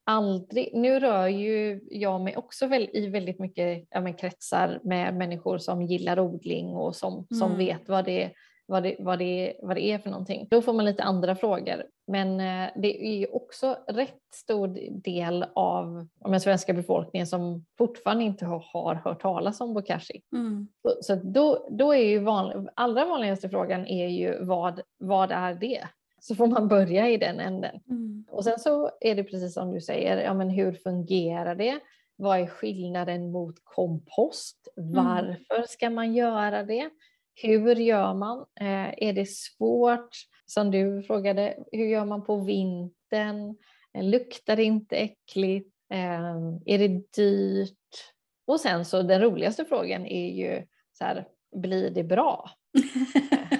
aldrig... 0.05 0.71
Nu 0.73 0.99
rör 0.99 1.27
ju 1.27 1.81
jag 1.91 2.21
mig 2.21 2.37
också 2.37 2.67
väl, 2.67 2.89
i 2.93 3.07
väldigt 3.07 3.39
mycket 3.39 3.87
ja, 3.89 4.01
men 4.01 4.13
kretsar 4.13 4.79
med 4.83 5.15
människor 5.15 5.57
som 5.57 5.81
gillar 5.81 6.19
odling 6.19 6.67
och 6.67 6.95
som, 6.95 7.27
som 7.29 7.51
Mm. 7.51 7.57
vet 7.57 7.89
vad 7.89 8.05
det, 8.05 8.31
vad, 8.69 8.83
det, 8.83 8.95
vad, 8.99 9.19
det, 9.19 9.53
vad 9.61 9.75
det 9.75 9.83
är 9.85 9.97
för 9.99 10.09
någonting. 10.09 10.47
Då 10.51 10.61
får 10.61 10.73
man 10.73 10.85
lite 10.85 11.03
andra 11.03 11.35
frågor. 11.35 11.83
Men 12.07 12.39
eh, 12.39 12.69
det 12.75 13.07
är 13.07 13.17
ju 13.17 13.27
också 13.27 13.77
rätt 13.87 14.19
stor 14.33 14.67
del 15.03 15.45
av 15.55 16.07
men 16.27 16.41
svenska 16.41 16.73
befolkningen 16.73 17.27
som 17.27 17.65
fortfarande 17.77 18.23
inte 18.23 18.45
har, 18.45 18.95
hört 18.95 19.21
talas 19.21 19.61
om 19.61 19.73
bokashi. 19.73 20.21
Mm. 20.33 20.67
Så- 20.81 20.97
Så 21.03 21.15
då, 21.15 21.67
då 21.71 21.93
är 21.93 22.03
ju 22.05 22.19
vanlig, 22.19 22.67
allra 22.75 23.05
vanligaste 23.05 23.49
frågan 23.49 23.87
är 23.87 24.07
ju 24.07 24.43
vad, 24.43 24.81
vad 24.97 25.31
är 25.31 25.53
det? 25.55 25.83
Så 26.21 26.35
får 26.35 26.47
man 26.47 26.67
börja 26.67 27.09
i 27.09 27.17
den 27.17 27.39
änden. 27.39 27.79
Mm. 27.89 28.25
Och 28.31 28.43
sen 28.43 28.59
så 28.59 28.91
är 29.01 29.15
det 29.15 29.23
precis 29.23 29.53
som 29.53 29.71
du 29.71 29.81
säger, 29.81 30.17
ja 30.23 30.33
men 30.33 30.49
hur 30.49 30.71
fungerar 30.73 31.55
det? 31.55 31.79
Vad 32.15 32.39
är 32.39 32.47
skillnaden 32.47 33.31
mot 33.31 33.55
kompost? 33.63 34.67
Varför 34.75 35.67
ska 35.67 35.89
man 35.89 36.13
göra 36.13 36.63
det? 36.63 36.89
Hur 37.41 37.75
gör 37.75 38.13
man? 38.13 38.39
Eh, 38.39 38.93
är 38.97 39.13
det 39.13 39.29
svårt? 39.29 40.09
Som 40.45 40.71
du 40.71 41.03
frågade, 41.03 41.57
hur 41.71 41.85
gör 41.85 42.05
man 42.05 42.25
på 42.25 42.37
vintern? 42.37 43.55
Eh, 43.93 44.03
luktar 44.03 44.55
det 44.55 44.63
inte 44.63 44.95
äckligt? 44.95 45.75
Eh, 45.93 46.35
är 46.65 46.77
det 46.77 47.11
dyrt? 47.15 48.13
Och 48.47 48.59
sen 48.59 48.85
så 48.85 49.01
den 49.01 49.21
roligaste 49.21 49.65
frågan 49.65 50.05
är 50.05 50.29
ju 50.29 50.65
så 50.93 51.03
här, 51.03 51.27
blir 51.55 51.89
det 51.89 52.03
bra? 52.03 52.49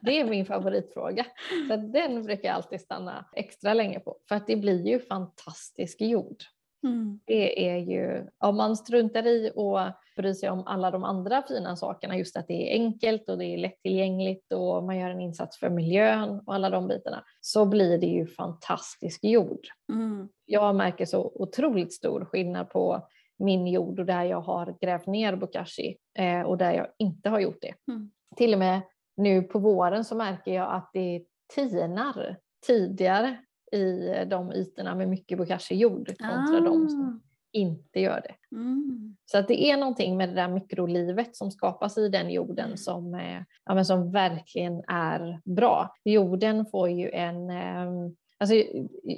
Det 0.00 0.20
är 0.20 0.24
min 0.24 0.46
favoritfråga. 0.46 1.26
Så 1.68 1.76
den 1.76 2.22
brukar 2.22 2.48
jag 2.48 2.54
alltid 2.56 2.80
stanna 2.80 3.26
extra 3.36 3.74
länge 3.74 4.00
på. 4.00 4.18
För 4.28 4.34
att 4.34 4.46
det 4.46 4.56
blir 4.56 4.86
ju 4.86 5.00
fantastisk 5.00 6.00
jord. 6.00 6.36
Mm. 6.84 7.20
Det 7.24 7.70
är 7.70 7.76
ju, 7.76 8.26
om 8.38 8.56
man 8.56 8.76
struntar 8.76 9.26
i 9.26 9.52
och 9.54 9.80
bryr 10.16 10.32
sig 10.32 10.50
om 10.50 10.66
alla 10.66 10.90
de 10.90 11.04
andra 11.04 11.42
fina 11.42 11.76
sakerna, 11.76 12.16
just 12.16 12.36
att 12.36 12.48
det 12.48 12.70
är 12.70 12.74
enkelt 12.74 13.28
och 13.28 13.38
det 13.38 13.44
är 13.44 13.58
lättillgängligt 13.58 14.52
och 14.52 14.84
man 14.84 14.98
gör 14.98 15.10
en 15.10 15.20
insats 15.20 15.58
för 15.58 15.70
miljön 15.70 16.42
och 16.46 16.54
alla 16.54 16.70
de 16.70 16.88
bitarna, 16.88 17.24
så 17.40 17.66
blir 17.66 17.98
det 17.98 18.06
ju 18.06 18.26
fantastisk 18.26 19.24
jord. 19.24 19.66
Mm. 19.92 20.28
Jag 20.46 20.74
märker 20.74 21.04
så 21.04 21.32
otroligt 21.34 21.92
stor 21.92 22.24
skillnad 22.24 22.70
på 22.70 23.08
min 23.38 23.66
jord 23.66 24.00
och 24.00 24.06
där 24.06 24.24
jag 24.24 24.40
har 24.40 24.76
grävt 24.80 25.06
ner 25.06 25.36
bokashi 25.36 25.96
eh, 26.18 26.42
och 26.42 26.58
där 26.58 26.72
jag 26.72 26.86
inte 26.98 27.28
har 27.28 27.40
gjort 27.40 27.60
det. 27.60 27.74
Mm. 27.92 28.10
Till 28.36 28.52
och 28.52 28.58
med 28.58 28.80
nu 29.16 29.42
på 29.42 29.58
våren 29.58 30.04
så 30.04 30.14
märker 30.14 30.54
jag 30.54 30.72
att 30.72 30.90
det 30.92 31.24
tinar 31.54 32.36
tidigare 32.66 33.36
i 33.72 34.24
de 34.26 34.52
ytorna 34.52 34.94
med 34.94 35.08
mycket 35.08 35.38
bokashi-jord 35.38 36.06
kontra 36.18 36.60
de 36.60 36.88
som 36.88 37.22
inte 37.52 38.00
gör 38.00 38.20
det. 38.20 38.56
Mm. 38.56 39.16
Så 39.24 39.38
att 39.38 39.48
det 39.48 39.62
är 39.62 39.76
någonting 39.76 40.16
med 40.16 40.28
det 40.28 40.34
där 40.34 40.48
mikrolivet 40.48 41.36
som 41.36 41.50
skapas 41.50 41.98
i 41.98 42.08
den 42.08 42.30
jorden 42.30 42.78
som, 42.78 43.14
eh, 43.14 43.42
ja, 43.64 43.74
men 43.74 43.84
som 43.84 44.12
verkligen 44.12 44.82
är 44.88 45.40
bra. 45.44 45.94
Jorden 46.04 46.66
får 46.66 46.90
ju 46.90 47.10
en... 47.10 47.50
Eh, 47.50 48.10
alltså, 48.38 48.54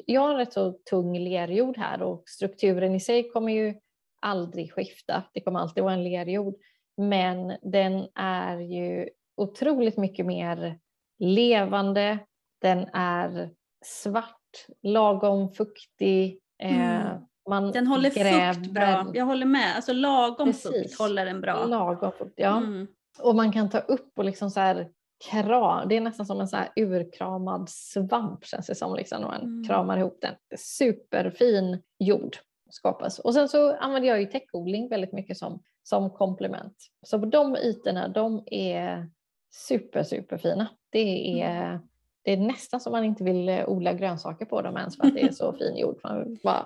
jag 0.07 0.21
har 0.21 0.31
en 0.31 0.37
rätt 0.37 0.53
så 0.53 0.73
tung 0.91 1.19
lerjord 1.19 1.79
här 1.79 2.03
och 2.03 2.23
strukturen 2.27 2.95
i 2.95 3.01
sig 3.01 3.31
kommer 3.31 3.53
ju 3.53 3.75
aldrig 4.21 4.73
skifta. 4.73 5.23
Det 5.33 5.41
kommer 5.41 5.61
alltid 5.61 5.83
vara 5.85 5.95
en 5.95 6.05
lerjord. 6.05 6.55
Men 6.97 7.57
den 7.63 8.07
är 8.15 8.59
ju 8.59 9.09
otroligt 9.37 9.97
mycket 9.97 10.27
mer 10.27 10.79
levande. 11.19 12.19
Den 12.61 12.89
är 12.93 13.51
svart, 13.85 14.41
lagom 14.83 15.51
fuktig. 15.53 16.39
Eh, 16.63 17.01
Mm. 17.01 17.21
man 17.49 17.73
Den 17.73 17.87
håller 17.87 18.11
gräver 18.11 18.53
fukt 18.53 18.71
bra. 18.73 19.07
Jag 19.15 19.25
håller 19.25 19.47
med. 19.47 19.77
Alltså 19.77 19.93
lagom 19.93 20.53
fukt 20.53 20.75
Precis. 20.75 20.99
håller 20.99 21.25
den 21.25 21.41
bra. 21.41 21.65
Lagom 21.65 22.13
fukt, 22.19 22.35
ja. 22.37 22.57
Mm. 22.57 22.87
Och 23.19 23.35
man 23.35 23.53
kan 23.53 23.71
ta 23.71 23.79
upp 23.79 24.19
och 24.19 24.25
liksom 24.25 24.51
så 24.51 24.61
här 24.61 24.89
kram. 25.31 25.89
Det 25.89 25.97
är 25.97 26.01
nästan 26.01 26.27
som 26.27 26.41
en 26.41 26.49
så 26.49 26.57
här 26.57 26.69
urkramad 26.77 27.69
svamp 27.69 28.45
känns 28.47 28.67
det 28.67 28.75
som 28.75 28.95
liksom, 28.97 29.21
när 29.21 29.29
man 29.29 29.41
Mm. 29.43 29.65
kramar 29.65 29.99
ihop 29.99 30.19
den. 30.21 30.35
Superfin 30.59 31.83
jord 31.99 32.37
skapas. 32.71 33.19
Och 33.19 33.35
sen 33.35 33.49
så 33.49 33.77
använder 33.77 34.09
jag 34.09 34.21
ju 34.21 34.27
täckodling 34.27 34.89
väldigt 34.89 35.13
mycket 35.13 35.37
som, 35.39 35.63
som 35.83 36.11
komplement. 36.11 36.77
Så 37.07 37.19
på 37.21 37.27
de 37.27 37.57
ytorna, 37.57 38.09
de 38.09 38.43
är 38.47 39.11
super, 39.55 40.03
superfina. 40.03 40.67
Det 40.91 41.41
är, 41.43 41.81
det 42.25 42.33
är 42.33 42.37
nästan 42.37 42.81
som 42.81 42.93
man 42.93 43.05
inte 43.05 43.25
vill 43.25 43.49
eh, 43.49 43.69
odla 43.69 43.93
grönsaker 43.93 44.45
på 44.45 44.63
dem 44.63 44.77
ens 44.77 44.97
för 44.97 45.07
att 45.07 45.15
det 45.15 45.21
är 45.21 45.33
så 45.33 45.53
fin 45.59 45.77
jord. 45.77 46.01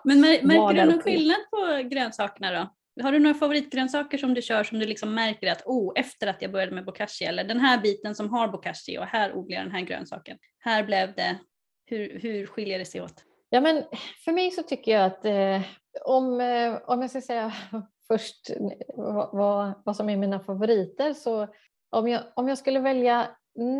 Men 0.04 0.20
mär, 0.20 0.42
märker 0.42 0.74
du 0.74 0.90
någon 0.90 1.02
skillnad 1.02 1.36
på 1.50 1.88
grönsakerna 1.88 2.52
då? 2.52 2.68
Har 3.02 3.12
du 3.12 3.18
några 3.18 3.34
favoritgrönsaker 3.34 4.18
som 4.18 4.34
du 4.34 4.42
kör 4.42 4.64
som 4.64 4.78
du 4.78 4.86
liksom 4.86 5.14
märker 5.14 5.52
att 5.52 5.62
oh, 5.66 5.92
efter 5.96 6.26
att 6.26 6.42
jag 6.42 6.52
började 6.52 6.74
med 6.74 6.84
bokashi 6.84 7.24
eller 7.24 7.44
den 7.44 7.60
här 7.60 7.80
biten 7.80 8.14
som 8.14 8.30
har 8.30 8.48
bokashi 8.48 8.98
och 8.98 9.04
här 9.04 9.32
odlar 9.32 9.56
jag 9.56 9.66
den 9.66 9.72
här 9.72 9.80
grönsaken. 9.80 10.38
Här 10.58 10.84
blev 10.84 11.14
det, 11.14 11.38
hur, 11.86 12.20
hur 12.20 12.46
skiljer 12.46 12.78
det 12.78 12.84
sig 12.84 13.00
åt? 13.00 13.24
Ja, 13.50 13.60
men 13.60 13.84
för 14.24 14.32
mig 14.32 14.50
så 14.50 14.62
tycker 14.62 14.92
jag 14.92 15.04
att 15.04 15.24
eh, 15.24 15.60
om, 16.04 16.40
eh, 16.40 16.78
om 16.86 17.00
jag 17.00 17.10
ska 17.10 17.20
säga 17.20 17.52
först 18.08 18.50
vad, 18.96 19.28
vad, 19.32 19.82
vad 19.84 19.96
som 19.96 20.08
är 20.08 20.16
mina 20.16 20.40
favoriter 20.40 21.12
så 21.12 21.48
om 21.90 22.08
jag, 22.08 22.22
om 22.36 22.48
jag 22.48 22.58
skulle 22.58 22.80
välja 22.80 23.28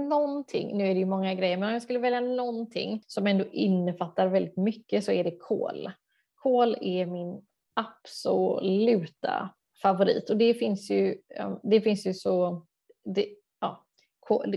någonting, 0.08 0.76
nu 0.78 0.84
är 0.90 0.94
det 0.94 1.00
ju 1.00 1.06
många 1.06 1.34
grejer, 1.34 1.56
men 1.56 1.66
om 1.68 1.72
jag 1.72 1.82
skulle 1.82 1.98
välja 1.98 2.20
någonting 2.20 3.02
som 3.06 3.26
ändå 3.26 3.44
innefattar 3.52 4.26
väldigt 4.26 4.56
mycket 4.56 5.04
så 5.04 5.12
är 5.12 5.24
det 5.24 5.36
kål. 5.38 5.90
Kål 6.34 6.76
är 6.80 7.06
min 7.06 7.40
absoluta 7.74 9.50
favorit 9.82 10.30
och 10.30 10.36
det 10.36 10.54
finns 10.54 10.90
ju, 10.90 11.16
det 11.62 11.80
finns 11.80 12.06
ju 12.06 12.14
så, 12.14 12.66
det, 13.04 13.26
ja, 13.60 13.84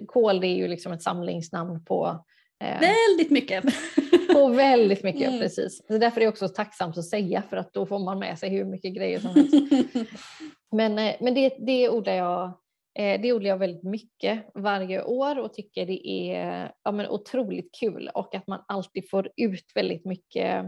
kål 0.08 0.40
det 0.42 0.48
är 0.48 0.56
ju 0.56 0.68
liksom 0.68 0.92
ett 0.94 1.04
samlingsnamn 1.04 1.86
på 1.86 2.26
eh, 2.64 2.80
Väldigt 2.80 3.32
mycket. 3.32 3.64
på 4.34 4.48
väldigt 4.48 5.04
mycket, 5.04 5.28
Mm. 5.28 5.40
precis. 5.40 5.88
Så 5.88 5.98
därför 5.98 6.22
är 6.22 6.26
det 6.26 6.30
också 6.30 6.48
tacksamt 6.48 6.98
att 6.98 7.06
säga 7.06 7.42
för 7.50 7.58
att 7.58 7.74
då 7.74 7.86
får 7.86 8.00
man 8.00 8.20
med 8.20 8.40
sig 8.40 8.50
hur 8.50 8.66
mycket 8.66 8.96
grejer 8.96 9.20
som 9.20 9.30
helst. 9.36 9.54
Men, 10.72 11.00
eh, 11.00 11.16
men 11.20 11.34
det, 11.34 11.54
det, 11.60 11.90
odlar 11.90 12.14
jag, 12.14 12.54
det 12.94 13.34
odlar 13.34 13.50
jag 13.50 13.58
väldigt 13.58 13.84
mycket 13.84 14.46
varje 14.54 15.04
år 15.04 15.40
och 15.40 15.54
tycker 15.54 15.86
det 15.86 16.08
är 16.10 16.72
ja, 16.84 16.92
men 16.92 17.10
otroligt 17.10 17.76
kul 17.80 18.10
och 18.14 18.36
att 18.36 18.48
man 18.48 18.64
alltid 18.68 19.10
får 19.10 19.30
ut 19.38 19.72
väldigt 19.76 20.06
mycket 20.06 20.66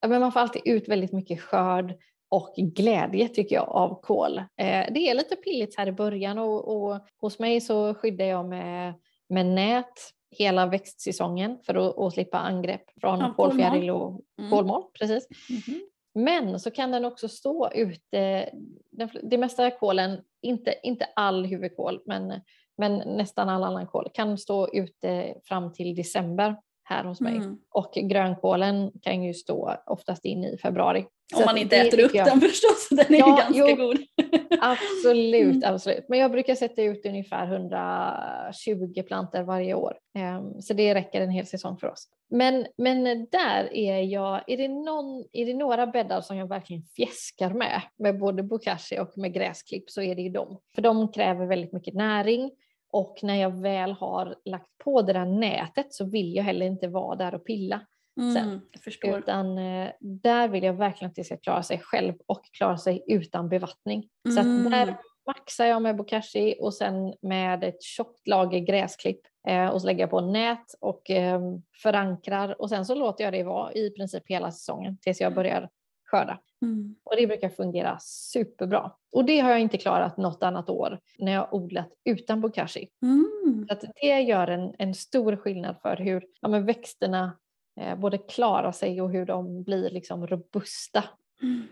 ja, 0.00 0.08
men 0.08 0.20
man 0.20 0.32
får 0.32 0.40
alltid 0.40 0.62
ut 0.64 0.88
väldigt 0.88 1.12
mycket 1.12 1.40
skörd 1.40 1.94
och 2.28 2.54
glädje 2.56 3.28
tycker 3.28 3.56
jag 3.56 3.68
av 3.68 4.00
kål. 4.00 4.38
Eh, 4.38 4.86
det 4.94 5.08
är 5.10 5.14
lite 5.14 5.36
pilligt 5.36 5.76
här 5.78 5.86
i 5.86 5.92
början 5.92 6.38
och, 6.38 6.76
och 6.76 7.00
hos 7.20 7.38
mig 7.38 7.60
så 7.60 7.94
skyddar 7.94 8.24
jag 8.24 8.48
med, 8.48 8.94
med 9.28 9.46
nät 9.46 9.92
hela 10.30 10.66
växtsäsongen 10.66 11.58
för 11.66 11.74
att, 11.74 11.98
att 11.98 12.12
slippa 12.12 12.38
angrepp 12.38 12.84
från 13.00 13.18
Ja, 13.18 13.34
kolfjäril 13.36 13.90
och 13.90 14.20
Mm. 14.38 14.50
kolmård. 14.50 14.84
Precis. 14.98 15.28
Mhm. 15.50 15.80
Men 16.14 16.60
så 16.60 16.70
kan 16.70 16.90
den 16.90 17.04
också 17.04 17.28
stå 17.28 17.72
ute, 17.72 18.50
den, 18.90 19.10
det 19.22 19.38
mesta 19.38 19.70
kålen, 19.70 20.20
inte, 20.44 20.74
inte 20.82 21.04
all 21.16 21.46
huvudkål, 21.46 22.00
men, 22.06 22.40
men 22.78 23.16
nästan 23.16 23.48
all 23.48 23.64
annan 23.64 23.86
kål. 23.86 24.10
Kan 24.14 24.38
stå 24.38 24.68
ute 24.72 25.34
fram 25.44 25.72
till 25.72 25.94
december 25.94 26.56
här 26.84 27.04
hos 27.04 27.20
mig. 27.20 27.36
Mm. 27.36 27.56
Och 27.70 27.92
grönkålen 27.94 28.92
kan 29.02 29.22
ju 29.24 29.34
stå 29.34 29.74
oftast 29.86 30.24
in 30.24 30.44
i 30.44 30.58
februari. 30.58 31.06
Om 31.36 31.42
man 31.46 31.58
inte 31.58 31.76
äter 31.76 32.00
upp 32.04 32.14
jag- 32.14 32.26
den 32.26 32.40
förstås, 32.40 32.88
den 32.90 33.14
är 33.14 33.18
Ja, 33.18 33.26
ju 33.28 33.36
ganska 33.64 33.70
jo. 33.82 33.86
god. 33.86 33.98
Absolut, 34.60 35.54
Mm. 35.64 35.74
absolut. 35.74 36.04
Men 36.08 36.18
jag 36.18 36.30
brukar 36.30 36.54
sätta 36.54 36.82
ut 36.82 37.06
ungefär 37.06 37.46
120 37.46 39.02
planter 39.06 39.42
varje 39.42 39.74
år. 39.74 39.94
Ehm, 40.18 40.60
Så 40.60 40.74
det 40.74 40.94
räcker 40.94 41.20
en 41.20 41.30
hel 41.30 41.46
säsong 41.46 41.76
för 41.78 41.90
oss. 41.90 42.08
Men, 42.30 42.66
men 42.76 43.04
där 43.30 43.68
är 43.74 44.00
jag, 44.02 44.40
är 44.46 44.56
det, 44.56 44.68
någon, 44.68 45.24
är 45.32 45.46
det 45.46 45.54
några 45.54 45.86
bäddar 45.86 46.20
som 46.20 46.36
jag 46.36 46.48
verkligen 46.48 46.82
fjäskar 46.82 47.50
med, 47.50 47.80
med 47.98 48.18
både 48.18 48.42
bokashi 48.42 48.98
och 48.98 49.18
med 49.18 49.32
gräsklipp 49.34 49.90
så 49.90 50.02
är 50.02 50.14
det 50.14 50.22
ju 50.22 50.28
dem. 50.30 50.58
För 50.74 50.82
de 50.82 51.12
kräver 51.12 51.46
väldigt 51.46 51.72
mycket 51.72 51.94
näring 51.94 52.50
och 52.94 53.18
när 53.22 53.34
jag 53.34 53.50
väl 53.60 53.92
har 53.92 54.34
lagt 54.44 54.78
på 54.84 55.02
det 55.02 55.12
där 55.12 55.24
nätet 55.24 55.94
så 55.94 56.04
vill 56.04 56.34
jag 56.34 56.44
heller 56.44 56.66
inte 56.66 56.88
vara 56.88 57.16
där 57.16 57.34
och 57.34 57.44
pilla. 57.46 57.80
Mm, 58.20 58.60
jag 58.72 58.82
förstår. 58.82 59.18
Utan 59.18 59.58
eh, 59.58 59.90
där 60.00 60.48
vill 60.48 60.64
jag 60.64 60.72
verkligen 60.72 61.10
att 61.10 61.14
det 61.16 61.24
ska 61.24 61.36
klara 61.36 61.62
sig 61.62 61.78
själv 61.78 62.14
och 62.26 62.44
klara 62.44 62.78
sig 62.78 63.04
utan 63.06 63.48
bevattning. 63.48 64.08
Så 64.34 64.40
att 64.40 64.46
Mm. 64.46 64.70
där, 64.72 64.96
maxar 65.26 65.64
jag 65.64 65.82
med 65.82 65.96
bokashi 65.96 66.54
och 66.60 66.74
sen 66.74 67.14
med 67.22 67.64
ett 67.64 67.82
tjockt 67.82 68.28
lager 68.28 68.58
gräsklipp 68.58 69.20
eh, 69.48 69.68
och 69.68 69.80
så 69.80 69.86
lägger 69.86 70.00
jag 70.00 70.10
på 70.10 70.20
nät 70.20 70.74
och 70.80 71.10
eh, 71.10 71.40
förankrar 71.82 72.60
och 72.60 72.68
sen 72.68 72.86
så 72.86 72.94
låter 72.94 73.24
jag 73.24 73.32
det 73.32 73.42
vara 73.42 73.72
i 73.72 73.90
princip 73.90 74.22
hela 74.26 74.50
säsongen 74.52 74.98
tills 74.98 75.20
jag 75.20 75.34
börjar 75.34 75.68
skörda. 76.14 76.38
Mm. 76.62 76.94
Och 77.04 77.16
det 77.16 77.26
brukar 77.26 77.48
fungera 77.48 77.98
superbra. 78.00 78.92
Och 79.12 79.24
det 79.24 79.40
har 79.40 79.50
jag 79.50 79.60
inte 79.60 79.78
klarat 79.78 80.16
något 80.16 80.42
annat 80.42 80.70
år 80.70 81.00
när 81.18 81.32
jag 81.32 81.54
odlat 81.54 81.88
utan 82.04 82.40
bokashi. 82.40 82.88
Mm. 83.02 83.66
att 83.70 83.84
det 84.00 84.20
gör 84.20 84.48
en, 84.48 84.74
en 84.78 84.94
stor 84.94 85.36
skillnad 85.36 85.76
för 85.82 85.96
hur 85.96 86.24
ja, 86.40 86.48
men 86.48 86.66
växterna 86.66 87.38
eh, 87.80 87.98
både 87.98 88.18
klarar 88.18 88.72
sig 88.72 89.02
och 89.02 89.10
hur 89.10 89.26
de 89.26 89.62
blir 89.62 89.90
liksom 89.90 90.26
robusta 90.26 91.04
mm. 91.42 91.62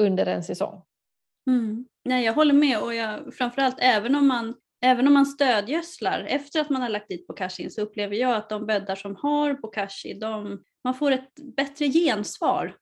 under 0.00 0.26
en 0.26 0.44
säsong. 0.44 0.82
Mm. 1.50 1.86
Nej, 2.04 2.24
jag 2.24 2.32
håller 2.32 2.54
med 2.54 2.82
och 2.82 2.94
jag, 2.94 3.34
framförallt 3.34 3.76
även 3.78 4.16
om 4.16 4.26
man 4.26 4.54
Även 4.80 5.06
om 5.06 5.14
man 5.14 5.26
stödgödslar 5.26 6.20
efter 6.28 6.60
att 6.60 6.70
man 6.70 6.82
har 6.82 6.88
lagt 6.88 7.08
dit 7.08 7.26
bokashin 7.26 7.70
så 7.70 7.80
upplever 7.80 8.16
jag 8.16 8.36
att 8.36 8.48
de 8.48 8.66
bäddar 8.66 8.94
som 8.94 9.16
har 9.16 9.54
bokashi, 9.54 10.14
de, 10.14 10.62
man 10.84 10.94
får 10.94 11.10
ett 11.10 11.34
bättre 11.56 11.88
gensvar 11.88 12.76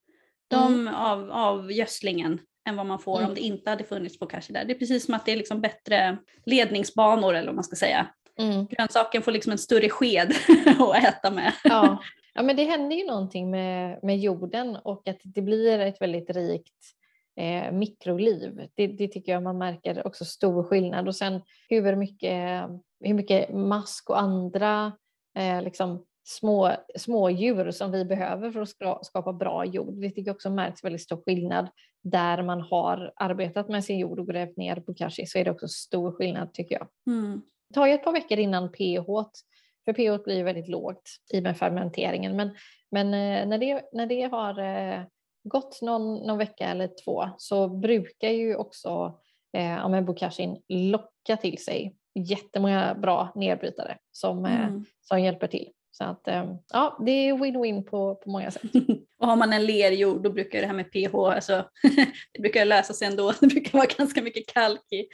de, 0.49 0.75
mm. 0.75 0.95
av, 0.95 1.31
av 1.31 1.73
gödslingen 1.73 2.41
än 2.69 2.77
vad 2.77 2.87
man 2.87 2.99
får 2.99 3.19
mm. 3.19 3.29
om 3.29 3.35
det 3.35 3.41
inte 3.41 3.71
hade 3.71 3.85
funnits 3.85 4.19
bokashi 4.19 4.53
där. 4.53 4.65
Det 4.65 4.73
är 4.73 4.79
precis 4.79 5.05
som 5.05 5.15
att 5.15 5.27
det 5.27 5.33
är 5.33 5.37
liksom 5.37 5.61
bättre 5.61 6.19
ledningsbanor 6.47 7.35
eller 7.35 7.47
vad 7.47 7.55
man 7.55 7.65
ska 7.65 7.77
säga. 7.77 8.07
Mm. 8.39 8.67
Grönsaken 8.67 9.23
får 9.23 9.33
liksom 9.33 9.53
en 9.53 9.59
större 9.59 9.89
sked 9.89 10.35
att 10.79 11.05
äta 11.05 11.31
med. 11.31 11.53
Ja. 11.65 12.03
ja, 12.35 12.43
men 12.43 12.57
det 12.57 12.65
händer 12.65 12.97
ju 12.97 13.07
någonting 13.07 13.51
med, 13.51 13.99
med 14.03 14.19
jorden 14.19 14.77
och 14.77 15.09
att 15.09 15.21
det 15.25 15.43
blir 15.43 15.79
ett 15.79 16.01
väldigt 16.01 16.31
rikt 16.31 16.95
eh, 17.37 17.73
mikroliv. 17.73 18.69
Det, 18.75 18.87
det, 18.87 19.09
tycker 19.09 19.33
jag 19.33 19.43
man 19.43 19.59
märker 19.59 20.07
också 20.07 20.25
stor 20.25 20.63
skillnad. 20.63 21.09
Och 21.09 21.17
sen 21.17 21.43
hur 21.69 21.97
mycket, 21.97 22.63
hur 23.01 23.15
mycket 23.15 23.55
mask 23.55 24.11
och 24.11 24.21
andra 24.21 24.93
eh, 25.37 25.63
liksom 25.63 26.05
små, 26.25 26.73
små 26.97 27.31
djur 27.31 27.71
som 27.71 27.93
vi 27.93 28.05
behöver 28.05 28.51
för 28.51 28.61
att 28.61 29.07
skapa 29.07 29.33
bra 29.33 29.65
jord. 29.65 30.01
Det 30.01 30.09
tycker 30.09 30.27
jag 30.27 30.35
också 30.35 30.51
märks 30.51 30.85
väldigt 30.85 31.03
stor 31.03 31.23
skillnad 31.27 31.69
där 32.03 32.43
man 32.43 32.61
har 32.61 33.13
arbetat 33.17 33.69
med 33.69 33.85
sin 33.85 33.99
jord 33.99 34.19
och 34.19 34.27
grävt 34.27 34.57
ner 34.57 34.77
på 34.77 34.95
kashi 34.95 35.27
så 35.27 35.39
är 35.39 35.45
det 35.45 35.51
också 35.51 35.69
stor 35.69 36.13
skillnad 36.13 36.53
tycker 36.53 36.75
jag. 36.75 36.89
Mm. 37.15 37.43
Det 37.69 37.75
tar 37.75 37.87
ju 37.87 37.93
ett 37.93 38.05
par 38.05 38.13
veckor 38.13 38.39
innan 38.39 38.73
pH, 38.73 39.07
för 39.85 39.93
pH 39.93 40.25
blir 40.25 40.45
väldigt 40.45 40.69
lågt 40.69 41.11
i 41.33 41.41
med 41.41 41.59
fermenteringen, 41.59 42.37
men, 42.37 42.57
men 42.91 43.07
eh, 43.07 43.49
när, 43.49 43.59
det, 43.59 43.83
när 43.93 44.07
det 44.07 44.23
har 44.23 44.59
eh, 44.59 45.03
gått 45.45 45.83
någon, 45.83 46.15
någon 46.15 46.39
vecka 46.39 46.69
eller 46.69 46.91
två 47.05 47.29
så 47.39 47.69
brukar 47.69 48.29
ju 48.29 48.57
också 48.57 49.19
eh, 49.57 49.73
ja, 49.73 50.03
bokashin 50.03 50.63
locka 50.69 51.37
till 51.37 51.65
sig 51.65 51.97
jättemånga 52.15 52.95
bra 52.95 53.33
nedbrytare 53.35 53.99
som, 54.13 54.45
eh, 54.45 54.65
mm. 54.65 54.85
som 55.01 55.21
hjälper 55.21 55.47
till. 55.47 55.71
Så 55.97 56.05
att 56.05 56.29
eh, 56.29 56.55
ja, 56.73 56.99
det 57.07 57.11
är 57.11 57.35
win-win 57.35 57.83
på, 57.83 58.15
på 58.15 58.31
många 58.31 58.51
sätt. 58.51 58.63
och 59.19 59.27
har 59.27 59.37
man 59.37 59.53
en 59.53 59.67
lerjord 59.67 60.23
då 60.23 60.31
brukar 60.31 60.61
det 60.61 60.67
här 60.67 60.75
med 60.75 60.93
pH, 60.93 61.15
alltså, 61.15 61.69
det 62.33 62.41
brukar 62.41 62.65
lösa 62.65 62.95
sig 62.95 63.09
ändå. 63.09 63.33
Det 63.41 63.47
brukar 63.47 63.79
vara 63.79 63.89
ganska 63.99 64.23
mycket 64.23 64.47
kalk 64.47 64.93
i, 64.93 65.07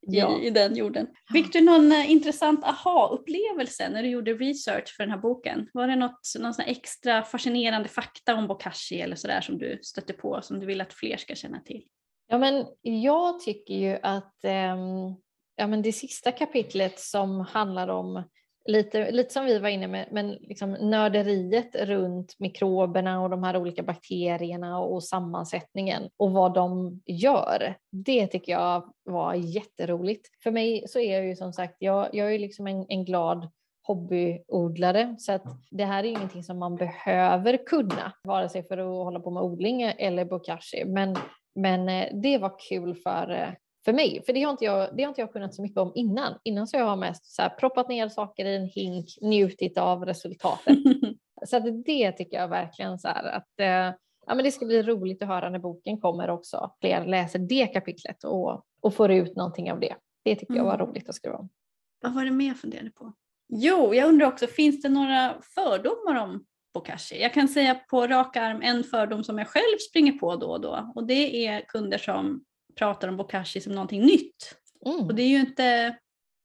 ja. 0.00 0.40
i, 0.42 0.50
den 0.50 0.76
jorden. 0.76 1.06
Fick 1.32 1.52
du 1.52 1.60
någon 1.60 1.92
uh, 1.92 2.10
intressant 2.10 2.64
aha-upplevelse 2.64 3.88
när 3.88 4.02
du 4.02 4.08
gjorde 4.08 4.34
research 4.34 4.96
för 4.96 5.02
den 5.02 5.10
här 5.10 5.18
boken? 5.18 5.68
Var 5.72 5.88
det 5.88 5.96
något 5.96 6.20
någon 6.38 6.52
extra 6.66 7.22
fascinerande 7.22 7.88
fakta 7.88 8.34
om 8.34 8.46
bokashi 8.46 9.00
eller 9.00 9.16
sådär 9.16 9.40
som 9.40 9.58
du 9.58 9.78
stötte 9.82 10.12
på 10.12 10.42
som 10.42 10.60
du 10.60 10.66
vill 10.66 10.80
att 10.80 10.92
fler 10.92 11.16
ska 11.16 11.34
känna 11.34 11.60
till? 11.60 11.84
Ja, 12.28 12.38
men 12.38 12.66
jag 12.82 13.40
tycker 13.40 13.74
ju 13.74 13.98
att 14.02 14.34
um, 14.44 15.16
ja, 15.56 15.66
men 15.66 15.82
det 15.82 15.92
sista 15.92 16.32
kapitlet 16.32 17.00
som 17.00 17.40
handlar 17.40 17.88
om 17.88 18.24
lite, 18.64 19.10
lite 19.10 19.32
som 19.32 19.44
vi 19.44 19.58
var 19.58 19.68
inne 19.68 19.86
med, 19.86 20.08
men 20.10 20.30
liksom 20.30 20.72
nörderiet 20.72 21.74
runt 21.74 22.34
mikroberna 22.38 23.22
och 23.22 23.30
de 23.30 23.44
här 23.44 23.56
olika 23.56 23.82
bakterierna 23.82 24.78
och 24.78 25.04
sammansättningen 25.04 26.10
och 26.16 26.32
vad 26.32 26.54
de 26.54 27.00
gör. 27.06 27.74
Det 27.90 28.26
tycker 28.26 28.52
jag 28.52 28.92
var 29.04 29.34
jätteroligt. 29.34 30.28
För 30.42 30.50
mig 30.50 30.84
så 30.88 30.98
är 30.98 31.14
jag 31.14 31.26
ju 31.26 31.36
som 31.36 31.52
sagt, 31.52 31.76
jag, 31.78 32.08
jag 32.12 32.34
är 32.34 32.38
liksom 32.38 32.66
en, 32.66 32.86
en 32.88 33.04
glad 33.04 33.48
hobbyodlare 33.86 35.16
så 35.18 35.32
att 35.32 35.46
det 35.70 35.84
här 35.84 36.04
är 36.04 36.08
ingenting 36.08 36.44
som 36.44 36.58
man 36.58 36.76
behöver 36.76 37.66
kunna, 37.66 38.12
vare 38.24 38.48
sig 38.48 38.62
för 38.62 38.78
att 38.78 39.04
hålla 39.04 39.20
på 39.20 39.30
med 39.30 39.42
odling 39.42 39.82
eller 39.82 40.24
bokashi. 40.24 40.84
Men, 40.84 41.16
men 41.54 41.88
eh, 41.88 42.08
det 42.12 42.38
var 42.38 42.58
kul 42.68 42.94
för 42.94 43.30
eh, 43.30 43.48
för 43.84 43.92
mig. 43.92 44.22
För 44.26 44.32
det 44.32 44.42
har 44.42 44.50
inte 44.50 44.64
jag, 44.64 44.96
det 44.96 45.02
har 45.02 45.08
inte 45.08 45.20
jag 45.20 45.32
kunnat 45.32 45.54
så 45.54 45.62
mycket 45.62 45.78
om 45.78 45.92
innan. 45.94 46.38
Innan 46.42 46.66
så 46.66 46.76
jag 46.76 46.84
har 46.84 46.96
mest 46.96 47.34
så 47.34 47.42
här, 47.42 47.48
proppat 47.48 47.88
ner 47.88 48.08
saker 48.08 48.44
i 48.44 48.56
en 48.56 48.66
hink, 48.66 49.06
njutit 49.20 49.78
av 49.78 50.04
resultatet. 50.04 50.78
så 51.46 51.56
att 51.56 51.84
det 51.84 52.12
tycker 52.12 52.36
jag 52.36 52.48
verkligen 52.48 52.98
så 52.98 53.08
här 53.08 53.24
att 53.24 53.60
eh, 53.60 53.98
ja, 54.26 54.34
men 54.34 54.44
det 54.44 54.50
ska 54.50 54.66
bli 54.66 54.82
roligt 54.82 55.22
att 55.22 55.28
höra 55.28 55.50
när 55.50 55.58
boken 55.58 56.00
kommer 56.00 56.30
också. 56.30 56.70
Fler 56.80 57.06
läser 57.06 57.38
det 57.38 57.66
kapitlet 57.66 58.24
och, 58.24 58.64
och 58.80 58.94
får 58.94 59.10
ut 59.10 59.36
någonting 59.36 59.72
av 59.72 59.80
det. 59.80 59.94
Det 60.24 60.36
tycker 60.36 60.54
jag 60.54 60.64
var 60.64 60.74
mm. 60.74 60.86
roligt 60.86 61.08
att 61.08 61.14
skriva 61.14 61.36
om. 61.36 61.48
Vad 62.02 62.14
var 62.14 62.24
det 62.24 62.30
mer 62.30 62.48
jag 62.48 62.58
funderade 62.58 62.90
på? 62.90 63.12
Jo, 63.48 63.94
jag 63.94 64.08
undrar 64.08 64.26
också, 64.26 64.46
finns 64.46 64.82
det 64.82 64.88
några 64.88 65.34
fördomar 65.54 66.22
om 66.22 66.44
bokashi? 66.74 67.22
Jag 67.22 67.34
kan 67.34 67.48
säga 67.48 67.74
på 67.74 68.06
rak 68.06 68.36
arm 68.36 68.62
en 68.62 68.84
fördom 68.84 69.24
som 69.24 69.38
jag 69.38 69.48
själv 69.48 69.78
springer 69.90 70.12
på 70.12 70.36
då 70.36 70.46
och 70.46 70.60
då 70.60 70.92
och 70.94 71.06
det 71.06 71.46
är 71.46 71.60
kunder 71.60 71.98
som 71.98 72.44
pratar 72.76 73.08
om 73.08 73.16
bokashi 73.16 73.60
som 73.60 73.72
någonting 73.72 74.00
nytt. 74.00 74.54
Mm. 74.86 75.06
Och 75.06 75.14
det 75.14 75.22
är 75.22 75.28
ju 75.28 75.40
inte 75.40 75.96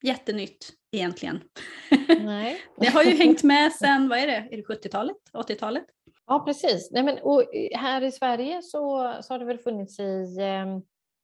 jättenytt 0.03 0.71
egentligen. 0.91 1.41
Nej. 2.19 2.61
det 2.77 2.87
har 2.87 3.03
ju 3.03 3.15
hängt 3.15 3.43
med 3.43 3.71
sen, 3.71 4.09
vad 4.09 4.19
är 4.19 4.27
det, 4.27 4.47
är 4.51 4.57
det 4.57 4.63
70-talet, 4.63 5.17
80-talet? 5.33 5.85
Ja 6.27 6.43
precis. 6.45 6.91
Nej, 6.91 7.03
men, 7.03 7.17
och 7.21 7.43
här 7.73 8.01
i 8.01 8.11
Sverige 8.11 8.61
så, 8.61 9.13
så 9.21 9.33
har 9.33 9.39
det 9.39 9.45
väl 9.45 9.57
funnits 9.57 9.99
i, 9.99 10.37
ehm, 10.41 10.75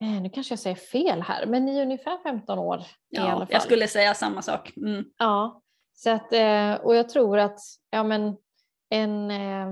eh, 0.04 0.22
nu 0.22 0.30
kanske 0.30 0.52
jag 0.52 0.60
säger 0.60 0.76
fel 0.76 1.22
här, 1.22 1.46
men 1.46 1.70
i 1.70 1.82
ungefär 1.82 2.18
15 2.24 2.60
år 2.60 2.84
ja, 3.10 3.22
i 3.22 3.30
alla 3.30 3.46
fall. 3.46 3.54
Jag 3.54 3.62
skulle 3.62 3.88
säga 3.88 4.14
samma 4.14 4.42
sak. 4.42 4.78
Mm. 4.78 5.06
Ja, 5.18 5.62
så 5.94 6.10
att, 6.10 6.34
eh, 6.34 6.74
och 6.74 6.96
jag 6.96 7.10
tror 7.10 7.38
att 7.38 7.60
ja, 7.90 8.04
men, 8.04 8.38
en, 8.90 9.32
eh, 9.32 9.68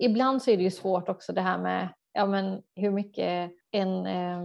ibland 0.00 0.42
så 0.42 0.50
är 0.50 0.56
det 0.56 0.62
ju 0.62 0.70
svårt 0.70 1.08
också 1.08 1.32
det 1.32 1.40
här 1.40 1.58
med 1.58 1.88
ja, 2.16 2.26
men, 2.26 2.62
hur 2.74 2.90
mycket 2.90 3.52
en, 3.70 4.06
eh, 4.06 4.38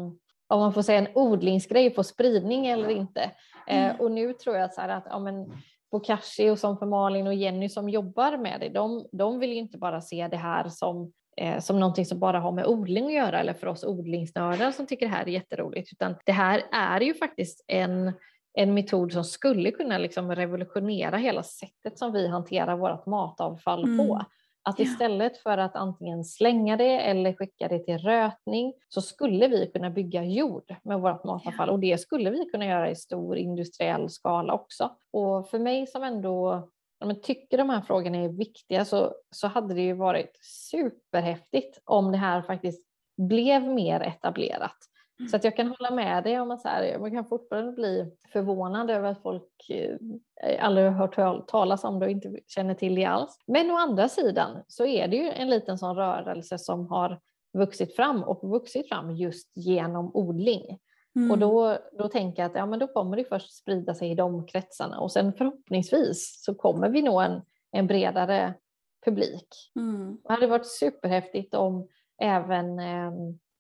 om 0.48 0.60
man 0.60 0.74
får 0.74 0.82
säga 0.82 1.00
en 1.00 1.16
odlingsgrej 1.16 1.90
på 1.90 2.04
spridning 2.04 2.66
eller 2.66 2.90
inte. 2.90 3.22
Eh, 3.68 3.86
mm. 3.86 4.00
och 4.00 4.12
nu 4.12 4.34
tror 4.34 4.58
jag 4.58 4.74
så 4.74 4.82
att 4.82 5.08
ja, 5.10 5.20
men, 5.20 5.54
Bokashi 5.92 6.50
och 6.50 6.60
som 6.60 6.78
för 6.78 6.86
Malin 6.86 7.28
och 7.28 7.34
Jenny 7.34 7.70
som 7.70 7.90
jobbar 7.90 8.38
med 8.38 8.60
det, 8.60 8.70
de, 8.70 9.06
de 9.12 9.40
vill 9.40 9.50
ju 9.50 9.56
inte 9.56 9.78
bara 9.78 10.02
se 10.02 10.28
det 10.28 10.38
här 10.38 10.70
som 10.70 11.12
eh, 11.38 11.60
som 11.60 11.80
någonting 11.80 12.06
som 12.06 12.20
bara 12.20 12.40
har 12.40 12.52
med 12.52 12.66
odling 12.66 13.06
att 13.06 13.14
göra 13.14 13.40
eller 13.40 13.54
för 13.54 13.68
oss 13.68 13.84
odlingsnördar 13.84 14.72
som 14.72 14.88
tycker 14.88 15.06
det 15.06 15.12
här 15.12 15.26
är 15.26 15.32
jätteroligt, 15.32 15.92
utan 15.92 16.16
det 16.26 16.32
här 16.32 16.64
är 16.72 17.02
ju 17.02 17.14
faktiskt 17.14 17.66
en, 17.68 18.14
en 18.54 18.74
metod 18.74 19.14
som 19.14 19.24
skulle 19.24 19.72
kunna 19.72 19.98
liksom 19.98 20.36
revolutionera 20.36 21.18
hela 21.18 21.44
sättet 21.44 21.98
som 21.98 22.14
vi 22.14 22.28
hanterar 22.28 22.78
vårt 22.78 23.06
matavfall 23.06 23.84
mm. 23.84 23.98
på. 23.98 24.26
Att 24.64 24.80
istället 24.80 25.38
för 25.38 25.58
att 25.58 25.76
antingen 25.76 26.24
slänga 26.24 26.78
det 26.78 27.00
eller 27.00 27.34
skicka 27.34 27.68
det 27.68 27.80
till 27.80 27.98
rötning 27.98 28.74
så 28.90 29.02
skulle 29.02 29.48
vi 29.48 29.72
kunna 29.74 29.90
bygga 29.90 30.24
jord 30.24 30.76
med 30.84 31.00
vårt 31.00 31.24
matavfall 31.24 31.70
och 31.70 31.80
det 31.80 32.02
skulle 32.02 32.30
vi 32.30 32.46
kunna 32.46 32.66
göra 32.66 32.90
i 32.90 32.96
stor 32.96 33.38
industriell 33.38 34.10
skala 34.10 34.54
också. 34.54 34.96
Och 35.14 35.50
för 35.50 35.60
mig 35.60 35.88
som 35.88 36.04
ändå 36.04 36.70
ja, 37.00 37.16
tycker 37.24 37.58
de 37.58 37.70
här 37.70 37.82
frågorna 37.82 38.18
är 38.18 38.30
viktiga 38.30 38.86
så, 38.86 39.14
så 39.32 39.48
hade 39.48 39.74
det 39.74 39.82
ju 39.82 39.94
varit 39.94 40.40
superhäftigt 40.42 41.80
om 41.86 42.12
det 42.12 42.18
här 42.18 42.42
faktiskt 42.42 42.86
blev 43.18 43.68
mer 43.68 44.00
etablerat. 44.02 44.78
Så 45.30 45.36
att 45.36 45.44
jag 45.44 45.56
kan 45.56 45.68
hålla 45.68 45.92
med 45.92 46.24
dig 46.24 46.40
om 46.40 46.52
att 46.52 46.62
så 46.62 46.68
här, 46.68 47.00
man 47.00 47.12
kan 47.12 47.26
fortfarande 47.26 47.72
bli 47.72 48.12
förvånad 48.34 48.90
över 48.90 49.12
att 49.12 49.22
folk 49.22 49.70
eh, 49.70 50.66
aldrig 50.66 50.86
har 50.86 50.94
hört 50.94 51.48
talas 51.48 51.84
om 51.84 52.00
det 52.00 52.06
och 52.06 52.12
inte 52.12 52.40
känner 52.48 52.74
till 52.74 52.96
det 52.96 53.06
alls. 53.06 53.40
Men 53.48 53.72
å 53.72 53.78
andra 53.78 54.10
sidan 54.10 54.64
så 54.68 54.86
är 54.86 55.08
det 55.08 55.16
ju 55.16 55.30
en 55.30 55.50
liten 55.50 55.78
sån 55.78 55.96
rörelse 55.96 56.58
som 56.58 56.88
har 56.88 57.20
vuxit 57.54 57.96
fram 57.96 58.24
och 58.24 58.50
vuxit 58.50 58.90
fram 58.90 59.12
just 59.12 59.52
genom 59.56 60.12
odling. 60.16 60.80
Mm. 61.16 61.32
Och 61.32 61.38
då, 61.38 61.78
då 61.98 62.08
tänker 62.08 62.42
jag 62.42 62.50
att 62.50 62.56
ja, 62.56 62.66
men 62.66 62.80
då 62.80 62.88
kommer 62.88 63.18
det 63.18 63.24
först 63.24 63.58
sprida 63.58 63.94
sig 63.94 64.12
i 64.12 64.16
de 64.16 64.46
kretsarna 64.46 65.00
och 65.00 65.12
sen 65.12 65.34
förhoppningsvis 65.34 66.44
så 66.44 66.56
kommer 66.56 66.90
vi 66.90 67.02
nå 67.02 67.20
en, 67.20 67.42
en 67.72 67.88
bredare 67.88 68.54
publik. 69.06 69.48
Mm. 69.76 70.18
Det 70.24 70.34
hade 70.34 70.48
varit 70.48 70.68
superhäftigt 70.68 71.54
om 71.54 71.88
även 72.22 72.80
eh, 72.80 73.12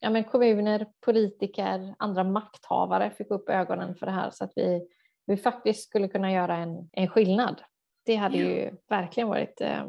ja, 0.02 0.10
men 0.10 0.24
kommuner, 0.24 0.88
politiker, 1.06 1.95
andra 1.99 2.24
makthavare 2.24 3.12
fick 3.12 3.32
upp 3.32 3.49
ögonen 3.49 3.95
för 3.95 4.06
det 4.06 4.12
här 4.12 4.32
så 4.32 4.43
att 4.43 4.52
vi, 4.56 4.88
vi 5.26 5.38
faktiskt 5.38 5.89
skulle 5.89 6.08
kunna 6.08 6.32
göra 6.32 6.58
en, 6.58 6.89
en 6.91 7.08
skillnad. 7.08 7.62
Det 8.06 8.16
hade 8.16 8.38
ja. 8.38 8.43
ju 8.43 8.72
verkligen 8.89 9.30
varit 9.30 9.62
eh, 9.62 9.86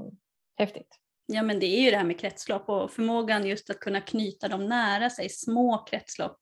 häftigt. 0.57 0.99
Ja 1.27 1.43
men 1.43 1.61
det 1.61 1.67
är 1.67 1.81
ju 1.81 1.91
det 1.91 1.97
här 1.97 2.05
med 2.05 2.21
kretslopp 2.21 2.69
och 2.69 2.91
förmågan 2.91 3.47
just 3.47 3.71
att 3.71 3.81
kunna 3.81 4.01
knyta 4.01 4.49
dem 4.49 4.67
nära 4.67 5.11
sig, 5.11 5.29
små 5.29 5.79
kretslopp. 5.79 6.39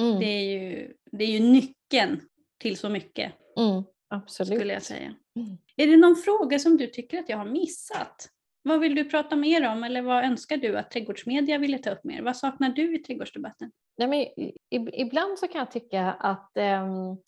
Mm. 0.00 0.18
Det, 0.18 0.26
är 0.26 0.42
ju, 0.42 0.92
det 1.12 1.24
är 1.24 1.30
ju 1.30 1.40
nyckeln 1.40 2.20
till 2.58 2.76
så 2.76 2.88
mycket. 2.88 3.32
Mm, 3.58 3.84
absolut. 4.08 4.58
Skulle 4.58 4.72
jag 4.72 4.82
säga. 4.82 5.14
Mm. 5.36 5.56
Är 5.76 5.86
det 5.86 5.96
någon 5.96 6.16
fråga 6.16 6.58
som 6.58 6.76
du 6.76 6.86
tycker 6.86 7.18
att 7.18 7.28
jag 7.28 7.36
har 7.36 7.44
missat? 7.44 8.28
Vad 8.66 8.80
vill 8.80 8.94
du 8.94 9.04
prata 9.04 9.36
mer 9.36 9.68
om 9.68 9.84
eller 9.84 10.02
vad 10.02 10.24
önskar 10.24 10.56
du 10.56 10.78
att 10.78 10.90
trädgårdsmedia 10.90 11.58
ville 11.58 11.78
ta 11.78 11.90
upp 11.90 12.04
mer? 12.04 12.22
Vad 12.22 12.36
saknar 12.36 12.68
du 12.68 12.96
i 12.96 12.98
trädgårdsdebatten? 12.98 13.72
Nej, 13.96 14.08
men, 14.08 14.50
ibland 14.92 15.38
så 15.38 15.48
kan 15.48 15.58
jag 15.58 15.70
tycka 15.70 16.12
att 16.12 16.50
um, 16.56 17.18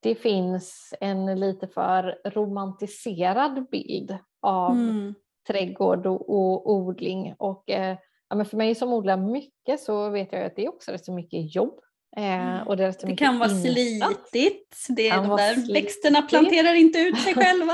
det 0.00 0.14
finns 0.14 0.94
en 1.00 1.40
lite 1.40 1.68
för 1.68 2.18
romantiserad 2.24 3.68
bild 3.70 4.18
av 4.40 4.72
mm. 4.72 5.14
trädgård 5.48 6.06
och, 6.06 6.30
och 6.30 6.72
odling. 6.72 7.34
Och, 7.38 7.70
eh, 7.70 7.96
ja, 8.28 8.36
men 8.36 8.46
för 8.46 8.56
mig 8.56 8.74
som 8.74 8.92
odlar 8.92 9.16
mycket 9.16 9.80
så 9.80 10.10
vet 10.10 10.32
jag 10.32 10.44
att 10.44 10.56
det 10.56 10.64
är 10.64 10.68
också 10.68 10.92
rätt 10.92 11.04
så 11.04 11.12
mycket 11.12 11.54
jobb. 11.54 11.80
Eh, 12.16 12.56
mm. 12.56 12.66
och 12.66 12.76
det, 12.76 13.00
det 13.02 13.16
kan 13.16 13.38
vara 13.38 13.48
slitigt, 13.48 14.86
det 14.88 15.08
är 15.08 15.16
de 15.16 15.36
där 15.36 15.54
slitigt. 15.54 15.76
växterna 15.76 16.22
planterar 16.22 16.74
inte 16.74 16.98
ut 16.98 17.18
sig 17.18 17.34
själva. 17.34 17.72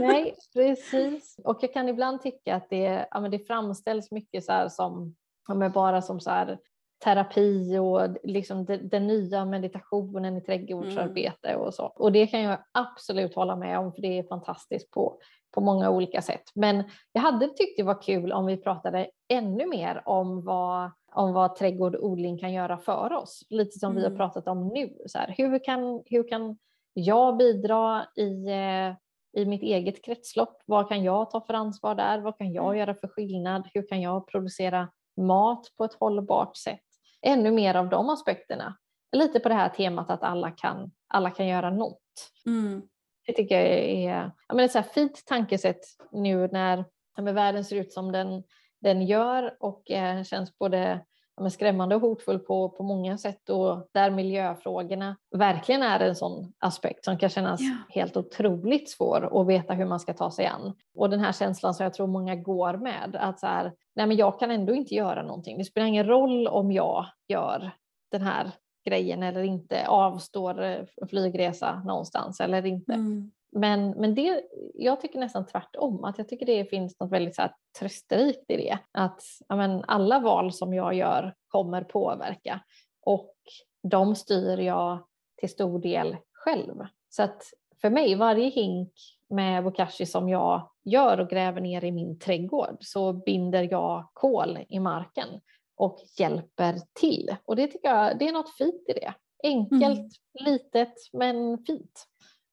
Nej, 0.00 0.34
precis. 0.54 1.36
Och 1.44 1.58
jag 1.60 1.72
kan 1.72 1.88
ibland 1.88 2.22
tycka 2.22 2.54
att 2.54 2.70
det, 2.70 3.06
ja, 3.10 3.20
det 3.20 3.38
framställs 3.38 4.10
mycket 4.10 4.44
så 4.44 4.66
som, 4.70 5.14
ja, 5.48 5.68
bara 5.68 6.02
som 6.02 6.20
så 6.20 6.30
här, 6.30 6.58
terapi 7.04 7.78
och 7.78 8.16
liksom 8.22 8.64
den 8.64 9.06
nya 9.06 9.44
meditationen 9.44 10.36
i 10.36 10.40
trädgårdsarbete 10.40 11.48
mm. 11.48 11.60
och 11.60 11.74
så. 11.74 11.84
Och 11.84 12.12
det 12.12 12.26
kan 12.26 12.40
jag 12.40 12.58
absolut 12.72 13.34
hålla 13.34 13.56
med 13.56 13.78
om 13.78 13.92
för 13.92 14.02
det 14.02 14.18
är 14.18 14.22
fantastiskt 14.22 14.90
på, 14.90 15.18
på 15.54 15.60
många 15.60 15.90
olika 15.90 16.22
sätt. 16.22 16.42
Men 16.54 16.84
jag 17.12 17.22
hade 17.22 17.48
tyckt 17.48 17.76
det 17.76 17.82
var 17.82 18.02
kul 18.02 18.32
om 18.32 18.46
vi 18.46 18.56
pratade 18.56 19.10
ännu 19.28 19.66
mer 19.66 20.02
om 20.04 20.44
vad, 20.44 20.90
om 21.12 21.32
vad 21.32 21.56
trädgård 21.56 21.94
och 21.94 22.06
odling 22.06 22.38
kan 22.38 22.52
göra 22.52 22.78
för 22.78 23.12
oss. 23.12 23.46
Lite 23.50 23.78
som 23.78 23.90
mm. 23.90 23.96
vi 23.96 24.02
har 24.02 24.10
mm. 24.10 24.18
pratat 24.18 24.48
om 24.48 24.68
nu. 24.68 24.96
Så 25.06 25.18
här, 25.18 25.34
hur, 25.36 25.64
kan, 25.64 26.02
hur 26.06 26.28
kan 26.28 26.58
jag 26.92 27.36
bidra 27.36 28.06
i, 28.16 28.46
eh, 28.46 28.94
i 29.42 29.46
mitt 29.46 29.62
eget 29.62 30.04
kretslopp? 30.04 30.62
Vad 30.66 30.88
kan 30.88 31.02
jag 31.02 31.30
ta 31.30 31.40
för 31.40 31.54
ansvar 31.54 31.94
där? 31.94 32.18
Vad 32.18 32.38
kan 32.38 32.52
jag 32.52 32.66
mm. 32.66 32.78
göra 32.78 32.94
för 32.94 33.08
skillnad? 33.08 33.68
Hur 33.74 33.88
kan 33.88 34.00
jag 34.00 34.26
producera 34.26 34.88
mat 35.16 35.72
på 35.76 35.84
ett 35.84 35.94
hållbart 35.94 36.56
sätt? 36.56 36.80
ännu 37.22 37.50
mer 37.50 37.74
av 37.74 37.88
de 37.88 38.08
aspekterna. 38.08 38.76
Lite 39.12 39.40
på 39.40 39.48
det 39.48 39.54
här 39.54 39.68
temat 39.68 40.10
att 40.10 40.22
alla 40.22 40.50
kan, 40.50 40.90
alla 41.08 41.30
kan 41.30 41.46
göra 41.46 41.70
något. 41.70 42.32
Mm. 42.46 42.82
Det 43.26 43.32
tycker 43.32 43.54
jag 43.54 43.68
är 43.68 44.32
ja, 44.48 44.54
men 44.54 44.64
ett 44.64 44.72
så 44.72 44.82
fint 44.82 45.22
tankesätt 45.26 45.80
nu 46.12 46.48
när 46.48 46.84
ja, 47.16 47.22
världen 47.22 47.64
ser 47.64 47.76
ut 47.76 47.92
som 47.92 48.12
den, 48.12 48.42
den 48.80 49.02
gör 49.02 49.56
och 49.60 49.90
eh, 49.90 50.22
känns 50.22 50.58
både 50.58 51.00
ja, 51.36 51.50
skrämmande 51.50 51.94
och 51.94 52.00
hotfull 52.00 52.38
på, 52.38 52.68
på 52.68 52.82
många 52.82 53.18
sätt 53.18 53.50
och 53.50 53.88
där 53.92 54.10
miljöfrågorna 54.10 55.16
verkligen 55.36 55.82
är 55.82 56.00
en 56.00 56.16
sån 56.16 56.52
aspekt 56.58 57.04
som 57.04 57.18
kan 57.18 57.28
kännas 57.28 57.60
ja. 57.60 57.76
helt 57.88 58.16
otroligt 58.16 58.90
svår 58.90 59.40
att 59.40 59.46
veta 59.46 59.74
hur 59.74 59.86
man 59.86 60.00
ska 60.00 60.14
ta 60.14 60.30
sig 60.30 60.46
an. 60.46 60.72
Och 60.94 61.10
den 61.10 61.20
här 61.20 61.32
känslan 61.32 61.74
som 61.74 61.84
jag 61.84 61.94
tror 61.94 62.06
många 62.06 62.34
går 62.34 62.76
med 62.76 63.16
att 63.16 63.40
så 63.40 63.46
här, 63.46 63.72
nej 63.94 64.06
men 64.06 64.16
jag 64.16 64.38
kan 64.38 64.50
ändå 64.50 64.74
inte 64.74 64.94
göra 64.94 65.22
någonting. 65.22 65.58
Det 65.58 65.64
spelar 65.64 65.86
ingen 65.86 66.06
roll 66.06 66.46
om 66.46 66.72
jag 66.72 67.06
gör 67.28 67.70
den 68.10 68.22
här 68.22 68.50
grejen 68.86 69.22
eller 69.22 69.42
inte, 69.42 69.86
avstår 69.86 70.60
en 70.60 70.86
flygresa 71.08 71.82
någonstans 71.84 72.40
eller 72.40 72.66
inte. 72.66 72.92
Mm. 72.92 73.30
Men, 73.52 73.90
men 73.90 74.14
det, 74.14 74.42
jag 74.74 75.00
tycker 75.00 75.18
nästan 75.18 75.46
tvärtom, 75.46 76.04
att 76.04 76.18
jag 76.18 76.28
tycker 76.28 76.46
det 76.46 76.64
finns 76.64 77.00
något 77.00 77.12
väldigt 77.12 77.34
så 77.34 77.42
här 77.42 77.54
trösterikt 77.78 78.50
i 78.50 78.56
det. 78.56 78.78
Att 78.92 79.22
men, 79.48 79.84
alla 79.84 80.18
val 80.18 80.52
som 80.52 80.74
jag 80.74 80.94
gör 80.94 81.34
kommer 81.48 81.84
påverka 81.84 82.60
och 83.02 83.34
de 83.82 84.16
styr 84.16 84.58
jag 84.58 85.06
till 85.36 85.48
stor 85.48 85.78
del 85.78 86.16
själv. 86.32 86.74
Så 87.08 87.22
att 87.22 87.42
för 87.80 87.90
mig, 87.90 88.14
varje 88.14 88.48
hink 88.48 88.92
med 89.28 89.64
bokashi 89.64 90.06
som 90.06 90.28
jag 90.28 90.70
gör 90.84 91.20
och 91.20 91.30
gräver 91.30 91.60
ner 91.60 91.84
i 91.84 91.92
min 91.92 92.18
trädgård 92.18 92.76
så 92.80 93.12
binder 93.12 93.68
jag 93.70 94.10
kol 94.12 94.58
i 94.68 94.80
marken 94.80 95.28
och 95.76 95.98
hjälper 96.18 96.76
till. 97.00 97.36
Och 97.44 97.56
det 97.56 97.66
tycker 97.66 97.88
jag, 97.88 98.18
det 98.18 98.28
är 98.28 98.32
något 98.32 98.56
fint 98.56 98.88
i 98.88 98.92
det. 98.92 99.14
Enkelt, 99.42 99.98
mm. 99.98 100.10
litet 100.52 100.94
men 101.12 101.58
fint. 101.58 102.06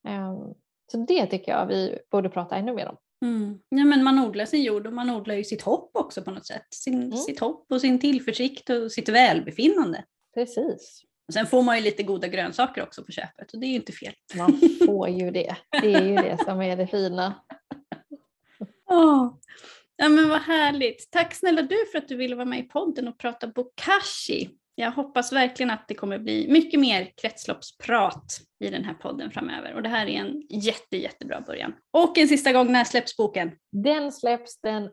Um, 0.07 0.53
så 0.91 0.97
det 0.97 1.25
tycker 1.25 1.51
jag 1.51 1.65
vi 1.65 1.99
borde 2.11 2.29
prata 2.29 2.55
ännu 2.55 2.73
mer 2.73 2.87
om. 2.87 2.97
Mm. 3.25 3.59
Ja, 3.69 3.85
men 3.85 4.03
man 4.03 4.19
odlar 4.19 4.45
sin 4.45 4.63
jord 4.63 4.87
och 4.87 4.93
man 4.93 5.09
odlar 5.09 5.35
ju 5.35 5.43
sitt 5.43 5.61
hopp 5.61 5.91
också 5.93 6.21
på 6.21 6.31
något 6.31 6.45
sätt. 6.45 6.67
Sin, 6.71 7.03
mm. 7.03 7.17
Sitt 7.17 7.39
hopp 7.39 7.71
och 7.71 7.81
sin 7.81 7.99
tillförsikt 7.99 8.69
och 8.69 8.91
sitt 8.91 9.09
välbefinnande. 9.09 10.03
Precis. 10.33 11.03
Och 11.27 11.33
sen 11.33 11.47
får 11.47 11.63
man 11.63 11.77
ju 11.77 11.83
lite 11.83 12.03
goda 12.03 12.27
grönsaker 12.27 12.83
också 12.83 13.03
på 13.03 13.11
köpet 13.11 13.53
och 13.53 13.59
det 13.59 13.65
är 13.65 13.69
ju 13.69 13.75
inte 13.75 13.91
fel. 13.91 14.13
Man 14.37 14.59
får 14.85 15.09
ju 15.09 15.31
det. 15.31 15.55
Det 15.81 15.93
är 15.93 16.05
ju 16.05 16.15
det 16.15 16.37
som 16.45 16.61
är 16.61 16.77
det 16.77 16.87
fina. 16.87 17.33
Oh. 18.89 19.33
Ja 19.95 20.09
men 20.09 20.29
vad 20.29 20.41
härligt. 20.41 21.11
Tack 21.11 21.35
snälla 21.35 21.61
du 21.61 21.85
för 21.91 21.97
att 21.97 22.07
du 22.07 22.15
ville 22.15 22.35
vara 22.35 22.45
med 22.45 22.59
i 22.59 22.63
podden 22.63 23.07
och 23.07 23.17
prata 23.17 23.47
bokashi. 23.47 24.49
Jag 24.79 24.91
hoppas 24.91 25.33
verkligen 25.33 25.69
att 25.69 25.87
det 25.87 25.93
kommer 25.93 26.19
bli 26.19 26.47
mycket 26.51 26.79
mer 26.79 27.11
kretsloppsprat 27.21 28.39
i 28.59 28.69
den 28.69 28.83
här 28.83 28.93
podden 28.93 29.31
framöver 29.31 29.73
och 29.73 29.83
det 29.83 29.89
här 29.89 30.07
är 30.07 30.19
en 30.19 30.41
jätte, 30.49 30.97
jättebra 30.97 31.41
början. 31.41 31.73
Och 31.91 32.17
en 32.17 32.27
sista 32.27 32.51
gång, 32.51 32.71
när 32.71 32.83
släpps 32.83 33.17
boken? 33.17 33.51
Den 33.71 34.11
släpps 34.11 34.61
den 34.61 34.89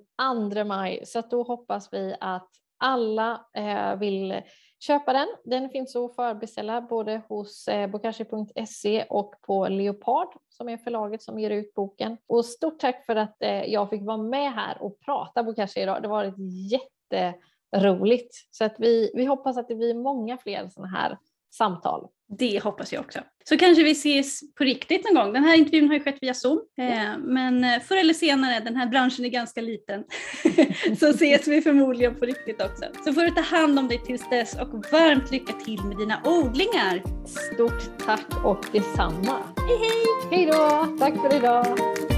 2 0.52 0.64
maj 0.64 1.02
så 1.06 1.18
att 1.18 1.30
då 1.30 1.42
hoppas 1.42 1.88
vi 1.92 2.16
att 2.20 2.48
alla 2.78 3.46
eh, 3.56 3.96
vill 3.98 4.40
köpa 4.80 5.12
den. 5.12 5.26
Den 5.44 5.70
finns 5.70 5.96
att 5.96 6.14
förbeställa 6.14 6.80
både 6.80 7.22
hos 7.28 7.68
eh, 7.68 7.90
bokashi.se 7.90 9.04
och 9.08 9.34
på 9.46 9.68
Leopard 9.68 10.28
som 10.48 10.68
är 10.68 10.76
förlaget 10.76 11.22
som 11.22 11.38
ger 11.38 11.50
ut 11.50 11.74
boken. 11.74 12.16
Och 12.26 12.44
stort 12.44 12.78
tack 12.78 13.06
för 13.06 13.16
att 13.16 13.42
eh, 13.42 13.64
jag 13.64 13.90
fick 13.90 14.02
vara 14.02 14.16
med 14.16 14.52
här 14.52 14.82
och 14.82 15.00
prata 15.00 15.42
bokashi 15.42 15.80
idag. 15.80 16.02
Det 16.02 16.08
var 16.08 16.24
ett 16.24 16.70
jätte 16.70 17.34
roligt. 17.74 18.46
Så 18.50 18.64
att 18.64 18.74
vi, 18.78 19.10
vi 19.14 19.24
hoppas 19.24 19.56
att 19.56 19.68
det 19.68 19.74
blir 19.74 19.94
många 19.94 20.38
fler 20.38 20.68
sådana 20.68 20.98
här 20.98 21.18
samtal. 21.54 22.06
Det 22.38 22.62
hoppas 22.62 22.92
jag 22.92 23.04
också. 23.04 23.18
Så 23.44 23.56
kanske 23.56 23.84
vi 23.84 23.90
ses 23.90 24.54
på 24.54 24.64
riktigt 24.64 25.04
någon 25.04 25.24
gång. 25.24 25.32
Den 25.32 25.44
här 25.44 25.56
intervjun 25.56 25.88
har 25.88 25.94
ju 25.94 26.00
skett 26.00 26.18
via 26.20 26.34
Zoom, 26.34 26.60
eh, 26.78 27.18
men 27.18 27.64
eh, 27.64 27.80
förr 27.80 27.96
eller 27.96 28.14
senare, 28.14 28.60
den 28.60 28.76
här 28.76 28.86
branschen 28.86 29.24
är 29.24 29.28
ganska 29.28 29.60
liten, 29.60 30.04
så 30.98 31.06
ses 31.06 31.48
vi 31.48 31.62
förmodligen 31.62 32.14
på 32.14 32.24
riktigt 32.24 32.62
också. 32.62 32.84
Så 33.04 33.12
får 33.12 33.22
du 33.22 33.30
ta 33.30 33.40
hand 33.40 33.78
om 33.78 33.88
dig 33.88 34.02
tills 34.06 34.30
dess 34.30 34.54
och 34.54 34.68
varmt 34.92 35.30
lycka 35.30 35.52
till 35.52 35.80
med 35.84 35.96
dina 35.96 36.22
odlingar. 36.24 37.02
Stort 37.26 38.06
tack 38.06 38.44
och 38.44 38.66
detsamma. 38.72 39.38
Hej 39.68 39.78
hej! 39.78 40.04
Hej 40.30 40.46
då! 40.46 40.96
Tack 40.98 41.14
för 41.14 41.36
idag! 41.36 42.13